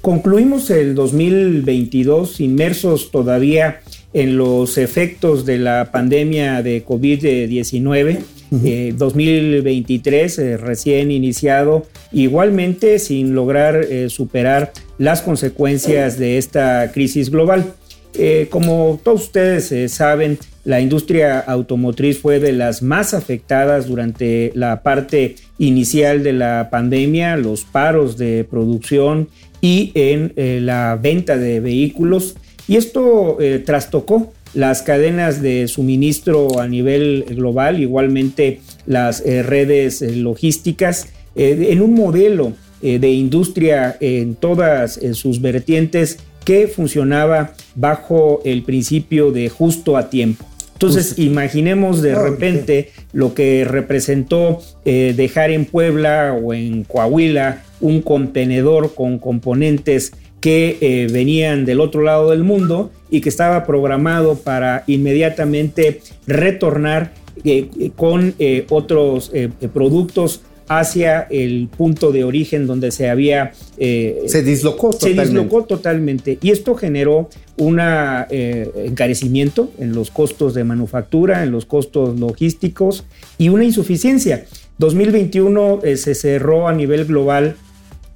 Concluimos 0.00 0.70
el 0.70 0.94
2022 0.94 2.40
inmersos 2.40 3.10
todavía 3.10 3.80
en 4.12 4.36
los 4.36 4.78
efectos 4.78 5.46
de 5.46 5.58
la 5.58 5.90
pandemia 5.92 6.62
de 6.62 6.84
COVID-19. 6.84 8.18
Eh, 8.64 8.92
2023 8.98 10.38
eh, 10.38 10.56
recién 10.58 11.10
iniciado, 11.10 11.86
igualmente 12.12 12.98
sin 12.98 13.34
lograr 13.34 13.86
eh, 13.88 14.10
superar 14.10 14.72
las 14.98 15.22
consecuencias 15.22 16.18
de 16.18 16.36
esta 16.36 16.92
crisis 16.92 17.30
global. 17.30 17.72
Eh, 18.14 18.48
como 18.50 19.00
todos 19.02 19.24
ustedes 19.24 19.72
eh, 19.72 19.88
saben, 19.88 20.38
la 20.64 20.80
industria 20.80 21.40
automotriz 21.40 22.18
fue 22.18 22.40
de 22.40 22.52
las 22.52 22.82
más 22.82 23.14
afectadas 23.14 23.88
durante 23.88 24.52
la 24.54 24.82
parte 24.82 25.36
inicial 25.58 26.22
de 26.22 26.34
la 26.34 26.68
pandemia, 26.70 27.36
los 27.36 27.64
paros 27.64 28.18
de 28.18 28.44
producción 28.48 29.28
y 29.60 29.92
en 29.94 30.32
eh, 30.36 30.60
la 30.62 30.98
venta 31.00 31.38
de 31.38 31.60
vehículos. 31.60 32.36
Y 32.68 32.76
esto 32.76 33.38
trastocó 33.66 34.32
las 34.54 34.82
cadenas 34.82 35.42
de 35.42 35.66
suministro 35.66 36.60
a 36.60 36.68
nivel 36.68 37.24
global, 37.30 37.80
igualmente 37.80 38.60
las 38.86 39.20
redes 39.24 40.00
logísticas, 40.00 41.08
en 41.34 41.82
un 41.82 41.94
modelo 41.94 42.52
de 42.80 43.10
industria 43.10 43.96
en 43.98 44.36
todas 44.36 45.00
sus 45.14 45.40
vertientes 45.40 46.18
que 46.44 46.68
funcionaba 46.68 47.52
bajo 47.74 48.40
el 48.44 48.62
principio 48.62 49.32
de 49.32 49.48
justo 49.48 49.96
a 49.96 50.10
tiempo. 50.10 50.44
Entonces, 50.82 51.16
imaginemos 51.20 52.02
de 52.02 52.16
repente 52.16 52.90
lo 53.12 53.34
que 53.34 53.64
representó 53.64 54.60
eh, 54.84 55.14
dejar 55.16 55.52
en 55.52 55.64
Puebla 55.64 56.36
o 56.42 56.54
en 56.54 56.82
Coahuila 56.82 57.62
un 57.80 58.02
contenedor 58.02 58.92
con 58.92 59.20
componentes 59.20 60.12
que 60.40 60.78
eh, 60.80 61.06
venían 61.12 61.64
del 61.64 61.78
otro 61.78 62.02
lado 62.02 62.30
del 62.30 62.42
mundo 62.42 62.90
y 63.10 63.20
que 63.20 63.28
estaba 63.28 63.64
programado 63.64 64.34
para 64.34 64.82
inmediatamente 64.88 66.00
retornar 66.26 67.12
eh, 67.44 67.68
con 67.94 68.34
otros 68.68 69.30
productos 69.72 70.42
hacia 70.68 71.22
el 71.30 71.68
punto 71.68 72.12
de 72.12 72.24
origen 72.24 72.66
donde 72.66 72.90
se 72.90 73.08
había... 73.08 73.52
Eh, 73.78 74.22
se 74.26 74.42
dislocó 74.42 74.90
totalmente. 74.90 75.24
Se 75.24 75.30
dislocó 75.30 75.64
totalmente. 75.64 76.38
Y 76.40 76.50
esto 76.50 76.74
generó 76.74 77.28
un 77.56 77.78
eh, 77.80 78.70
encarecimiento 78.84 79.70
en 79.78 79.94
los 79.94 80.10
costos 80.10 80.54
de 80.54 80.64
manufactura, 80.64 81.42
en 81.42 81.50
los 81.50 81.66
costos 81.66 82.18
logísticos 82.18 83.04
y 83.38 83.48
una 83.48 83.64
insuficiencia. 83.64 84.44
2021 84.78 85.80
eh, 85.84 85.96
se 85.96 86.14
cerró 86.14 86.68
a 86.68 86.74
nivel 86.74 87.04
global 87.04 87.56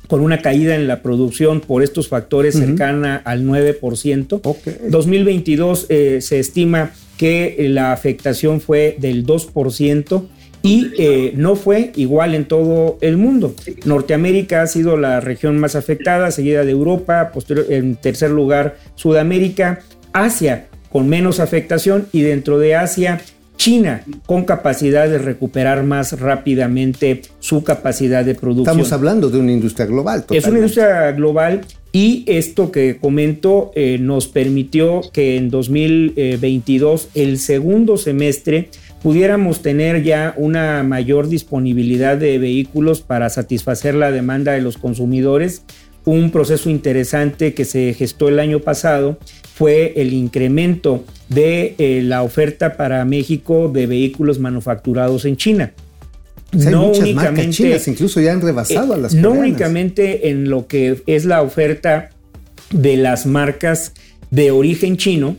con 0.08 0.20
una 0.20 0.40
caída 0.40 0.76
en 0.76 0.86
la 0.86 1.02
producción 1.02 1.60
por 1.60 1.82
estos 1.82 2.08
factores 2.08 2.54
cercana 2.54 3.16
al 3.24 3.44
9%. 3.44 4.40
2022 4.88 5.86
se 5.88 6.38
estima 6.38 6.92
que 7.16 7.56
la 7.70 7.92
afectación 7.92 8.60
fue 8.60 8.96
del 9.00 9.26
2% 9.26 10.26
y 10.66 10.90
eh, 10.98 11.32
no 11.36 11.56
fue 11.56 11.92
igual 11.96 12.34
en 12.34 12.46
todo 12.46 12.98
el 13.00 13.16
mundo. 13.16 13.54
Norteamérica 13.84 14.62
ha 14.62 14.66
sido 14.66 14.96
la 14.96 15.20
región 15.20 15.58
más 15.58 15.76
afectada, 15.76 16.30
seguida 16.30 16.64
de 16.64 16.72
Europa, 16.72 17.30
en 17.68 17.96
tercer 17.96 18.30
lugar 18.30 18.76
Sudamérica, 18.94 19.80
Asia 20.12 20.68
con 20.90 21.08
menos 21.08 21.40
afectación 21.40 22.06
y 22.12 22.22
dentro 22.22 22.58
de 22.58 22.74
Asia 22.74 23.20
China 23.56 24.02
con 24.26 24.44
capacidad 24.44 25.08
de 25.08 25.18
recuperar 25.18 25.82
más 25.82 26.18
rápidamente 26.18 27.22
su 27.38 27.64
capacidad 27.64 28.24
de 28.24 28.34
producción. 28.34 28.66
Estamos 28.66 28.92
hablando 28.92 29.30
de 29.30 29.38
una 29.38 29.52
industria 29.52 29.86
global. 29.86 30.24
Es 30.30 30.46
una 30.46 30.58
industria 30.58 31.12
global 31.12 31.62
y 31.92 32.24
esto 32.26 32.70
que 32.70 32.98
comento 32.98 33.72
eh, 33.74 33.98
nos 33.98 34.28
permitió 34.28 35.00
que 35.12 35.36
en 35.36 35.50
2022, 35.50 37.08
el 37.14 37.38
segundo 37.38 37.96
semestre, 37.96 38.68
pudiéramos 39.06 39.62
tener 39.62 40.02
ya 40.02 40.34
una 40.36 40.82
mayor 40.82 41.28
disponibilidad 41.28 42.16
de 42.16 42.38
vehículos 42.38 43.02
para 43.02 43.30
satisfacer 43.30 43.94
la 43.94 44.10
demanda 44.10 44.50
de 44.50 44.60
los 44.60 44.78
consumidores. 44.78 45.62
Un 46.04 46.32
proceso 46.32 46.70
interesante 46.70 47.54
que 47.54 47.64
se 47.64 47.94
gestó 47.94 48.28
el 48.28 48.40
año 48.40 48.58
pasado 48.58 49.16
fue 49.54 49.92
el 49.94 50.12
incremento 50.12 51.04
de 51.28 51.76
eh, 51.78 52.02
la 52.02 52.24
oferta 52.24 52.76
para 52.76 53.04
México 53.04 53.70
de 53.72 53.86
vehículos 53.86 54.40
manufacturados 54.40 55.24
en 55.24 55.36
China. 55.36 55.72
no 56.52 56.88
únicamente 56.88 57.52
chinas, 57.52 57.86
incluso 57.86 58.20
ya 58.20 58.32
han 58.32 58.40
rebasado 58.40 58.92
a 58.92 58.96
las 58.96 59.14
No 59.14 59.30
únicamente 59.30 60.30
en 60.30 60.50
lo 60.50 60.66
que 60.66 61.04
es 61.06 61.24
la 61.26 61.42
oferta 61.42 62.10
de 62.72 62.96
las 62.96 63.24
marcas 63.24 63.92
de 64.32 64.50
origen 64.50 64.96
chino, 64.96 65.36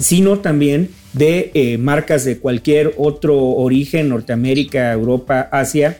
sino 0.00 0.38
también 0.38 0.88
de 1.16 1.50
eh, 1.54 1.78
marcas 1.78 2.24
de 2.24 2.38
cualquier 2.38 2.92
otro 2.98 3.36
origen, 3.38 4.10
Norteamérica, 4.10 4.92
Europa, 4.92 5.48
Asia, 5.50 5.98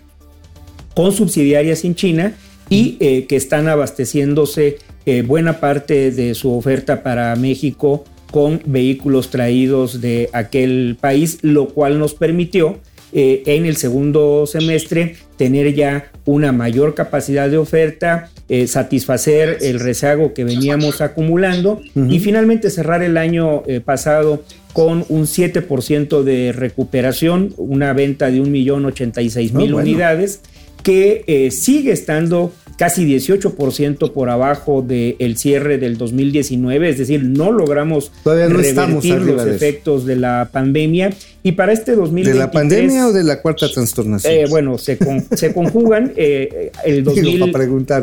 con 0.94 1.12
subsidiarias 1.12 1.84
en 1.84 1.94
China 1.94 2.34
y 2.68 2.96
eh, 3.00 3.26
que 3.26 3.36
están 3.36 3.68
abasteciéndose 3.68 4.78
eh, 5.06 5.22
buena 5.22 5.58
parte 5.58 6.10
de 6.10 6.34
su 6.34 6.52
oferta 6.52 7.02
para 7.02 7.34
México 7.36 8.04
con 8.30 8.60
vehículos 8.66 9.30
traídos 9.30 10.00
de 10.00 10.28
aquel 10.32 10.98
país, 11.00 11.38
lo 11.42 11.68
cual 11.68 11.98
nos 11.98 12.14
permitió 12.14 12.78
en 13.12 13.64
el 13.64 13.76
segundo 13.76 14.44
semestre 14.46 15.14
tener 15.38 15.72
ya 15.74 16.10
una 16.26 16.52
mayor 16.52 16.94
capacidad 16.94 17.48
de 17.48 17.56
oferta, 17.56 18.28
satisfacer 18.66 19.58
el 19.62 19.80
rezago 19.80 20.34
que 20.34 20.44
veníamos 20.44 21.00
acumulando 21.00 21.80
y 21.94 22.18
finalmente 22.18 22.68
cerrar 22.68 23.02
el 23.02 23.16
año 23.16 23.62
pasado 23.86 24.42
con 24.76 25.06
un 25.08 25.22
7% 25.22 26.22
de 26.22 26.52
recuperación, 26.52 27.54
una 27.56 27.94
venta 27.94 28.30
de 28.30 28.42
1.086.000 28.42 29.74
unidades, 29.74 30.42
que 30.82 31.24
eh, 31.26 31.50
sigue 31.50 31.92
estando 31.92 32.52
casi 32.76 33.06
18% 33.06 34.12
por 34.12 34.28
abajo 34.28 34.82
del 34.82 35.36
cierre 35.36 35.78
del 35.78 35.96
2019, 35.96 36.90
es 36.90 36.98
decir, 36.98 37.24
no 37.24 37.52
logramos 37.52 38.12
Todavía 38.22 38.48
no 38.48 38.58
revertir 38.58 39.14
los 39.22 39.46
efectos 39.46 40.04
de 40.04 40.16
la 40.16 40.50
pandemia. 40.52 41.10
Y 41.42 41.52
para 41.52 41.72
este 41.72 41.92
2023... 41.92 42.34
¿De 42.34 42.38
la 42.38 42.50
pandemia 42.50 43.06
o 43.06 43.12
de 43.12 43.22
la 43.22 43.40
cuarta 43.40 43.68
trastornación? 43.68 44.32
Eh, 44.32 44.46
bueno, 44.48 44.78
se, 44.78 44.98
se 45.34 45.54
conjugan. 45.54 46.12
Eh, 46.16 46.72
el, 46.84 47.04
2000, 47.04 47.54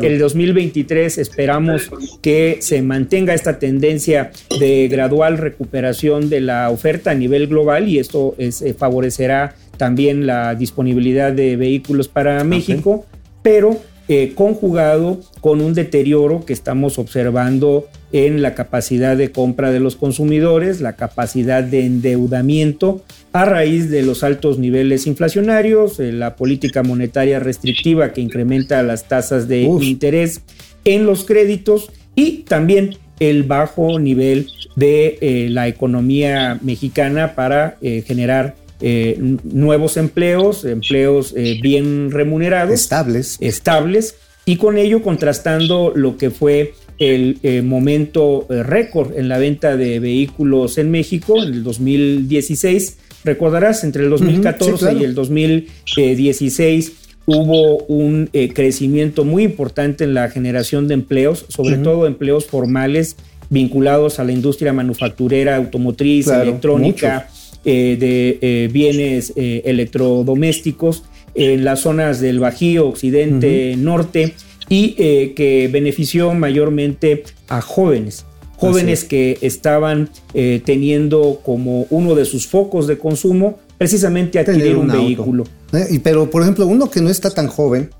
el 0.02 0.18
2023 0.18 1.18
esperamos 1.18 1.90
que 2.22 2.58
se 2.60 2.82
mantenga 2.82 3.34
esta 3.34 3.58
tendencia 3.58 4.30
de 4.58 4.88
gradual 4.88 5.38
recuperación 5.38 6.30
de 6.30 6.40
la 6.40 6.70
oferta 6.70 7.10
a 7.10 7.14
nivel 7.14 7.46
global 7.46 7.88
y 7.88 7.98
esto 7.98 8.34
es, 8.38 8.62
eh, 8.62 8.74
favorecerá 8.74 9.54
también 9.76 10.26
la 10.26 10.54
disponibilidad 10.54 11.32
de 11.32 11.56
vehículos 11.56 12.08
para 12.08 12.42
México, 12.44 13.04
pero 13.42 13.80
eh, 14.06 14.32
conjugado 14.34 15.20
con 15.40 15.62
un 15.62 15.72
deterioro 15.72 16.44
que 16.44 16.52
estamos 16.52 16.98
observando 16.98 17.86
en 18.12 18.42
la 18.42 18.54
capacidad 18.54 19.16
de 19.16 19.32
compra 19.32 19.72
de 19.72 19.80
los 19.80 19.96
consumidores, 19.96 20.82
la 20.82 20.94
capacidad 20.94 21.64
de 21.64 21.86
endeudamiento 21.86 23.02
a 23.32 23.46
raíz 23.46 23.88
de 23.88 24.02
los 24.02 24.22
altos 24.22 24.58
niveles 24.58 25.06
inflacionarios, 25.06 26.00
eh, 26.00 26.12
la 26.12 26.36
política 26.36 26.82
monetaria 26.82 27.40
restrictiva 27.40 28.12
que 28.12 28.20
incrementa 28.20 28.82
las 28.82 29.08
tasas 29.08 29.48
de 29.48 29.62
interés 29.62 30.42
en 30.84 31.06
los 31.06 31.24
créditos 31.24 31.90
y 32.14 32.42
también 32.42 32.98
el 33.20 33.44
bajo 33.44 33.98
nivel 33.98 34.48
de 34.76 35.16
eh, 35.22 35.48
la 35.48 35.66
economía 35.66 36.58
mexicana 36.60 37.34
para 37.34 37.78
generar 37.80 38.54
eh, 38.80 39.18
nuevos 39.44 39.96
empleos, 39.96 40.64
empleos 40.64 41.32
eh, 41.36 41.58
bien 41.62 42.10
remunerados. 42.10 42.74
Estables. 42.74 43.36
Estables. 43.40 44.16
Y 44.46 44.56
con 44.56 44.76
ello 44.76 45.02
contrastando 45.02 45.92
lo 45.94 46.16
que 46.16 46.30
fue 46.30 46.74
el 46.98 47.38
eh, 47.42 47.62
momento 47.62 48.46
récord 48.48 49.16
en 49.16 49.28
la 49.28 49.38
venta 49.38 49.76
de 49.76 50.00
vehículos 50.00 50.78
en 50.78 50.90
México 50.90 51.42
en 51.42 51.54
el 51.54 51.64
2016. 51.64 52.98
Recordarás, 53.24 53.84
entre 53.84 54.04
el 54.04 54.10
2014 54.10 54.94
y 54.94 55.04
el 55.04 55.14
2016 55.14 56.92
hubo 57.26 57.78
un 57.84 58.28
crecimiento 58.52 59.24
muy 59.24 59.44
importante 59.44 60.04
en 60.04 60.12
la 60.12 60.28
generación 60.28 60.88
de 60.88 60.94
empleos, 60.94 61.46
sobre 61.48 61.78
todo 61.78 62.06
empleos 62.06 62.44
formales 62.44 63.16
vinculados 63.48 64.18
a 64.18 64.24
la 64.24 64.32
industria 64.32 64.72
manufacturera, 64.72 65.56
automotriz, 65.56 66.28
electrónica, 66.28 67.28
eh, 67.64 67.96
de 67.98 68.38
eh, 68.42 68.68
bienes 68.70 69.32
eh, 69.36 69.62
electrodomésticos 69.64 71.04
en 71.34 71.64
las 71.64 71.80
zonas 71.80 72.20
del 72.20 72.38
Bajío, 72.38 72.86
Occidente, 72.88 73.74
Norte, 73.76 74.34
y 74.68 74.92
que 75.34 75.68
benefició 75.72 76.32
mayormente 76.32 77.24
a 77.48 77.60
jóvenes. 77.60 78.24
Jóvenes 78.56 79.04
que 79.04 79.38
estaban 79.42 80.08
teniendo 80.32 81.40
como 81.44 81.86
uno 81.90 82.14
de 82.14 82.24
sus 82.24 82.46
focos 82.46 82.86
de 82.86 82.96
consumo 82.96 83.58
precisamente 83.76 84.38
adquirir 84.38 84.76
un, 84.76 84.88
vehículo. 84.88 85.44
Y 85.90 85.98
pero, 85.98 86.30
por 86.30 86.42
ejemplo, 86.42 86.66
uno 86.66 86.88
que 86.88 87.00
no 87.00 87.10
está 87.10 87.30
tan 87.30 87.48
joven, 87.48 87.90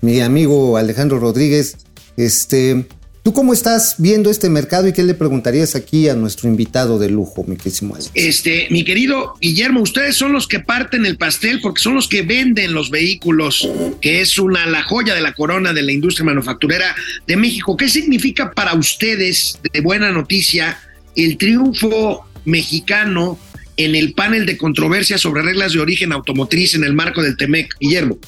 mi 0.00 0.20
amigo 0.20 0.76
Alejandro 0.76 1.18
Rodríguez, 1.18 1.76
este, 2.16 2.86
¿Tú 3.22 3.34
cómo 3.34 3.52
estás 3.52 3.96
viendo 3.98 4.30
este 4.30 4.48
mercado 4.48 4.88
y 4.88 4.94
qué 4.94 5.02
le 5.02 5.12
preguntarías 5.12 5.74
aquí 5.74 6.08
a 6.08 6.14
nuestro 6.14 6.48
invitado 6.48 6.98
de 6.98 7.10
lujo, 7.10 7.44
mi 7.44 7.56
querido 7.56 7.94
Alex? 7.94 8.10
Este, 8.14 8.66
mi 8.70 8.82
querido 8.82 9.34
Guillermo, 9.40 9.82
ustedes 9.82 10.16
son 10.16 10.32
los 10.32 10.48
que 10.48 10.60
parten 10.60 11.04
el 11.04 11.18
pastel 11.18 11.60
porque 11.60 11.82
son 11.82 11.94
los 11.94 12.08
que 12.08 12.22
venden 12.22 12.72
los 12.72 12.90
vehículos, 12.90 13.68
que 14.00 14.22
es 14.22 14.38
una 14.38 14.64
la 14.66 14.82
joya 14.82 15.14
de 15.14 15.20
la 15.20 15.34
corona 15.34 15.74
de 15.74 15.82
la 15.82 15.92
industria 15.92 16.24
manufacturera 16.24 16.94
de 17.26 17.36
México. 17.36 17.76
¿Qué 17.76 17.90
significa 17.90 18.52
para 18.52 18.74
ustedes 18.74 19.58
de 19.70 19.80
buena 19.82 20.10
noticia 20.12 20.78
el 21.14 21.36
triunfo 21.36 22.24
mexicano 22.44 23.38
en 23.76 23.94
el 23.94 24.12
panel 24.12 24.46
de 24.46 24.56
controversia 24.56 25.18
sobre 25.18 25.42
reglas 25.42 25.72
de 25.72 25.80
origen 25.80 26.12
automotriz 26.12 26.74
en 26.74 26.84
el 26.84 26.92
marco 26.92 27.22
del 27.22 27.36
TEMEC, 27.36 27.76
Guillermo. 27.80 28.18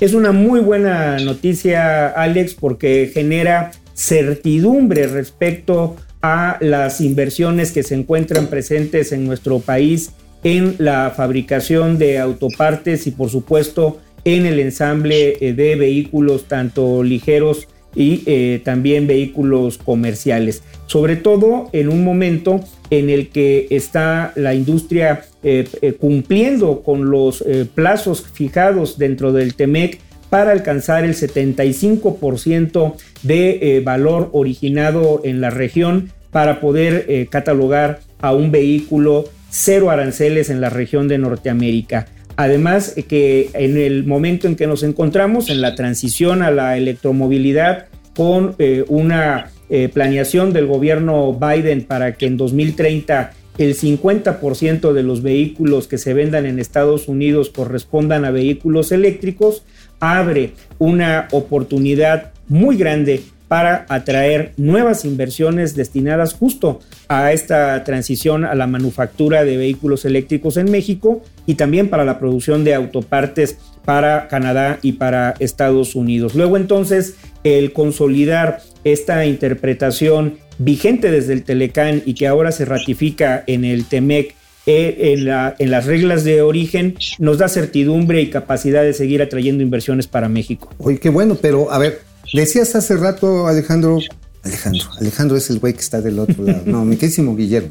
Es 0.00 0.12
una 0.12 0.32
muy 0.32 0.60
buena 0.60 1.18
noticia, 1.18 2.08
Alex, 2.08 2.54
porque 2.54 3.10
genera 3.12 3.70
certidumbre 3.98 5.08
respecto 5.08 5.96
a 6.22 6.56
las 6.60 7.00
inversiones 7.00 7.72
que 7.72 7.82
se 7.82 7.96
encuentran 7.96 8.46
presentes 8.46 9.10
en 9.12 9.26
nuestro 9.26 9.58
país 9.58 10.12
en 10.44 10.76
la 10.78 11.12
fabricación 11.16 11.98
de 11.98 12.18
autopartes 12.18 13.08
y 13.08 13.10
por 13.10 13.28
supuesto 13.28 13.98
en 14.24 14.46
el 14.46 14.60
ensamble 14.60 15.36
eh, 15.40 15.52
de 15.52 15.74
vehículos 15.74 16.46
tanto 16.46 17.02
ligeros 17.02 17.66
y 17.96 18.22
eh, 18.26 18.60
también 18.64 19.08
vehículos 19.08 19.78
comerciales. 19.78 20.62
Sobre 20.86 21.16
todo 21.16 21.68
en 21.72 21.88
un 21.88 22.04
momento 22.04 22.60
en 22.90 23.10
el 23.10 23.30
que 23.30 23.66
está 23.70 24.32
la 24.36 24.54
industria 24.54 25.24
eh, 25.42 25.66
cumpliendo 25.98 26.82
con 26.82 27.10
los 27.10 27.44
plazos 27.74 28.24
fijados 28.32 28.98
dentro 28.98 29.32
del 29.32 29.54
TEMEC 29.54 30.00
para 30.30 30.52
alcanzar 30.52 31.04
el 31.04 31.14
75% 31.14 32.94
de 33.22 33.82
valor 33.84 34.30
originado 34.32 35.20
en 35.24 35.40
la 35.40 35.50
región 35.50 36.10
para 36.30 36.60
poder 36.60 37.28
catalogar 37.30 38.00
a 38.20 38.32
un 38.34 38.50
vehículo 38.50 39.24
cero 39.50 39.90
aranceles 39.90 40.50
en 40.50 40.60
la 40.60 40.70
región 40.70 41.08
de 41.08 41.18
Norteamérica. 41.18 42.06
Además 42.36 42.94
que 43.08 43.50
en 43.54 43.76
el 43.76 44.04
momento 44.04 44.46
en 44.46 44.54
que 44.54 44.68
nos 44.68 44.84
encontramos 44.84 45.50
en 45.50 45.60
la 45.60 45.74
transición 45.74 46.42
a 46.42 46.52
la 46.52 46.76
electromovilidad 46.76 47.86
con 48.14 48.54
eh, 48.58 48.84
una 48.88 49.50
eh, 49.70 49.88
planeación 49.88 50.52
del 50.52 50.66
gobierno 50.66 51.32
Biden 51.32 51.82
para 51.82 52.14
que 52.14 52.26
en 52.26 52.36
2030 52.36 53.32
el 53.58 53.74
50% 53.74 54.92
de 54.92 55.02
los 55.02 55.22
vehículos 55.22 55.88
que 55.88 55.98
se 55.98 56.14
vendan 56.14 56.46
en 56.46 56.60
Estados 56.60 57.08
Unidos 57.08 57.50
correspondan 57.50 58.24
a 58.24 58.30
vehículos 58.30 58.92
eléctricos, 58.92 59.64
abre 60.00 60.52
una 60.78 61.28
oportunidad 61.32 62.32
muy 62.48 62.76
grande 62.76 63.22
para 63.48 63.86
atraer 63.88 64.52
nuevas 64.58 65.04
inversiones 65.06 65.74
destinadas 65.74 66.34
justo 66.34 66.80
a 67.08 67.32
esta 67.32 67.82
transición 67.82 68.44
a 68.44 68.54
la 68.54 68.66
manufactura 68.66 69.44
de 69.44 69.56
vehículos 69.56 70.04
eléctricos 70.04 70.58
en 70.58 70.70
México 70.70 71.22
y 71.46 71.54
también 71.54 71.88
para 71.88 72.04
la 72.04 72.18
producción 72.18 72.62
de 72.62 72.74
autopartes 72.74 73.58
para 73.86 74.28
Canadá 74.28 74.78
y 74.82 74.92
para 74.92 75.34
Estados 75.38 75.94
Unidos. 75.94 76.34
Luego 76.34 76.58
entonces 76.58 77.16
el 77.42 77.72
consolidar 77.72 78.60
esta 78.84 79.24
interpretación 79.24 80.36
vigente 80.58 81.10
desde 81.10 81.32
el 81.32 81.44
Telecán 81.44 82.02
y 82.04 82.14
que 82.14 82.26
ahora 82.26 82.52
se 82.52 82.66
ratifica 82.66 83.44
en 83.46 83.64
el 83.64 83.86
TEMEC 83.86 84.34
eh, 84.68 85.14
en, 85.14 85.28
en, 85.58 85.70
las 85.70 85.86
reglas 85.86 86.24
de 86.24 86.42
origen 86.42 86.96
nos 87.18 87.38
da 87.38 87.48
certidumbre 87.48 88.20
y 88.20 88.30
capacidad 88.30 88.82
de 88.82 88.92
seguir 88.92 89.22
atrayendo 89.22 89.62
inversiones 89.62 90.06
para 90.06 90.28
México. 90.28 90.72
Oye, 90.78 90.98
qué 90.98 91.08
bueno, 91.08 91.36
pero 91.40 91.72
a 91.72 91.78
ver, 91.78 92.02
Decías 92.32 92.74
hace 92.74 92.96
rato, 92.96 93.46
Alejandro, 93.46 93.98
Alejandro, 94.42 94.82
Alejandro 95.00 95.36
es 95.36 95.48
el 95.50 95.58
güey 95.60 95.72
que 95.72 95.80
está 95.80 96.00
del 96.00 96.18
otro 96.18 96.44
lado. 96.44 96.62
No, 96.66 96.84
mi 96.84 96.96
querísimo 96.96 97.34
Guillermo. 97.34 97.70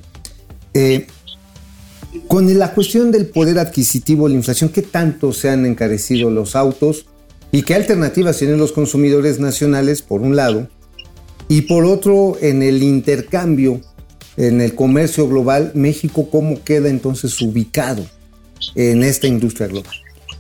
Eh, 0.74 1.08
con 2.28 2.58
la 2.58 2.74
cuestión 2.74 3.12
del 3.12 3.28
poder 3.28 3.60
adquisitivo, 3.60 4.28
la 4.28 4.36
inflación, 4.36 4.70
¿qué 4.70 4.82
tanto 4.82 5.32
se 5.34 5.50
han 5.50 5.66
encarecido 5.66 6.32
los 6.32 6.56
autos? 6.56 7.06
¿Y 7.52 7.62
qué 7.62 7.76
alternativas 7.76 8.38
tienen 8.38 8.58
los 8.58 8.72
consumidores 8.72 9.40
nacionales, 9.40 10.02
por 10.02 10.22
un 10.22 10.36
lado? 10.36 10.68
Y 11.48 11.62
por 11.62 11.86
otro, 11.86 12.38
en 12.42 12.64
el 12.64 12.82
intercambio, 12.82 13.82
en 14.38 14.62
el 14.62 14.76
comercio 14.76 15.28
global, 15.28 15.72
México, 15.74 16.30
¿cómo 16.32 16.64
queda 16.64 16.90
entonces 16.90 17.42
ubicado 17.42 18.06
en 18.76 19.04
esta 19.04 19.28
industria 19.28 19.68
global? 19.68 19.94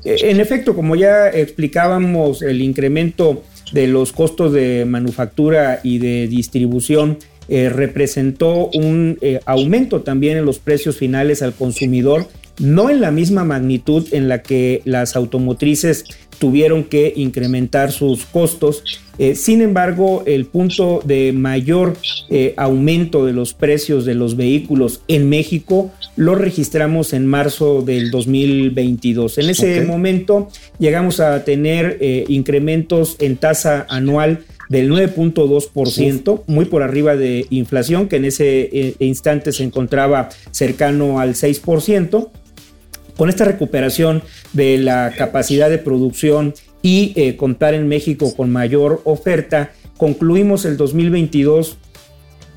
En 0.05 0.39
efecto, 0.39 0.75
como 0.75 0.95
ya 0.95 1.27
explicábamos, 1.29 2.41
el 2.41 2.61
incremento 2.61 3.43
de 3.73 3.87
los 3.87 4.13
costos 4.13 4.53
de 4.53 4.85
manufactura 4.85 5.81
y 5.83 5.97
de 5.97 6.27
distribución 6.27 7.17
eh, 7.49 7.69
representó 7.69 8.69
un 8.73 9.17
eh, 9.21 9.39
aumento 9.45 10.01
también 10.01 10.37
en 10.37 10.45
los 10.45 10.59
precios 10.59 10.97
finales 10.97 11.41
al 11.41 11.53
consumidor, 11.53 12.27
no 12.59 12.89
en 12.89 13.01
la 13.01 13.11
misma 13.11 13.43
magnitud 13.43 14.07
en 14.11 14.29
la 14.29 14.41
que 14.41 14.81
las 14.85 15.15
automotrices 15.15 16.05
tuvieron 16.39 16.83
que 16.83 17.13
incrementar 17.15 17.91
sus 17.91 18.25
costos. 18.25 18.83
Eh, 19.19 19.35
sin 19.35 19.61
embargo, 19.61 20.23
el 20.27 20.45
punto 20.45 21.01
de 21.03 21.33
mayor 21.33 21.97
eh, 22.29 22.53
aumento 22.57 23.25
de 23.25 23.33
los 23.33 23.53
precios 23.53 24.05
de 24.05 24.13
los 24.13 24.35
vehículos 24.35 25.01
en 25.07 25.27
México 25.27 25.91
lo 26.15 26.35
registramos 26.35 27.13
en 27.13 27.25
marzo 27.25 27.81
del 27.81 28.11
2022. 28.11 29.37
En 29.39 29.49
ese 29.49 29.81
momento 29.81 30.49
llegamos 30.79 31.19
a 31.19 31.43
tener 31.43 31.97
eh, 31.99 32.25
incrementos 32.27 33.15
en 33.19 33.37
tasa 33.37 33.85
anual 33.89 34.45
del 34.69 34.91
9.2%, 34.91 36.43
muy 36.47 36.65
por 36.65 36.83
arriba 36.83 37.15
de 37.15 37.45
inflación, 37.49 38.09
que 38.09 38.17
en 38.17 38.25
ese 38.25 38.95
instante 38.99 39.53
se 39.53 39.63
encontraba 39.63 40.29
cercano 40.51 41.19
al 41.19 41.35
6%. 41.35 42.29
Con 43.17 43.29
esta 43.29 43.45
recuperación 43.45 44.21
de 44.53 44.77
la 44.77 45.11
capacidad 45.17 45.69
de 45.69 45.79
producción 45.79 46.53
y 46.81 47.13
eh, 47.15 47.35
contar 47.35 47.73
en 47.73 47.87
México 47.87 48.35
con 48.35 48.51
mayor 48.51 49.01
oferta, 49.03 49.71
concluimos 49.97 50.65
el 50.65 50.77
2022 50.77 51.77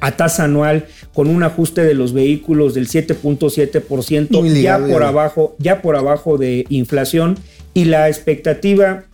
a 0.00 0.12
tasa 0.12 0.44
anual 0.44 0.86
con 1.14 1.28
un 1.28 1.42
ajuste 1.42 1.82
de 1.82 1.94
los 1.94 2.12
vehículos 2.12 2.74
del 2.74 2.88
7.7% 2.88 4.62
ya 4.62 4.78
por 4.78 5.02
abajo 5.02 5.56
ya 5.58 5.82
por 5.82 5.96
abajo 5.96 6.38
de 6.38 6.64
inflación 6.70 7.38
y 7.74 7.84
la 7.84 8.08
expectativa 8.08 9.04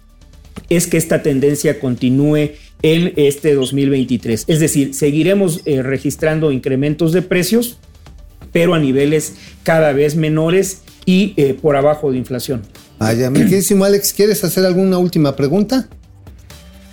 es 0.69 0.87
que 0.87 0.97
esta 0.97 1.23
tendencia 1.23 1.79
continúe 1.81 2.53
en 2.83 3.13
este 3.17 3.55
2023. 3.55 4.45
Es 4.47 4.61
decir, 4.61 4.95
seguiremos 4.95 5.61
eh, 5.65 5.83
registrando 5.83 6.53
incrementos 6.53 7.13
de 7.13 7.23
precios, 7.23 7.79
pero 8.53 8.75
a 8.75 8.79
niveles 8.79 9.35
cada 9.63 9.93
vez 9.93 10.17
menores 10.17 10.83
y 11.07 11.33
eh, 11.37 11.55
por 11.55 11.77
abajo 11.77 12.13
de 12.13 12.19
inflación. 12.19 12.63
Vaya, 12.99 13.31
mi 13.31 13.39
queridísimo 13.39 13.85
Alex, 13.85 14.13
¿quieres 14.13 14.43
hacer 14.45 14.67
alguna 14.67 14.99
última 14.99 15.35
pregunta? 15.37 15.89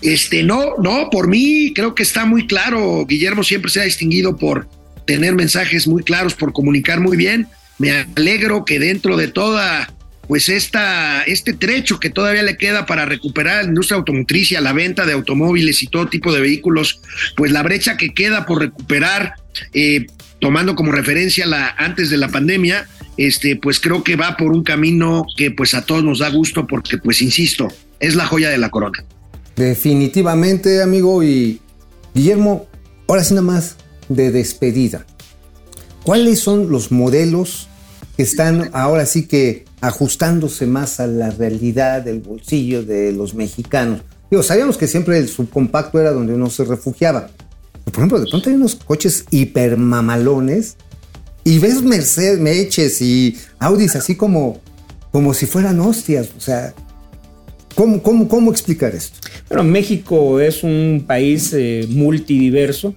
Este, 0.01 0.43
no, 0.43 0.78
no, 0.78 1.09
por 1.09 1.28
mí 1.28 1.74
creo 1.74 1.95
que 1.95 2.03
está 2.03 2.26
muy 2.26 2.45
claro. 2.45 3.05
Guillermo 3.05 3.43
siempre 3.43 3.72
se 3.72 3.82
ha 3.82 3.84
distinguido 3.86 4.38
por 4.38 4.68
tener 5.05 5.34
mensajes 5.34 5.88
muy 5.88 6.03
claros, 6.03 6.34
por 6.34 6.53
comunicar 6.53 6.99
muy 6.99 7.18
bien. 7.18 7.47
Me 7.80 7.91
alegro 7.91 8.66
que 8.66 8.80
dentro 8.80 9.16
de 9.16 9.30
toda, 9.30 9.91
pues 10.28 10.49
esta, 10.49 11.24
este 11.24 11.53
trecho 11.53 11.99
que 11.99 12.09
todavía 12.09 12.43
le 12.43 12.57
queda 12.57 12.86
para 12.86 13.05
recuperar 13.05 13.64
la 13.64 13.70
industria 13.70 13.97
automotriz 13.97 14.51
y 14.51 14.55
a 14.55 14.61
la 14.61 14.74
venta 14.74 15.05
de 15.05 15.14
automóviles 15.14 15.82
y 15.82 15.88
todo 15.88 16.07
tipo 16.07 16.34
de 16.34 16.41
vehículos, 16.41 16.99
pues 17.38 17.51
la 17.51 17.64
brecha 17.64 17.95
que 17.95 18.14
queda 18.14 18.45
por 18.45 18.59
recuperar, 18.59 19.36
eh, 19.74 20.05
tomando 20.44 20.76
como 20.76 20.91
referencia 20.91 21.46
la 21.46 21.70
antes 21.78 22.10
de 22.10 22.18
la 22.18 22.28
pandemia, 22.28 22.86
este, 23.16 23.56
pues 23.56 23.80
creo 23.80 24.04
que 24.04 24.18
va 24.18 24.36
por 24.36 24.52
un 24.52 24.62
camino 24.62 25.26
que 25.38 25.52
pues 25.52 25.74
a 25.74 25.86
todos 25.86 26.04
nos 26.04 26.20
da 26.20 26.30
gusto 26.30 26.68
porque 26.68 26.98
pues 26.98 27.22
insisto, 27.22 27.70
es 28.02 28.16
la 28.16 28.26
joya 28.26 28.50
de 28.50 28.58
la 28.58 28.70
corona. 28.70 29.06
Definitivamente, 29.56 30.82
amigo, 30.82 31.24
y 31.24 31.62
Guillermo, 32.14 32.68
ahora 33.08 33.24
sí 33.24 33.34
nada 33.36 33.48
más 33.48 33.78
de 34.10 34.32
despedida. 34.32 35.06
¿Cuáles 36.04 36.41
son 36.41 36.70
los 36.70 36.91
modelos 36.91 37.70
que 38.18 38.24
están 38.24 38.70
ahora 38.74 39.06
sí 39.06 39.28
que 39.28 39.64
ajustándose 39.80 40.66
más 40.66 41.00
a 41.00 41.08
la 41.08 41.32
realidad 41.32 42.02
del 42.02 42.20
bolsillo 42.20 42.84
de 42.84 43.14
los 43.14 43.34
mexicanos? 43.34 44.02
Digo, 44.30 44.44
sabíamos 44.44 44.78
que 44.78 44.88
siempre 44.88 45.20
el 45.20 45.30
subcompacto 45.30 46.02
era 46.02 46.12
donde 46.12 46.34
uno 46.34 46.50
se 46.50 46.66
refugiaba. 46.66 47.30
Por 47.86 47.96
ejemplo, 47.96 48.20
de 48.20 48.28
pronto 48.28 48.50
hay 48.50 48.56
unos 48.56 48.76
coches 48.76 49.26
hipermamalones 49.30 50.78
y 51.44 51.60
ves 51.60 51.82
Mercedes, 51.82 52.40
Meches 52.40 53.02
y 53.02 53.38
Audis 53.60 53.96
así 53.96 54.16
como, 54.16 54.62
como 55.12 55.34
si 55.34 55.46
fueran 55.46 55.80
hostias. 55.80 56.30
O 56.38 56.40
sea, 56.40 56.74
¿cómo, 57.76 58.02
cómo, 58.02 58.28
cómo 58.28 58.52
explicar 58.52 58.96
esto? 58.96 59.20
Bueno, 59.50 59.66
México 59.66 60.40
es 60.40 60.64
un 60.64 61.04
país 61.06 61.54
eh, 61.54 61.86
multidiverso 61.90 62.96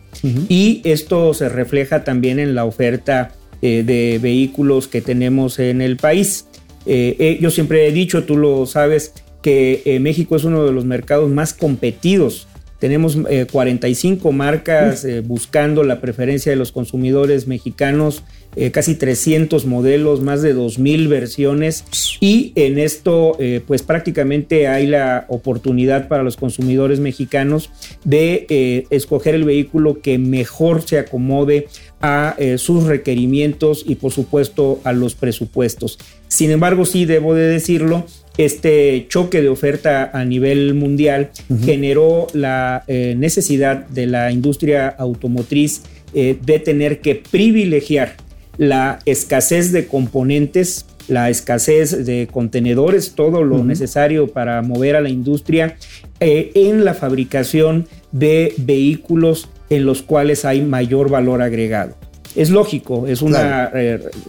y 0.48 0.80
esto 0.84 1.34
se 1.34 1.48
refleja 1.48 2.04
también 2.04 2.38
en 2.38 2.54
la 2.54 2.64
oferta 2.64 3.32
eh, 3.62 3.82
de 3.84 4.18
vehículos 4.22 4.86
que 4.88 5.00
tenemos 5.00 5.58
en 5.58 5.82
el 5.82 5.96
país. 5.96 6.46
Eh, 6.86 7.38
yo 7.40 7.50
siempre 7.50 7.88
he 7.88 7.92
dicho, 7.92 8.24
tú 8.24 8.36
lo 8.36 8.64
sabes, 8.66 9.12
que 9.42 9.98
México 10.00 10.34
es 10.34 10.42
uno 10.42 10.64
de 10.64 10.72
los 10.72 10.84
mercados 10.84 11.30
más 11.30 11.52
competidos 11.52 12.48
Tenemos 12.78 13.18
eh, 13.28 13.46
45 13.50 14.32
marcas 14.32 15.04
eh, 15.04 15.20
buscando 15.20 15.82
la 15.82 16.00
preferencia 16.00 16.50
de 16.50 16.56
los 16.56 16.72
consumidores 16.72 17.46
mexicanos, 17.46 18.22
eh, 18.54 18.70
casi 18.70 18.94
300 18.94 19.66
modelos, 19.66 20.20
más 20.20 20.42
de 20.42 20.54
2.000 20.54 21.08
versiones 21.08 21.84
y 22.20 22.52
en 22.54 22.78
esto 22.78 23.36
eh, 23.38 23.60
pues 23.66 23.82
prácticamente 23.82 24.68
hay 24.68 24.86
la 24.86 25.26
oportunidad 25.28 26.08
para 26.08 26.22
los 26.22 26.36
consumidores 26.36 27.00
mexicanos 27.00 27.70
de 28.04 28.46
eh, 28.48 28.86
escoger 28.90 29.34
el 29.34 29.44
vehículo 29.44 30.00
que 30.00 30.18
mejor 30.18 30.82
se 30.82 30.98
acomode 30.98 31.68
a 32.00 32.34
eh, 32.38 32.58
sus 32.58 32.84
requerimientos 32.84 33.84
y 33.86 33.96
por 33.96 34.12
supuesto 34.12 34.80
a 34.84 34.92
los 34.92 35.14
presupuestos. 35.14 35.98
Sin 36.28 36.50
embargo, 36.50 36.84
sí 36.84 37.04
debo 37.04 37.34
de 37.34 37.46
decirlo, 37.46 38.06
este 38.38 39.06
choque 39.08 39.40
de 39.40 39.48
oferta 39.48 40.10
a 40.12 40.24
nivel 40.24 40.74
mundial 40.74 41.30
generó 41.64 42.26
la 42.32 42.84
eh, 42.86 43.14
necesidad 43.16 43.86
de 43.86 44.06
la 44.06 44.30
industria 44.30 44.88
automotriz 44.88 45.82
eh, 46.14 46.38
de 46.44 46.58
tener 46.58 47.00
que 47.00 47.14
privilegiar 47.14 48.16
la 48.58 48.98
escasez 49.06 49.72
de 49.72 49.86
componentes, 49.86 50.86
la 51.08 51.30
escasez 51.30 52.04
de 52.04 52.28
contenedores, 52.30 53.12
todo 53.14 53.42
lo 53.42 53.64
necesario 53.64 54.28
para 54.28 54.60
mover 54.62 54.96
a 54.96 55.00
la 55.00 55.08
industria 55.08 55.76
eh, 56.20 56.52
en 56.54 56.84
la 56.84 56.94
fabricación 56.94 57.86
de 58.12 58.54
vehículos 58.58 59.48
en 59.70 59.84
los 59.84 60.02
cuales 60.02 60.44
hay 60.44 60.62
mayor 60.62 61.10
valor 61.10 61.42
agregado. 61.42 61.94
Es 62.34 62.50
lógico, 62.50 63.06
es 63.06 63.22
una 63.22 63.72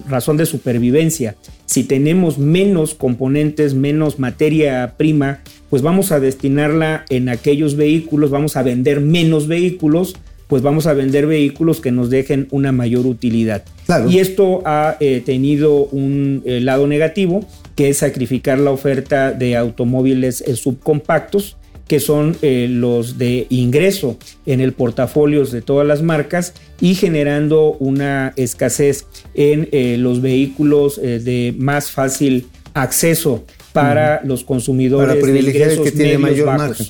razón 0.08 0.38
de 0.38 0.46
supervivencia. 0.46 1.36
Si 1.68 1.84
tenemos 1.84 2.38
menos 2.40 2.96
componentes, 2.96 3.74
menos 3.74 4.20
materia 4.20 4.96
prima, 4.98 5.42
pues 5.70 5.82
vamos 5.82 6.12
a 6.14 6.20
destinarla 6.20 7.06
en 7.10 7.28
aquellos 7.28 7.76
vehículos, 7.76 8.32
vamos 8.32 8.56
a 8.56 8.64
vender 8.64 9.02
menos 9.02 9.48
vehículos, 9.48 10.16
pues 10.48 10.62
vamos 10.64 10.88
a 10.88 10.94
vender 10.94 11.28
vehículos 11.28 11.82
que 11.82 11.92
nos 11.92 12.10
dejen 12.10 12.48
una 12.52 12.72
mayor 12.72 13.06
utilidad. 13.06 13.66
Claro. 13.86 14.10
Y 14.10 14.20
esto 14.20 14.62
ha 14.66 14.96
eh, 15.02 15.22
tenido 15.26 15.84
un 15.86 16.42
eh, 16.46 16.62
lado 16.62 16.88
negativo, 16.88 17.46
que 17.76 17.90
es 17.90 17.98
sacrificar 17.98 18.58
la 18.60 18.72
oferta 18.72 19.34
de 19.34 19.58
automóviles 19.58 20.42
eh, 20.42 20.56
subcompactos, 20.56 21.57
que 21.88 22.00
son 22.00 22.36
eh, 22.42 22.68
los 22.70 23.18
de 23.18 23.48
ingreso 23.50 24.18
en 24.46 24.62
el 24.62 24.74
portafolio 24.74 25.46
de 25.46 25.62
todas 25.62 25.88
las 25.88 26.02
marcas 26.02 26.54
y 26.82 26.96
generando 26.96 27.74
una 27.80 28.34
escasez 28.36 29.06
en 29.34 29.70
eh, 29.72 29.96
los 29.98 30.22
vehículos 30.22 30.98
eh, 30.98 31.20
de 31.20 31.56
más 31.58 31.92
fácil 31.92 32.48
acceso 32.74 33.46
para 33.74 34.22
los 34.24 34.44
consumidores 34.44 35.10
Para 35.10 35.22
privilegiar 35.22 35.70
de 35.70 35.76
el 35.76 35.80
que 35.82 35.90
ingresos 35.90 35.98
tiene 35.98 36.18
mayor 36.18 36.48
bajos 36.48 36.60
margen. 36.60 36.88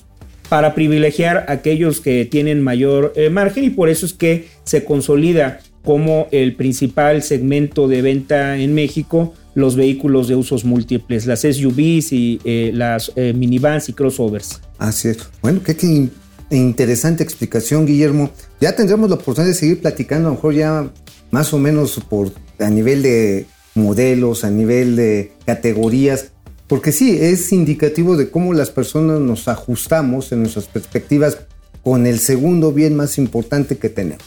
para 0.50 0.76
privilegiar 0.76 1.46
a 1.48 1.54
aquellos 1.54 2.02
que 2.02 2.26
tienen 2.26 2.62
mayor 2.62 3.14
margen 3.32 3.64
y 3.66 3.70
por 3.70 3.90
eso 3.90 4.06
es 4.06 4.14
que 4.14 4.48
se 4.64 4.84
consolida 4.84 5.60
como 5.88 6.28
el 6.32 6.54
principal 6.58 7.24
segmento 7.24 7.88
de 7.88 8.02
venta 8.02 8.58
en 8.58 8.74
México 8.74 9.34
los 9.56 9.78
vehículos 9.78 10.28
de 10.28 10.36
usos 10.36 10.66
múltiples, 10.66 11.26
las 11.26 11.40
SUVs 11.44 12.12
y 12.12 12.42
eh, 12.44 12.72
las 12.74 13.14
eh, 13.16 13.32
minivans 13.34 13.88
y 13.88 13.94
crossovers. 13.94 14.60
Así 14.80 15.08
es. 15.08 15.18
Bueno, 15.42 15.62
qué, 15.64 15.78
qué 15.78 15.88
in- 15.88 16.12
interesante 16.52 17.24
explicación, 17.24 17.86
Guillermo. 17.86 18.32
Ya 18.60 18.76
tendremos 18.76 19.10
la 19.10 19.16
oportunidad 19.16 19.48
de 19.54 19.58
seguir 19.58 19.80
platicando, 19.80 20.28
a 20.28 20.32
lo 20.32 20.36
mejor 20.36 20.54
ya 20.56 20.92
más 21.32 21.54
o 21.54 21.58
menos 21.58 21.98
por 22.10 22.34
a 22.60 22.70
nivel 22.70 23.02
de 23.02 23.46
modelos, 23.74 24.44
a 24.44 24.52
nivel 24.52 24.98
de 24.98 25.32
categorías, 25.46 26.32
porque 26.68 26.92
sí, 26.92 27.18
es 27.18 27.54
indicativo 27.54 28.18
de 28.18 28.30
cómo 28.30 28.54
las 28.54 28.72
personas 28.72 29.22
nos 29.22 29.48
ajustamos 29.48 30.34
en 30.34 30.42
nuestras 30.42 30.66
perspectivas 30.66 31.38
con 31.82 32.06
el 32.06 32.20
segundo 32.20 32.74
bien 32.74 32.94
más 32.98 33.18
importante 33.18 33.78
que 33.78 33.88
tenemos. 33.88 34.26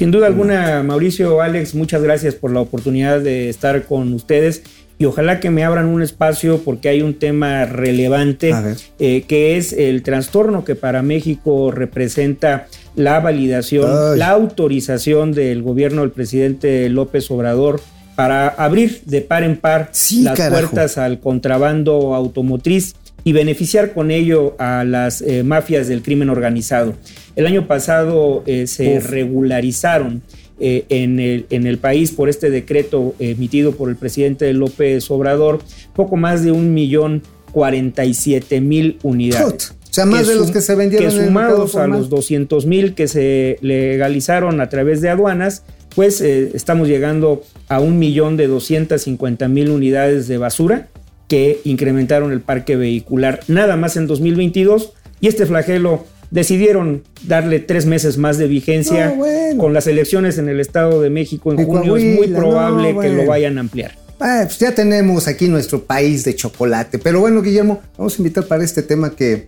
Sin 0.00 0.10
duda 0.10 0.28
alguna, 0.28 0.82
Mauricio, 0.82 1.42
Alex, 1.42 1.74
muchas 1.74 2.02
gracias 2.02 2.34
por 2.34 2.52
la 2.54 2.62
oportunidad 2.62 3.20
de 3.20 3.50
estar 3.50 3.84
con 3.84 4.14
ustedes 4.14 4.62
y 4.98 5.04
ojalá 5.04 5.40
que 5.40 5.50
me 5.50 5.62
abran 5.62 5.88
un 5.88 6.00
espacio 6.00 6.62
porque 6.64 6.88
hay 6.88 7.02
un 7.02 7.18
tema 7.18 7.66
relevante 7.66 8.54
eh, 8.98 9.24
que 9.28 9.58
es 9.58 9.74
el 9.74 10.02
trastorno 10.02 10.64
que 10.64 10.74
para 10.74 11.02
México 11.02 11.70
representa 11.70 12.66
la 12.96 13.20
validación, 13.20 13.90
Ay. 14.14 14.18
la 14.18 14.30
autorización 14.30 15.32
del 15.32 15.60
gobierno 15.62 16.00
del 16.00 16.12
presidente 16.12 16.88
López 16.88 17.30
Obrador 17.30 17.82
para 18.14 18.48
abrir 18.48 19.02
de 19.04 19.20
par 19.20 19.42
en 19.42 19.58
par 19.58 19.90
Sí, 19.92 20.22
las 20.22 20.34
carajo. 20.38 20.70
puertas 20.70 20.96
al 20.96 21.20
contrabando 21.20 22.14
automotriz 22.14 22.94
y 23.24 23.32
beneficiar 23.32 23.92
con 23.92 24.10
ello 24.10 24.54
a 24.58 24.84
las 24.84 25.22
eh, 25.22 25.42
mafias 25.42 25.88
del 25.88 26.02
crimen 26.02 26.30
organizado. 26.30 26.94
El 27.36 27.46
año 27.46 27.66
pasado 27.66 28.42
eh, 28.46 28.66
se 28.66 28.98
Uf. 28.98 29.10
regularizaron 29.10 30.22
eh, 30.58 30.84
en, 30.88 31.20
el, 31.20 31.46
en 31.50 31.66
el 31.66 31.78
país 31.78 32.12
por 32.12 32.28
este 32.28 32.50
decreto 32.50 33.14
emitido 33.18 33.72
por 33.72 33.88
el 33.88 33.96
presidente 33.96 34.52
López 34.52 35.10
Obrador 35.10 35.60
poco 35.94 36.16
más 36.16 36.44
de 36.44 36.52
un 36.52 36.74
millón 36.74 37.22
cuarenta 37.52 38.04
y 38.04 38.14
siete 38.14 38.60
mil 38.60 38.98
unidades. 39.02 39.74
O 39.90 39.92
sea, 39.92 40.06
más 40.06 40.28
de 40.28 40.36
los 40.36 40.52
que 40.52 40.60
se 40.60 40.74
vendieron 40.76 41.08
que 41.08 41.16
en 41.16 41.24
el 41.24 41.30
mercado 41.32 41.66
sumados 41.66 41.76
a 41.76 41.86
los 41.88 42.10
200 42.10 42.64
mil 42.66 42.94
que 42.94 43.08
se 43.08 43.58
legalizaron 43.60 44.60
a 44.60 44.68
través 44.68 45.00
de 45.00 45.08
aduanas, 45.08 45.64
pues 45.96 46.20
estamos 46.20 46.86
llegando 46.86 47.42
a 47.68 47.80
un 47.80 47.98
millón 47.98 48.36
de 48.36 48.46
250 48.46 49.48
mil 49.48 49.70
unidades 49.70 50.28
de 50.28 50.38
basura 50.38 50.88
que 51.30 51.60
incrementaron 51.62 52.32
el 52.32 52.40
parque 52.40 52.74
vehicular 52.74 53.38
nada 53.46 53.76
más 53.76 53.96
en 53.96 54.08
2022 54.08 54.92
y 55.20 55.28
este 55.28 55.46
flagelo 55.46 56.04
decidieron 56.32 57.04
darle 57.22 57.60
tres 57.60 57.86
meses 57.86 58.18
más 58.18 58.36
de 58.36 58.48
vigencia 58.48 59.10
No, 59.10 59.14
bueno. 59.14 59.62
con 59.62 59.72
las 59.72 59.86
elecciones 59.86 60.38
en 60.38 60.48
el 60.48 60.58
Estado 60.58 61.00
de 61.00 61.08
México 61.08 61.52
en 61.52 61.64
junio 61.64 61.96
es 61.96 62.16
muy 62.16 62.26
probable 62.28 62.92
no, 62.94 63.00
que 63.00 63.10
lo 63.10 63.26
vayan 63.26 63.58
a 63.58 63.60
ampliar. 63.60 63.96
Ah, 64.18 64.42
pues 64.44 64.58
ya 64.58 64.74
tenemos 64.74 65.28
aquí 65.28 65.46
nuestro 65.46 65.84
país 65.84 66.24
de 66.24 66.34
chocolate. 66.34 66.98
Pero 66.98 67.20
bueno, 67.20 67.42
Guillermo, 67.42 67.80
vamos 67.96 68.14
a 68.14 68.16
invitar 68.18 68.44
para 68.46 68.64
este 68.64 68.82
tema 68.82 69.14
que, 69.14 69.46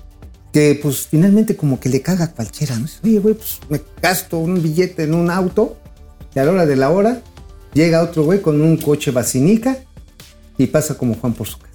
que 0.53 0.79
pues 0.81 1.09
finalmente 1.11 1.57
como 1.57 1.81
que 1.81 1.89
le 1.89 2.01
caga 2.01 2.27
a 2.27 2.31
cualquiera. 2.33 2.79
¿no? 2.79 2.87
Oye, 3.05 3.19
güey, 3.19 3.35
pues 3.35 3.59
me 3.69 3.81
gasto 4.01 4.39
un 4.39 4.63
billete 4.63 5.03
en 5.03 5.15
un 5.15 5.31
auto 5.31 5.77
y 6.33 6.39
a 6.39 6.45
la 6.45 6.53
hora 6.53 6.65
de 6.67 6.77
la 6.77 6.91
hora 6.91 7.21
llega 7.75 8.03
otro 8.03 8.23
güey 8.23 8.41
con 8.41 8.61
un 8.61 8.77
coche 8.77 9.11
vacinica 9.11 9.79
y 10.59 10.69
pasa 10.69 10.95
como 10.97 11.15
Juan 11.17 11.35
por 11.35 11.49
su 11.49 11.59
casa. 11.59 11.72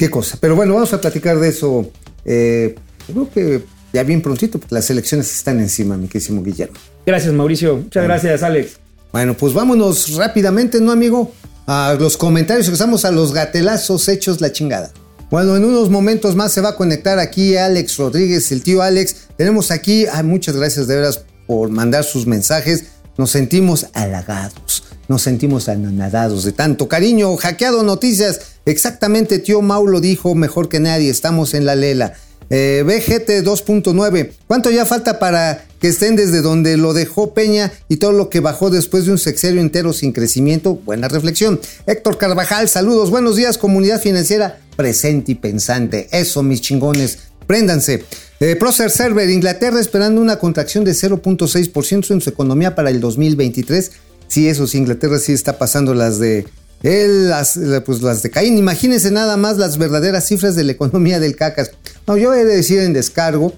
Qué 0.00 0.08
cosa. 0.08 0.38
Pero 0.40 0.56
bueno, 0.56 0.72
vamos 0.72 0.90
a 0.94 0.98
platicar 0.98 1.38
de 1.38 1.48
eso. 1.48 1.90
eh, 2.24 2.74
creo 3.06 3.30
que 3.30 3.62
ya 3.92 4.02
bien 4.02 4.22
prontito, 4.22 4.58
porque 4.58 4.74
las 4.74 4.88
elecciones 4.88 5.30
están 5.30 5.60
encima, 5.60 5.98
mi 5.98 6.08
querísimo 6.08 6.42
Guillermo. 6.42 6.78
Gracias 7.04 7.34
Mauricio, 7.34 7.76
muchas 7.76 8.04
gracias 8.04 8.42
Alex. 8.42 8.78
Bueno, 9.12 9.36
pues 9.36 9.52
vámonos 9.52 10.14
rápidamente, 10.14 10.80
¿no, 10.80 10.90
amigo? 10.90 11.32
A 11.66 11.98
los 12.00 12.16
comentarios, 12.16 12.66
empezamos 12.66 13.04
a 13.04 13.10
los 13.10 13.34
gatelazos 13.34 14.08
hechos 14.08 14.40
la 14.40 14.50
chingada. 14.52 14.90
Bueno, 15.30 15.54
en 15.54 15.66
unos 15.66 15.90
momentos 15.90 16.34
más 16.34 16.50
se 16.50 16.62
va 16.62 16.70
a 16.70 16.76
conectar 16.76 17.18
aquí 17.18 17.58
Alex 17.58 17.98
Rodríguez, 17.98 18.50
el 18.52 18.62
tío 18.62 18.80
Alex. 18.80 19.28
Tenemos 19.36 19.70
aquí, 19.70 20.06
ah, 20.10 20.22
muchas 20.22 20.56
gracias 20.56 20.86
de 20.86 20.96
veras 20.96 21.26
por 21.46 21.68
mandar 21.68 22.04
sus 22.04 22.26
mensajes. 22.26 22.84
Nos 23.18 23.32
sentimos 23.32 23.88
halagados, 23.92 24.84
nos 25.08 25.20
sentimos 25.20 25.68
anonadados 25.68 26.44
de 26.44 26.52
tanto 26.52 26.88
cariño. 26.88 27.36
Hackeado 27.36 27.82
noticias, 27.82 28.49
exactamente, 28.66 29.38
tío 29.38 29.62
Mau 29.62 29.86
lo 29.86 30.00
dijo 30.00 30.34
mejor 30.34 30.68
que 30.68 30.80
nadie, 30.80 31.10
estamos 31.10 31.54
en 31.54 31.64
la 31.64 31.74
lela. 31.74 32.14
Eh, 32.52 32.82
BGT 32.84 33.46
2.9. 33.46 34.32
¿Cuánto 34.48 34.70
ya 34.70 34.84
falta 34.84 35.20
para 35.20 35.64
que 35.80 35.86
estén 35.86 36.16
desde 36.16 36.42
donde 36.42 36.76
lo 36.76 36.92
dejó 36.92 37.32
Peña 37.32 37.72
y 37.88 37.98
todo 37.98 38.10
lo 38.10 38.28
que 38.28 38.40
bajó 38.40 38.70
después 38.70 39.06
de 39.06 39.12
un 39.12 39.18
sexenio 39.18 39.60
entero 39.60 39.92
sin 39.92 40.12
crecimiento? 40.12 40.74
Buena 40.74 41.06
reflexión. 41.06 41.60
Héctor 41.86 42.18
Carvajal, 42.18 42.68
saludos. 42.68 43.10
Buenos 43.10 43.36
días, 43.36 43.56
comunidad 43.56 44.00
financiera 44.00 44.58
presente 44.74 45.32
y 45.32 45.34
pensante. 45.36 46.08
Eso, 46.10 46.42
mis 46.42 46.60
chingones. 46.60 47.18
Préndanse. 47.46 48.04
Eh, 48.40 48.56
Procer 48.56 48.90
Server, 48.90 49.30
Inglaterra 49.30 49.78
esperando 49.78 50.20
una 50.20 50.38
contracción 50.38 50.82
de 50.84 50.92
0.6% 50.92 52.10
en 52.10 52.20
su 52.20 52.30
economía 52.30 52.74
para 52.74 52.90
el 52.90 52.98
2023. 53.00 53.92
Sí, 54.26 54.48
eso 54.48 54.66
sí, 54.66 54.78
Inglaterra 54.78 55.18
sí 55.18 55.32
está 55.32 55.58
pasando 55.58 55.94
las 55.94 56.18
de 56.18 56.46
él, 56.82 57.28
las, 57.28 57.56
la- 57.56 57.82
pues 57.84 58.02
las 58.02 58.22
de 58.22 58.30
Caín. 58.30 58.56
Imagínense 58.58 59.10
nada 59.10 59.36
más 59.36 59.56
las 59.58 59.78
verdaderas 59.78 60.26
cifras 60.26 60.54
de 60.56 60.64
la 60.64 60.72
economía 60.72 61.20
del 61.20 61.36
cacas. 61.36 61.70
No, 62.06 62.16
yo 62.16 62.32
he 62.34 62.44
de 62.44 62.56
decir 62.56 62.78
en 62.80 62.92
descargo 62.92 63.52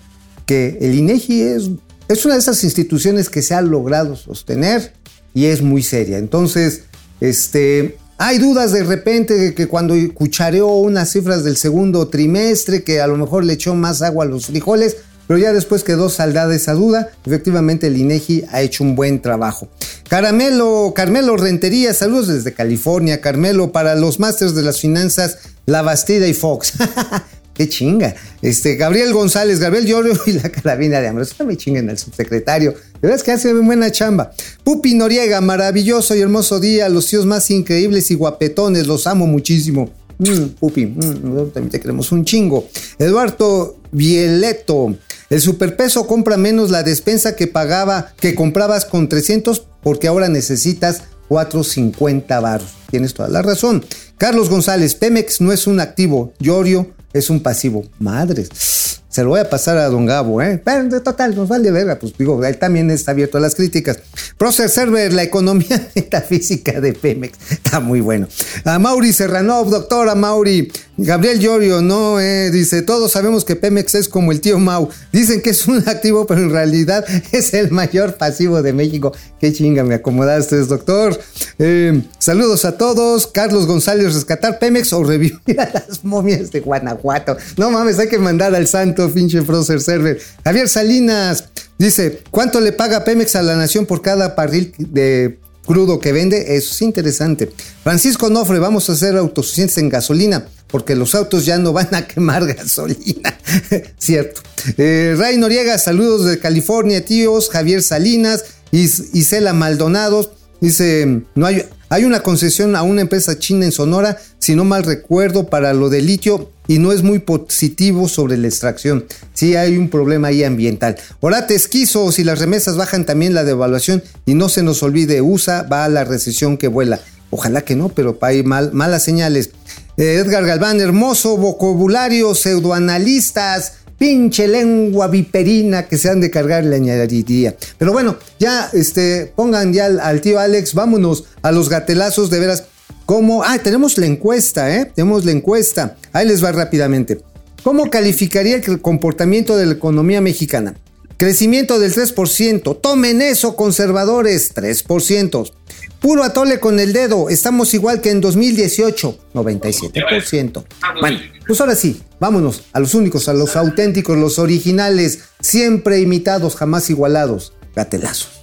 que 0.47 0.79
el 0.81 0.95
INEGI 0.95 1.43
es, 1.43 1.70
es 2.09 2.25
una 2.25 2.35
de 2.35 2.41
esas 2.41 2.62
instituciones 2.64 3.31
que 3.31 3.43
se 3.43 3.55
ha 3.55 3.62
logrado 3.62 4.16
sostener 4.16 4.93
y 5.35 5.47
es 5.47 5.62
muy 5.62 5.83
seria. 5.83 6.18
Entonces, 6.18 6.83
este, 7.20 7.97
hay 8.18 8.39
dudas 8.39 8.73
de 8.73 8.83
repente 8.85 9.35
de 9.35 9.55
que 9.55 9.68
cuando 9.68 9.95
cuchareó 10.12 10.66
unas 10.66 11.11
cifras 11.12 11.45
del 11.45 11.57
segundo 11.57 12.09
trimestre, 12.09 12.83
que 12.83 13.01
a 13.01 13.07
lo 13.07 13.16
mejor 13.16 13.45
le 13.45 13.53
echó 13.55 13.75
más 13.75 14.03
agua 14.03 14.25
a 14.25 14.29
los 14.29 14.47
frijoles, 14.47 14.97
pero 15.27 15.39
ya 15.39 15.53
después 15.53 15.85
quedó 15.85 16.09
saldada 16.09 16.55
esa 16.55 16.75
duda. 16.75 17.11
Efectivamente, 17.25 17.87
el 17.87 18.47
ha 18.51 18.62
hecho 18.62 18.85
un 18.85 18.95
buen 18.95 19.23
trabajo. 19.23 19.68
Caramelo, 20.09 20.93
Carmelo 20.95 21.37
Rentería, 21.37 21.95
saludos 21.95 22.29
desde 22.29 22.53
California. 22.53 23.20
Carmelo, 23.20 23.73
para 23.73 23.95
los 23.95 24.20
másters 24.20 24.55
de 24.55 24.62
las 24.62 24.81
finanzas, 24.81 25.39
La 25.66 25.83
Bastida 25.83 26.27
y 26.27 26.35
Fox. 26.35 26.75
Qué 27.55 27.68
chinga. 27.68 28.14
Este, 28.41 28.77
Gabriel 28.77 29.12
González, 29.12 29.61
Gabriel 29.61 29.87
Llorio 29.87 30.14
y 30.27 30.33
la 30.33 30.49
carabina 30.49 31.01
de 31.01 31.09
Ambrosio. 31.09 31.37
No 31.39 31.47
me 31.47 31.57
chinguen 31.57 31.89
al 31.91 31.99
subsecretario. 31.99 32.73
De 32.73 33.01
verdad 33.03 33.16
es 33.16 33.23
que 33.23 33.33
hace 33.33 33.53
buena 33.53 33.91
chamba. 33.91 34.33
Pupi 34.64 34.95
Noriega, 34.95 35.41
maravilloso 35.41 36.14
y 36.14 36.20
hermoso 36.20 36.61
día. 36.61 36.89
Los 36.89 37.07
tíos 37.07 37.27
más 37.27 37.51
increíbles 37.51 38.11
y 38.11 38.14
guapetones. 38.14 38.87
Los 38.87 39.07
amo 39.07 39.27
muchísimo. 39.27 39.91
Mm, 40.18 40.55
Pupi, 40.61 40.87
mm, 40.87 41.51
también 41.53 41.70
te 41.70 41.81
queremos 41.81 42.11
un 42.12 42.25
chingo. 42.25 42.68
Eduardo 42.99 43.77
Vieleto. 43.91 44.97
El 45.33 45.41
superpeso 45.41 46.07
compra 46.07 46.37
menos 46.37 46.70
la 46.70 46.83
despensa 46.83 47.35
que 47.37 47.47
pagaba, 47.47 48.12
que 48.20 48.35
comprabas 48.35 48.85
con 48.85 49.09
300 49.09 49.66
porque 49.83 50.07
ahora 50.07 50.28
necesitas 50.28 51.05
450 51.28 52.39
baros. 52.39 52.68
Tienes 52.91 53.14
toda 53.14 53.30
la 53.30 53.41
razón. 53.41 53.83
Carlos 54.18 54.51
González, 54.51 54.95
Pemex 54.95 55.41
no 55.41 55.51
es 55.51 55.66
un 55.66 55.80
activo, 55.80 56.35
Llorio 56.39 56.91
es 57.14 57.30
un 57.30 57.43
pasivo. 57.43 57.87
Madres. 57.99 59.01
Se 59.13 59.23
lo 59.23 59.29
voy 59.29 59.41
a 59.41 59.51
pasar 59.51 59.77
a 59.77 59.91
don 59.91 60.07
Gabo, 60.07 60.41
¿eh? 60.41 60.59
Pero 60.65 60.85
de 60.85 61.01
total, 61.01 61.37
nos 61.37 61.47
vale 61.47 61.71
verga. 61.71 61.99
Pues 61.99 62.15
digo, 62.17 62.43
él 62.43 62.57
también 62.57 62.91
está 62.91 63.11
abierto 63.11 63.37
a 63.37 63.43
las 63.43 63.55
críticas. 63.55 63.99
Procer 64.39 64.71
Server, 64.71 65.13
la 65.13 65.23
economía 65.23 65.91
metafísica 65.95 66.81
de 66.81 66.95
Pemex. 66.95 67.39
Está 67.51 67.79
muy 67.79 68.01
bueno. 68.01 68.27
A 68.65 68.79
Mauri 68.79 69.13
Serranov, 69.13 69.69
doctora 69.69 70.15
Mauri. 70.15 70.73
Gabriel 70.97 71.41
Llorio, 71.41 71.83
no, 71.83 72.21
eh, 72.21 72.51
dice, 72.51 72.83
todos 72.83 73.13
sabemos 73.13 73.45
que 73.45 73.57
Pemex 73.57 73.95
es 73.95 74.09
como 74.09 74.33
el 74.33 74.41
tío 74.41 74.59
Mau. 74.59 74.89
Dicen 75.13 75.43
que 75.43 75.51
es 75.51 75.67
un 75.67 75.87
activo, 75.89 76.27
pero 76.27 76.41
en 76.41 76.51
realidad 76.51 77.05
es 77.33 77.53
el 77.53 77.71
mayor 77.71 78.17
pasivo 78.17 78.63
de 78.63 78.73
México. 78.73 79.13
Qué 79.39 79.53
chinga, 79.53 79.85
me 79.85 79.97
acomodaste, 79.97 80.57
doctor. 80.65 81.21
Eh, 81.59 82.03
saludos 82.19 82.65
a 82.65 82.79
todos. 82.79 83.27
Carlos 83.27 83.67
González, 83.67 84.15
rescatar 84.15 84.59
Pemex 84.59 84.91
o 84.95 85.05
revivir 85.05 85.61
a 85.61 85.69
las 85.71 86.03
momias 86.03 86.51
de 86.51 86.61
Guanajuato. 86.61 87.37
No 87.59 87.71
mames, 87.71 87.99
hay 87.99 88.09
que 88.09 88.19
mandar 88.19 88.55
al 88.55 88.67
santo 88.67 89.02
pinche 89.11 89.43
Procer 89.43 89.81
Server. 89.81 90.21
Javier 90.45 90.69
Salinas 90.69 91.45
dice, 91.79 92.21
¿cuánto 92.31 92.61
le 92.61 92.73
paga 92.73 93.05
Pemex 93.05 93.37
a 93.37 93.43
la 93.43 93.57
nación 93.57 93.87
por 93.87 94.03
cada 94.03 94.29
barril 94.29 94.75
de 94.79 95.39
crudo 95.65 95.99
que 95.99 96.13
vende? 96.13 96.57
Eso 96.57 96.75
es 96.75 96.83
interesante. 96.83 97.51
Francisco 97.83 98.29
Nofre, 98.31 98.59
vamos 98.59 98.89
a 98.91 98.97
ser 98.97 99.17
autosuficientes 99.17 99.79
en 99.79 99.89
gasolina, 99.89 100.47
porque 100.69 100.97
los 100.97 101.15
autos 101.15 101.45
ya 101.45 101.59
no 101.59 101.73
van 101.73 101.95
a 101.95 102.07
quemar 102.07 102.47
gasolina. 102.55 103.39
Cierto. 103.99 104.43
Eh, 104.77 105.15
Ray 105.17 105.39
Noriega, 105.39 105.79
saludos 105.79 106.27
de 106.27 106.39
California, 106.39 107.05
tíos. 107.05 107.51
Javier 107.51 107.83
Salinas, 107.83 108.45
Is 108.71 109.15
Isela 109.15 109.53
Maldonados. 109.53 110.31
Dice, 110.61 111.23
no 111.35 111.47
hay, 111.47 111.65
hay 111.89 112.05
una 112.05 112.23
concesión 112.23 112.77
a 112.77 112.83
una 112.83 113.01
empresa 113.01 113.39
china 113.39 113.65
en 113.65 113.73
Sonora, 113.73 114.17
si 114.39 114.55
no 114.55 114.65
mal 114.65 114.85
recuerdo, 114.85 115.49
para 115.49 115.75
lo 115.75 115.91
de 115.91 116.03
litio 116.03 116.52
y 116.69 116.79
no 116.79 116.93
es 116.93 117.03
muy 117.03 117.19
positivo 117.19 118.09
sobre 118.09 118.37
la 118.37 118.49
extracción. 118.49 119.05
Sí 119.35 119.57
hay 119.57 119.77
un 119.77 119.89
problema 119.89 120.29
ahí 120.29 120.45
ambiental. 120.45 120.97
Orate 121.21 121.55
esquizo, 121.55 122.11
si 122.13 122.25
las 122.25 122.39
remesas 122.39 122.77
bajan 122.77 123.05
también 123.05 123.35
la 123.35 123.45
devaluación 123.45 124.03
y 124.27 124.35
no 124.35 124.49
se 124.49 124.63
nos 124.63 124.83
olvide, 124.83 125.21
USA 125.21 125.63
va 125.63 125.85
a 125.85 125.89
la 125.89 126.05
recesión 126.05 126.57
que 126.57 126.69
vuela. 126.69 127.01
Ojalá 127.31 127.63
que 127.63 127.77
no, 127.77 127.89
pero 127.89 128.19
hay 128.21 128.43
mal, 128.43 128.73
malas 128.73 129.05
señales. 129.05 129.51
Eh, 129.97 130.15
Edgar 130.15 130.45
Galván, 130.45 130.81
hermoso 130.81 131.37
vocabulario, 131.37 132.35
pseudoanalistas, 132.35 133.75
pinche 133.99 134.49
lengua 134.49 135.07
viperina 135.09 135.87
que 135.87 135.97
se 135.97 136.11
han 136.11 136.21
de 136.21 136.31
cargar 136.31 136.65
la 136.65 136.77
añadiría. 136.77 137.55
Pero 137.79 137.93
bueno, 137.93 138.17
ya 138.39 138.69
este, 138.73 139.33
pongan 139.35 139.73
ya 139.73 139.87
al, 139.87 140.01
al, 140.01 140.21
tío 140.21 140.39
Alex, 140.41 140.75
vámonos 140.75 141.25
a 141.43 141.53
los 141.53 141.69
gatelazos 141.69 142.29
de 142.29 142.41
veras. 142.41 142.65
¿Cómo? 143.07 143.43
Ah, 143.45 143.59
tenemos 143.59 143.99
la 143.99 144.07
encuesta, 144.07 144.74
¿eh? 144.74 144.90
Tenemos 144.95 145.24
la 145.24 145.32
encuesta. 145.32 145.97
Ahí 146.12 146.26
les 146.26 146.43
va 146.43 146.53
rápidamente. 146.53 147.20
¿Cómo 147.62 147.90
calificaría 147.90 148.57
el 148.57 148.80
comportamiento 148.80 149.57
de 149.57 149.66
la 149.66 149.72
economía 149.74 150.20
mexicana? 150.20 150.74
Crecimiento 151.16 151.78
del 151.78 151.95
3%. 151.95 152.80
Tomen 152.80 153.22
eso, 153.22 153.55
conservadores, 153.55 154.55
3%. 154.55 155.53
Puro 156.01 156.24
atole 156.24 156.59
con 156.59 156.80
el 156.80 156.93
dedo. 156.93 157.28
Estamos 157.28 157.74
igual 157.74 158.01
que 158.01 158.11
en 158.11 158.20
2018, 158.20 159.18
97%. 159.32 160.64
Bueno, 161.01 161.20
pues 161.47 161.61
ahora 161.61 161.76
sí, 161.76 162.03
vámonos 162.18 162.64
a 162.72 162.80
los 162.80 162.95
únicos, 162.95 163.28
a 163.28 163.34
los 163.34 163.55
auténticos, 163.55 164.18
los 164.18 164.40
originales, 164.40 165.20
siempre 165.40 166.01
imitados, 166.01 166.57
jamás 166.57 166.90
igualados. 166.90 167.53
Gatelazos. 167.76 168.43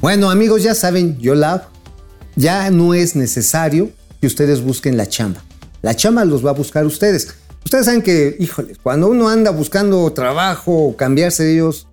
Bueno, 0.00 0.30
amigos, 0.30 0.62
ya 0.62 0.76
saben, 0.76 1.18
yo 1.18 1.34
la 1.34 1.70
ya 2.36 2.70
no 2.70 2.94
es 2.94 3.16
necesario 3.16 3.90
que 4.20 4.26
ustedes 4.26 4.62
busquen 4.62 4.96
la 4.96 5.06
chamba. 5.06 5.42
La 5.82 5.94
chamba 5.94 6.24
los 6.24 6.44
va 6.44 6.50
a 6.50 6.54
buscar 6.54 6.86
ustedes. 6.86 7.28
Ustedes 7.64 7.86
saben 7.86 8.02
que, 8.02 8.36
híjole, 8.38 8.76
cuando 8.82 9.08
uno 9.08 9.28
anda 9.28 9.50
buscando 9.50 10.12
trabajo 10.12 10.72
o 10.72 10.96
cambiarse 10.96 11.42
de 11.42 11.54
ellos, 11.54 11.88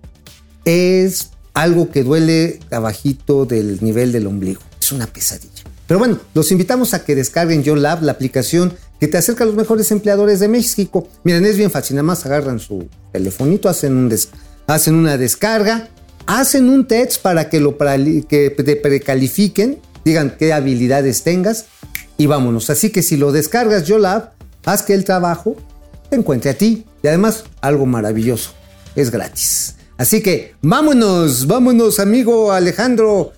es 0.64 1.30
algo 1.52 1.90
que 1.90 2.04
duele 2.04 2.60
abajito 2.70 3.44
del 3.46 3.82
nivel 3.82 4.12
del 4.12 4.26
ombligo. 4.26 4.60
Es 4.80 4.92
una 4.92 5.06
pesadilla. 5.06 5.64
Pero 5.86 5.98
bueno, 5.98 6.18
los 6.34 6.50
invitamos 6.52 6.94
a 6.94 7.04
que 7.04 7.14
descarguen 7.14 7.62
YoLab, 7.62 8.02
la 8.02 8.12
aplicación 8.12 8.72
que 9.00 9.08
te 9.08 9.18
acerca 9.18 9.44
a 9.44 9.46
los 9.46 9.56
mejores 9.56 9.90
empleadores 9.90 10.40
de 10.40 10.48
México. 10.48 11.08
Miren, 11.24 11.44
es 11.44 11.56
bien 11.56 11.70
fácil, 11.70 11.96
nada 11.96 12.04
más 12.04 12.24
agarran 12.24 12.58
su 12.58 12.88
telefonito, 13.12 13.68
hacen, 13.68 13.96
un 13.96 14.14
hacen 14.66 14.94
una 14.94 15.18
descarga, 15.18 15.88
hacen 16.26 16.68
un 16.68 16.86
test 16.86 17.20
para 17.20 17.50
que 17.50 17.60
lo 17.60 17.76
que 17.76 18.54
te 18.64 18.76
precalifiquen, 18.76 19.78
digan 20.04 20.36
qué 20.38 20.52
habilidades 20.52 21.22
tengas 21.22 21.66
y 22.16 22.26
vámonos. 22.26 22.70
Así 22.70 22.90
que 22.90 23.02
si 23.02 23.16
lo 23.16 23.32
descargas 23.32 23.86
YoLab, 23.86 24.32
haz 24.64 24.82
que 24.82 24.94
el 24.94 25.04
trabajo 25.04 25.56
te 26.10 26.16
encuentre 26.16 26.50
a 26.50 26.54
ti. 26.54 26.84
Y 27.02 27.08
además, 27.08 27.44
algo 27.60 27.86
maravilloso, 27.86 28.54
es 28.96 29.10
gratis. 29.10 29.76
Así 29.96 30.22
que 30.22 30.54
vámonos, 30.60 31.46
vámonos, 31.46 32.00
amigo 32.00 32.52
Alejandro, 32.52 33.32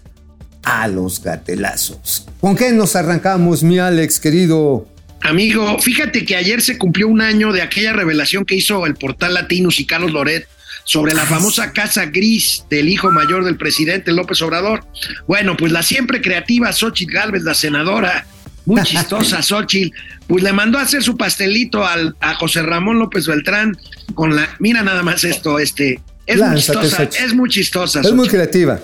a 0.63 0.89
los 0.89 1.23
gatelazos. 1.23 2.27
¿Con 2.41 2.57
qué 2.57 2.73
nos 2.73 2.97
arrancamos, 2.97 3.63
mi 3.63 3.79
Alex, 3.79 4.21
querido? 4.21 4.87
Amigo, 5.23 5.79
fíjate 5.81 6.25
que 6.25 6.37
ayer 6.37 6.63
se 6.63 6.79
cumplió 6.79 7.09
un 7.09 7.21
año 7.21 7.53
de 7.53 7.63
aquella 7.63 7.93
revelación 7.93 8.45
que 8.45 8.55
hizo 8.55 8.87
el 8.87 8.95
portal 8.95 9.35
Latinos 9.35 9.81
y 9.81 9.87
Carlos 9.87 10.13
Loret 10.13 10.47
sobre 10.85 11.15
la 11.15 11.25
famosa 11.25 11.73
casa 11.73 12.07
gris 12.07 12.65
del 12.71 12.89
hijo 12.89 13.11
mayor 13.11 13.45
del 13.45 13.57
presidente 13.57 14.13
López 14.13 14.41
Obrador. 14.43 14.85
Bueno, 15.27 15.57
pues 15.57 15.73
la 15.73 15.83
siempre 15.83 16.21
creativa 16.21 16.73
Xochitl 16.73 17.13
Galvez, 17.13 17.43
la 17.43 17.55
senadora, 17.55 18.27
muy 18.65 18.83
chistosa 18.85 19.43
Xochitl, 19.43 19.97
pues 20.27 20.43
le 20.43 20.53
mandó 20.53 20.79
a 20.79 20.83
hacer 20.83 21.03
su 21.03 21.17
pastelito 21.17 21.87
al, 21.87 22.17
a 22.21 22.35
José 22.35 22.63
Ramón 22.63 22.99
López 22.99 23.27
Beltrán 23.27 23.77
con 24.15 24.37
la, 24.37 24.49
mira 24.59 24.83
nada 24.83 25.03
más 25.03 25.25
esto, 25.25 25.59
este, 25.59 26.01
es 26.27 26.39
Lánzate, 26.39 26.79
muy 26.79 26.89
chistosa, 26.89 27.05
Xochitl. 27.05 27.25
es 27.25 27.35
muy 27.35 27.51
chistosa. 27.51 28.01
Es 28.01 28.13
muy 28.13 28.29
creativa. 28.29 28.81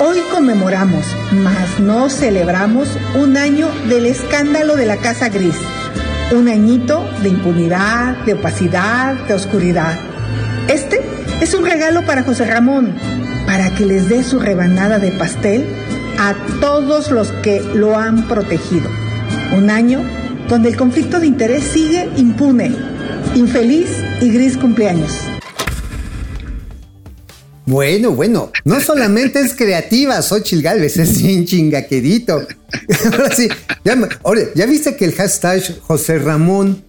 Hoy 0.00 0.18
conmemoramos, 0.32 1.04
mas 1.32 1.78
no 1.78 2.10
celebramos, 2.10 2.88
un 3.14 3.36
año 3.36 3.70
del 3.88 4.06
escándalo 4.06 4.76
de 4.76 4.86
la 4.86 4.96
Casa 4.96 5.28
Gris. 5.28 5.56
Un 6.30 6.46
añito 6.46 7.08
de 7.22 7.30
impunidad, 7.30 8.18
de 8.26 8.34
opacidad, 8.34 9.14
de 9.26 9.32
oscuridad. 9.32 9.98
Este 10.68 11.00
es 11.40 11.54
un 11.54 11.64
regalo 11.64 12.04
para 12.04 12.22
José 12.22 12.44
Ramón, 12.44 12.94
para 13.46 13.70
que 13.74 13.86
les 13.86 14.10
dé 14.10 14.22
su 14.22 14.38
rebanada 14.38 14.98
de 14.98 15.10
pastel 15.12 15.64
a 16.18 16.34
todos 16.60 17.10
los 17.10 17.32
que 17.42 17.62
lo 17.62 17.96
han 17.96 18.28
protegido. 18.28 18.90
Un 19.56 19.70
año 19.70 20.02
donde 20.50 20.68
el 20.68 20.76
conflicto 20.76 21.18
de 21.18 21.28
interés 21.28 21.64
sigue 21.64 22.10
impune. 22.18 22.76
Infeliz 23.34 23.88
y 24.20 24.30
gris 24.30 24.58
cumpleaños. 24.58 25.37
Bueno, 27.68 28.12
bueno, 28.12 28.50
no 28.64 28.80
solamente 28.80 29.40
es 29.40 29.54
creativa 29.54 30.22
Xochitl 30.22 30.62
Galvez, 30.62 30.96
es 30.96 31.22
bien 31.22 31.44
chingaquerito. 31.44 32.46
Ahora 33.12 33.36
sí, 33.36 33.46
ya, 33.84 33.94
ahora, 34.24 34.40
¿ya 34.54 34.64
viste 34.64 34.96
que 34.96 35.04
el 35.04 35.12
hashtag 35.12 35.78
José 35.82 36.18
Ramón 36.18 36.82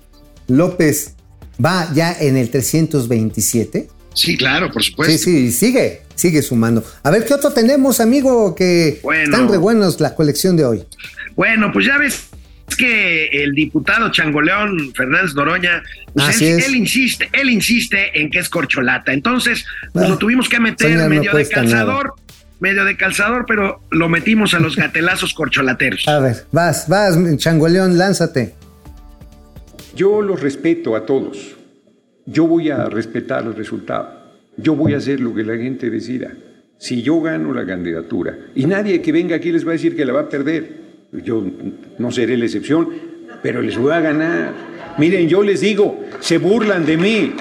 López 0.47 1.15
va 1.63 1.91
ya 1.93 2.15
en 2.17 2.37
el 2.37 2.49
327? 2.49 3.89
Sí, 4.13 4.37
claro, 4.37 4.71
por 4.71 4.81
supuesto. 4.81 5.17
Sí, 5.17 5.19
sí, 5.19 5.51
sigue, 5.51 6.03
sigue 6.15 6.41
sumando. 6.41 6.81
A 7.03 7.09
ver, 7.11 7.25
¿qué 7.25 7.33
otro 7.33 7.51
tenemos, 7.51 7.99
amigo? 7.99 8.55
Que 8.55 9.01
Bueno. 9.03 9.23
están 9.23 9.49
re 9.49 9.57
buenos 9.57 9.99
la 9.99 10.15
colección 10.15 10.55
de 10.55 10.63
hoy. 10.63 10.85
Bueno, 11.35 11.71
pues 11.73 11.87
ya 11.87 11.97
ves 11.97 12.21
que 12.75 13.27
el 13.27 13.53
diputado 13.53 14.09
Changoleón 14.11 14.93
Fernández 14.93 15.33
Noroña, 15.35 15.83
pues 16.13 16.29
Así 16.29 16.47
él, 16.47 16.59
es. 16.59 16.67
él 16.67 16.75
insiste, 16.75 17.29
él 17.33 17.49
insiste 17.49 18.19
en 18.19 18.29
que 18.29 18.39
es 18.39 18.49
corcholata. 18.49 19.13
Entonces, 19.13 19.65
pues 19.93 20.05
Ah, 20.05 20.09
lo 20.09 20.17
tuvimos 20.17 20.49
que 20.49 20.59
meter 20.59 20.97
no 20.97 21.09
medio 21.09 21.33
de 21.33 21.47
calzador, 21.47 22.13
medio 22.59 22.83
de 22.85 22.97
calzador, 22.97 23.45
pero 23.47 23.81
lo 23.91 24.09
metimos 24.09 24.53
a 24.53 24.59
los 24.59 24.75
gatelazos 24.77 25.33
corcholateros. 25.33 26.07
A 26.07 26.19
ver, 26.19 26.45
vas, 26.51 26.87
vas, 26.87 27.17
Changoleón, 27.37 27.97
lánzate. 27.97 28.55
Yo 29.95 30.21
los 30.21 30.39
respeto 30.41 30.95
a 30.95 31.05
todos. 31.05 31.55
Yo 32.25 32.45
voy 32.47 32.69
a 32.69 32.85
respetar 32.85 33.43
el 33.45 33.55
resultado. 33.55 34.17
Yo 34.57 34.75
voy 34.75 34.93
a 34.93 34.97
hacer 34.97 35.19
lo 35.19 35.33
que 35.33 35.43
la 35.43 35.55
gente 35.57 35.89
decida. 35.89 36.31
Si 36.77 37.01
yo 37.01 37.19
gano 37.21 37.53
la 37.53 37.65
candidatura 37.65 38.37
y 38.55 38.65
nadie 38.65 39.01
que 39.01 39.11
venga 39.11 39.35
aquí 39.35 39.51
les 39.51 39.65
va 39.65 39.71
a 39.71 39.73
decir 39.73 39.95
que 39.95 40.05
la 40.05 40.13
va 40.13 40.21
a 40.21 40.29
perder, 40.29 40.88
yo 41.11 41.43
no 41.97 42.11
seré 42.11 42.37
la 42.37 42.45
excepción. 42.45 43.09
pero 43.41 43.61
les 43.61 43.77
voy 43.77 43.93
a 43.93 44.01
ganar. 44.01 44.53
Miren, 44.97 45.29
yo 45.29 45.43
les 45.43 45.61
digo, 45.61 46.05
se 46.19 46.37
burlan 46.37 46.85
de 46.85 46.97
mí. 46.97 47.33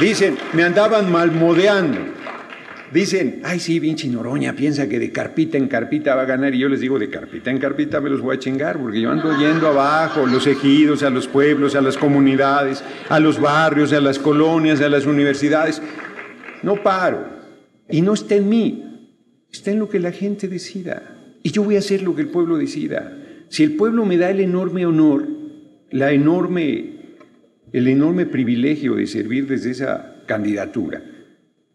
Dicen, 0.00 0.36
me 0.52 0.64
andaban 0.64 1.10
malmodeando. 1.10 2.00
Dicen, 2.92 3.40
ay 3.42 3.58
sí, 3.58 3.80
Vinci 3.80 4.08
Noroña 4.08 4.54
piensa 4.54 4.88
que 4.88 4.98
de 4.98 5.10
carpita 5.10 5.58
en 5.58 5.66
carpita 5.66 6.14
va 6.14 6.22
a 6.22 6.26
ganar 6.26 6.54
y 6.54 6.58
yo 6.58 6.68
les 6.68 6.80
digo, 6.80 6.98
de 6.98 7.10
carpita 7.10 7.50
en 7.50 7.58
carpita 7.58 8.00
me 8.00 8.08
los 8.08 8.20
voy 8.20 8.36
a 8.36 8.38
chingar 8.38 8.78
porque 8.78 9.00
yo 9.00 9.10
ando 9.10 9.36
yendo 9.36 9.66
abajo, 9.66 10.26
los 10.26 10.46
ejidos, 10.46 11.02
a 11.02 11.10
los 11.10 11.26
pueblos, 11.26 11.74
a 11.74 11.80
las 11.80 11.96
comunidades, 11.96 12.84
a 13.08 13.18
los 13.18 13.40
barrios, 13.40 13.92
a 13.92 14.00
las 14.00 14.18
colonias, 14.18 14.80
a 14.80 14.88
las 14.88 15.06
universidades. 15.06 15.82
No 16.62 16.82
paro. 16.82 17.26
Y 17.88 18.00
no 18.00 18.14
está 18.14 18.36
en 18.36 18.48
mí, 18.48 19.08
está 19.50 19.70
en 19.70 19.80
lo 19.80 19.88
que 19.88 19.98
la 19.98 20.12
gente 20.12 20.46
decida. 20.46 21.13
Y 21.44 21.50
yo 21.50 21.62
voy 21.62 21.76
a 21.76 21.80
hacer 21.80 22.02
lo 22.02 22.16
que 22.16 22.22
el 22.22 22.28
pueblo 22.28 22.56
decida. 22.56 23.16
Si 23.50 23.62
el 23.62 23.76
pueblo 23.76 24.06
me 24.06 24.16
da 24.16 24.30
el 24.30 24.40
enorme 24.40 24.86
honor, 24.86 25.28
la 25.90 26.10
enorme, 26.10 26.92
el 27.70 27.86
enorme 27.86 28.24
privilegio 28.24 28.94
de 28.94 29.06
servir 29.06 29.46
desde 29.46 29.72
esa 29.72 30.22
candidatura, 30.26 31.02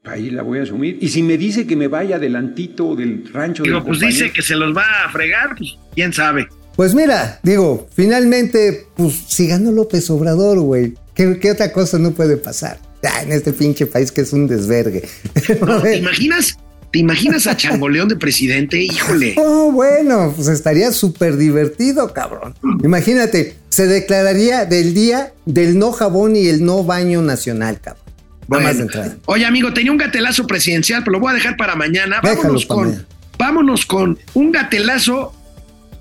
ahí 0.05 0.31
la 0.31 0.41
voy 0.41 0.57
a 0.57 0.63
asumir. 0.63 0.97
Y 1.01 1.09
si 1.09 1.21
me 1.21 1.37
dice 1.37 1.67
que 1.67 1.75
me 1.75 1.87
vaya 1.87 2.15
adelantito 2.15 2.95
del 2.95 3.31
rancho 3.31 3.61
Digo, 3.61 3.75
del 3.75 3.85
pues 3.85 3.99
compañero, 3.99 4.25
dice 4.25 4.33
que 4.33 4.41
se 4.41 4.55
los 4.55 4.75
va 4.75 5.05
a 5.05 5.11
fregar, 5.11 5.55
pues 5.55 5.77
quién 5.93 6.13
sabe. 6.13 6.47
Pues 6.75 6.95
mira, 6.95 7.39
digo, 7.43 7.87
finalmente, 7.93 8.87
pues 8.95 9.13
si 9.27 9.47
ganó 9.47 9.71
López 9.71 10.09
Obrador, 10.09 10.61
güey, 10.61 10.95
¿qué, 11.13 11.37
qué 11.39 11.51
otra 11.51 11.71
cosa 11.71 11.99
no 11.99 12.11
puede 12.11 12.37
pasar? 12.37 12.79
Ah, 13.03 13.21
en 13.21 13.33
este 13.33 13.53
pinche 13.53 13.85
país 13.85 14.11
que 14.11 14.21
es 14.21 14.33
un 14.33 14.47
desvergue. 14.47 15.07
No, 15.65 15.79
¿Te 15.79 15.97
imaginas? 15.97 16.57
¿Te 16.91 16.99
imaginas 16.99 17.45
a 17.45 17.55
Changoleón 17.55 18.09
de 18.09 18.15
presidente? 18.15 18.81
Híjole. 18.81 19.35
Oh, 19.51 19.71
bueno, 19.71 20.33
pues 20.35 20.47
estaría 20.47 20.91
súper 20.91 21.37
divertido, 21.37 22.13
cabrón. 22.13 22.55
Imagínate, 22.83 23.55
se 23.69 23.87
declararía 23.87 24.65
del 24.65 24.93
día 24.93 25.33
del 25.45 25.77
no 25.77 25.91
jabón 25.91 26.35
y 26.35 26.47
el 26.47 26.63
no 26.63 26.83
baño 26.83 27.21
nacional, 27.21 27.79
cabrón. 27.79 28.03
Bueno. 28.47 28.87
Oye, 29.25 29.45
amigo, 29.45 29.73
tenía 29.73 29.91
un 29.91 29.97
gatelazo 29.97 30.47
presidencial, 30.47 31.03
pero 31.03 31.13
lo 31.13 31.19
voy 31.19 31.31
a 31.31 31.35
dejar 31.35 31.55
para 31.55 31.75
mañana. 31.75 32.19
Vámonos 32.21 32.65
con, 32.65 33.05
vámonos 33.37 33.85
con 33.85 34.17
un 34.33 34.51
gatelazo, 34.51 35.33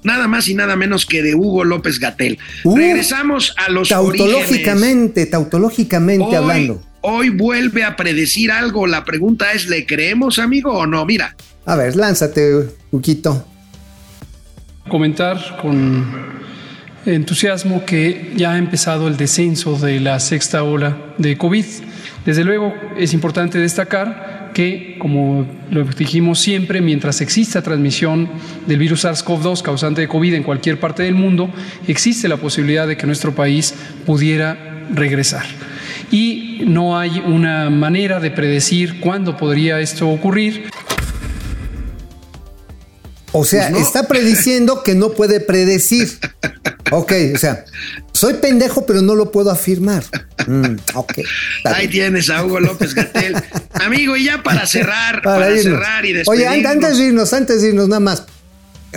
nada 0.03 0.29
más 0.29 0.49
y 0.49 0.55
nada 0.55 0.75
menos 0.75 1.05
que 1.05 1.23
de 1.23 1.35
Hugo 1.35 1.65
López 1.65 2.01
Gatel. 2.01 2.39
Uh, 2.65 2.77
Regresamos 2.77 3.55
a 3.59 3.71
los 3.71 3.93
orígenes. 3.93 4.33
Tautológicamente, 4.33 5.27
tautológicamente 5.27 6.25
Hoy, 6.25 6.35
hablando. 6.35 6.83
Hoy 7.01 7.29
vuelve 7.31 7.85
a 7.85 7.97
predecir 7.97 8.51
algo. 8.51 8.87
La 8.87 9.05
pregunta 9.05 9.53
es, 9.53 9.69
¿le 9.69 9.87
creemos, 9.87 10.39
amigo, 10.39 10.73
o 10.73 10.87
no? 10.87 11.05
Mira, 11.07 11.35
A 11.65 11.77
ver, 11.77 11.97
lánzate, 11.97 12.69
Uquito. 12.91 13.47
comentar 14.89 15.59
con 15.61 16.05
entusiasmo 17.07 17.85
que 17.85 18.33
ya 18.37 18.53
ha 18.53 18.59
empezado 18.59 19.09
el 19.09 19.17
descenso 19.17 19.77
de 19.79 20.01
la 20.01 20.19
sexta 20.21 20.63
ola 20.63 20.97
de 21.19 21.37
COVID. 21.37 21.65
Desde 22.27 22.45
luego 22.45 22.75
es 22.99 23.15
importante 23.15 23.59
destacar 23.59 24.51
que, 24.55 24.97
como 24.99 25.47
lo 25.71 25.85
dijimos 25.85 26.41
siempre, 26.41 26.81
mientras 26.81 27.21
exista 27.21 27.63
transmisión 27.63 28.29
del 28.67 28.79
virus 28.79 29.05
SARS-CoV-2 29.05 29.63
causante 29.63 30.01
de 30.01 30.09
COVID 30.09 30.35
en 30.35 30.43
cualquier 30.43 30.81
parte 30.81 31.05
del 31.05 31.15
mundo, 31.15 31.51
existe 31.87 32.29
la 32.29 32.39
posibilidad 32.39 32.87
de 32.87 32.97
que 32.97 33.07
nuestro 33.07 33.35
país 33.35 33.75
pudiera 34.05 34.87
regresar. 34.93 35.45
Y 36.11 36.63
no 36.67 36.99
hay 36.99 37.19
una 37.27 37.69
manera 37.71 38.19
de 38.21 38.31
predecir 38.31 39.01
cuándo 39.01 39.37
podría 39.37 39.81
esto 39.81 40.09
ocurrir. 40.09 40.71
O 43.33 43.45
sea, 43.45 43.69
Pues 43.69 43.73
no. 43.73 43.79
está 43.87 44.09
prediciendo 44.09 44.83
que 44.83 44.95
no 44.95 45.11
puede 45.11 45.41
predecir. 45.41 46.09
Ok, 46.91 47.13
o 47.35 47.39
sea, 47.39 47.67
soy 48.13 48.35
pendejo, 48.35 48.87
pero 48.87 49.03
no 49.03 49.15
lo 49.15 49.31
puedo 49.31 49.51
afirmar. 49.51 50.03
Mm, 50.47 50.77
ok. 50.95 51.19
está 51.59 51.77
ahí 51.77 51.89
tienes 51.89 52.31
a 52.31 52.43
Hugo 52.43 52.59
López 52.61 52.95
Gatel. 52.95 53.37
amigo, 53.75 54.17
y 54.17 54.25
ya 54.25 54.43
para 54.43 54.67
cerrar, 54.67 55.21
para, 55.21 55.51
irnos. 55.51 55.63
cerrar 55.65 56.07
y 56.07 56.09
Oye, 56.09 56.19
despedirnos. 56.45 56.55
an- 56.57 56.67
antes 56.85 56.97
de 56.99 57.05
irnos, 57.05 57.33
antes 57.35 57.61
de 57.63 57.69
irnos, 57.69 57.89
nada 57.89 58.01
más. 58.01 58.25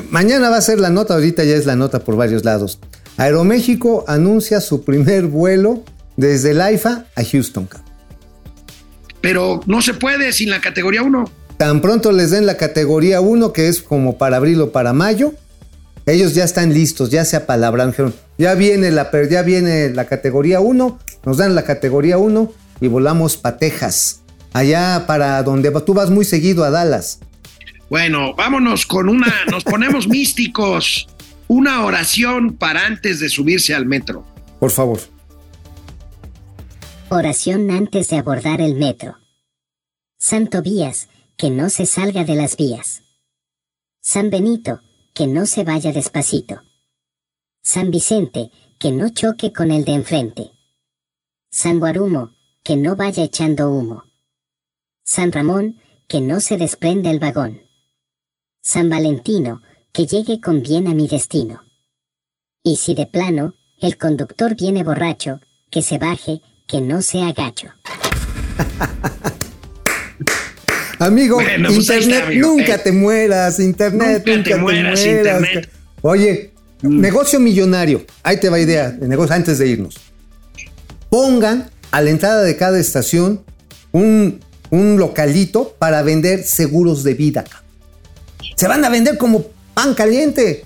Mañana 0.09 0.49
va 0.49 0.55
a 0.57 0.61
ser 0.61 0.79
la 0.79 0.89
nota, 0.89 1.15
ahorita 1.15 1.43
ya 1.43 1.55
es 1.55 1.65
la 1.65 1.75
nota 1.75 1.99
por 1.99 2.15
varios 2.15 2.45
lados. 2.45 2.79
Aeroméxico 3.17 4.05
anuncia 4.07 4.61
su 4.61 4.85
primer 4.85 5.27
vuelo 5.27 5.83
desde 6.17 6.51
el 6.51 6.61
AIFA 6.61 7.05
a 7.15 7.23
Houston. 7.23 7.67
Pero 9.21 9.61
no 9.65 9.81
se 9.81 9.93
puede 9.93 10.33
sin 10.33 10.49
la 10.49 10.61
categoría 10.61 11.03
1. 11.03 11.29
Tan 11.57 11.81
pronto 11.81 12.11
les 12.11 12.31
den 12.31 12.45
la 12.45 12.57
categoría 12.57 13.21
1, 13.21 13.53
que 13.53 13.67
es 13.67 13.81
como 13.81 14.17
para 14.17 14.37
abril 14.37 14.61
o 14.61 14.71
para 14.71 14.93
mayo, 14.93 15.33
ellos 16.05 16.33
ya 16.33 16.43
están 16.43 16.73
listos, 16.73 17.11
ya 17.11 17.25
se 17.25 17.35
apalabraron. 17.35 17.91
Dijeron, 17.91 18.15
ya 18.37 18.55
viene 18.55 18.91
la, 18.91 19.11
ya 19.29 19.43
viene 19.43 19.91
la 19.91 20.05
categoría 20.05 20.59
1, 20.59 20.99
nos 21.25 21.37
dan 21.37 21.53
la 21.53 21.63
categoría 21.63 22.17
1 22.17 22.51
y 22.81 22.87
volamos 22.87 23.37
para 23.37 23.57
Texas. 23.57 24.21
Allá 24.53 25.05
para 25.07 25.43
donde 25.43 25.71
tú 25.81 25.93
vas 25.93 26.09
muy 26.09 26.25
seguido 26.25 26.63
a 26.63 26.71
Dallas. 26.71 27.19
Bueno, 27.89 28.33
vámonos 28.35 28.85
con 28.85 29.07
una, 29.09 29.31
nos 29.49 29.63
ponemos 29.63 30.07
místicos. 30.09 31.07
Una 31.47 31.83
oración 31.83 32.55
para 32.55 32.85
antes 32.85 33.19
de 33.19 33.29
subirse 33.29 33.75
al 33.75 33.85
metro. 33.85 34.25
Por 34.59 34.71
favor. 34.71 34.99
Oración 37.13 37.69
antes 37.71 38.07
de 38.07 38.17
abordar 38.17 38.61
el 38.61 38.75
metro. 38.75 39.19
San 40.17 40.49
Tobías, 40.49 41.09
que 41.35 41.49
no 41.49 41.69
se 41.69 41.85
salga 41.85 42.23
de 42.23 42.35
las 42.35 42.55
vías. 42.55 43.03
San 43.99 44.29
Benito, 44.29 44.79
que 45.13 45.27
no 45.27 45.45
se 45.45 45.65
vaya 45.65 45.91
despacito. 45.91 46.61
San 47.61 47.91
Vicente, 47.91 48.49
que 48.79 48.93
no 48.93 49.09
choque 49.09 49.51
con 49.51 49.71
el 49.71 49.83
de 49.83 49.91
enfrente. 49.91 50.51
San 51.51 51.79
Guarumo, 51.79 52.31
que 52.63 52.77
no 52.77 52.95
vaya 52.95 53.25
echando 53.25 53.69
humo. 53.71 54.05
San 55.03 55.33
Ramón, 55.33 55.81
que 56.07 56.21
no 56.21 56.39
se 56.39 56.55
desprenda 56.55 57.11
el 57.11 57.19
vagón. 57.19 57.63
San 58.61 58.89
Valentino, 58.89 59.61
que 59.91 60.05
llegue 60.05 60.39
con 60.39 60.61
bien 60.61 60.87
a 60.87 60.93
mi 60.93 61.09
destino. 61.09 61.65
Y 62.63 62.77
si 62.77 62.95
de 62.95 63.05
plano, 63.05 63.55
el 63.81 63.97
conductor 63.97 64.55
viene 64.55 64.85
borracho, 64.85 65.41
que 65.69 65.81
se 65.81 65.97
baje, 65.97 66.41
que 66.71 66.81
no 66.81 67.01
sea 67.01 67.31
gacho. 67.33 67.67
Amigo, 70.99 71.35
Bueno, 71.35 71.69
pues 71.69 71.79
internet, 71.79 72.11
está, 72.17 72.27
amigo. 72.27 72.47
nunca 72.47 72.75
Eh. 72.75 72.81
te 72.83 72.91
mueras, 72.91 73.59
internet, 73.59 74.23
Nunca 74.25 74.31
nunca, 74.31 74.43
te 74.43 74.49
te 74.51 74.55
mueras, 74.57 74.99
mueras. 74.99 75.05
internet. 75.05 75.69
Mm. 75.71 76.07
Oye, 76.07 76.53
negocio 76.83 77.39
millonario, 77.39 78.05
ahí 78.23 78.37
te 78.37 78.49
va 78.49 78.59
idea 78.59 78.91
de 78.91 79.07
negocio 79.07 79.35
antes 79.35 79.57
de 79.57 79.67
irnos. 79.67 79.95
Pongan 81.09 81.69
a 81.89 82.01
la 82.01 82.09
entrada 82.11 82.43
de 82.43 82.55
cada 82.55 82.79
estación 82.79 83.43
un, 83.91 84.39
un 84.69 84.97
localito 84.97 85.75
para 85.79 86.03
vender 86.03 86.43
seguros 86.43 87.03
de 87.03 87.15
vida. 87.15 87.43
Se 88.55 88.67
van 88.67 88.85
a 88.85 88.89
vender 88.89 89.17
como 89.17 89.45
pan 89.73 89.95
caliente. 89.95 90.65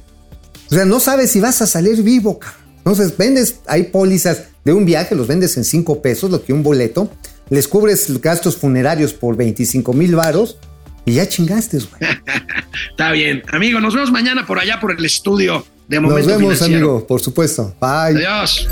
O 0.70 0.76
sea, 0.76 0.84
no 0.86 1.00
sabes 1.00 1.32
si 1.32 1.40
vas 1.40 1.62
a 1.62 1.68
salir 1.68 2.04
vivo. 2.04 2.40
Entonces, 2.80 3.16
vendes, 3.18 3.60
hay 3.68 3.84
pólizas 3.84 4.44
de 4.66 4.74
un 4.74 4.84
viaje, 4.86 5.16
los 5.16 5.28
vendes 5.28 5.56
en 5.58 5.64
5 5.64 6.02
pesos, 6.02 6.30
lo 6.32 6.44
que 6.44 6.52
un 6.52 6.64
boleto. 6.64 7.10
Les 7.50 7.68
cubres 7.68 8.20
gastos 8.20 8.58
funerarios 8.58 9.14
por 9.14 9.38
25 9.38 9.94
mil 9.94 10.16
varos 10.16 10.58
y 11.06 11.14
ya 11.14 11.30
chingaste, 11.30 11.78
güey. 11.78 12.12
Está 12.90 13.12
bien. 13.12 13.44
Amigo, 13.52 13.80
nos 13.80 13.94
vemos 13.94 14.12
mañana 14.12 14.46
por 14.46 14.60
allá 14.60 14.80
por 14.80 14.92
el 14.92 15.06
estudio 15.06 15.64
de 15.88 16.02
Nos 16.02 16.10
Momento 16.10 16.28
vemos, 16.30 16.42
Financiero. 16.56 16.76
amigo, 16.76 17.08
por 17.08 17.22
supuesto. 17.22 17.76
Bye. 17.80 18.18
Adiós. 18.26 18.68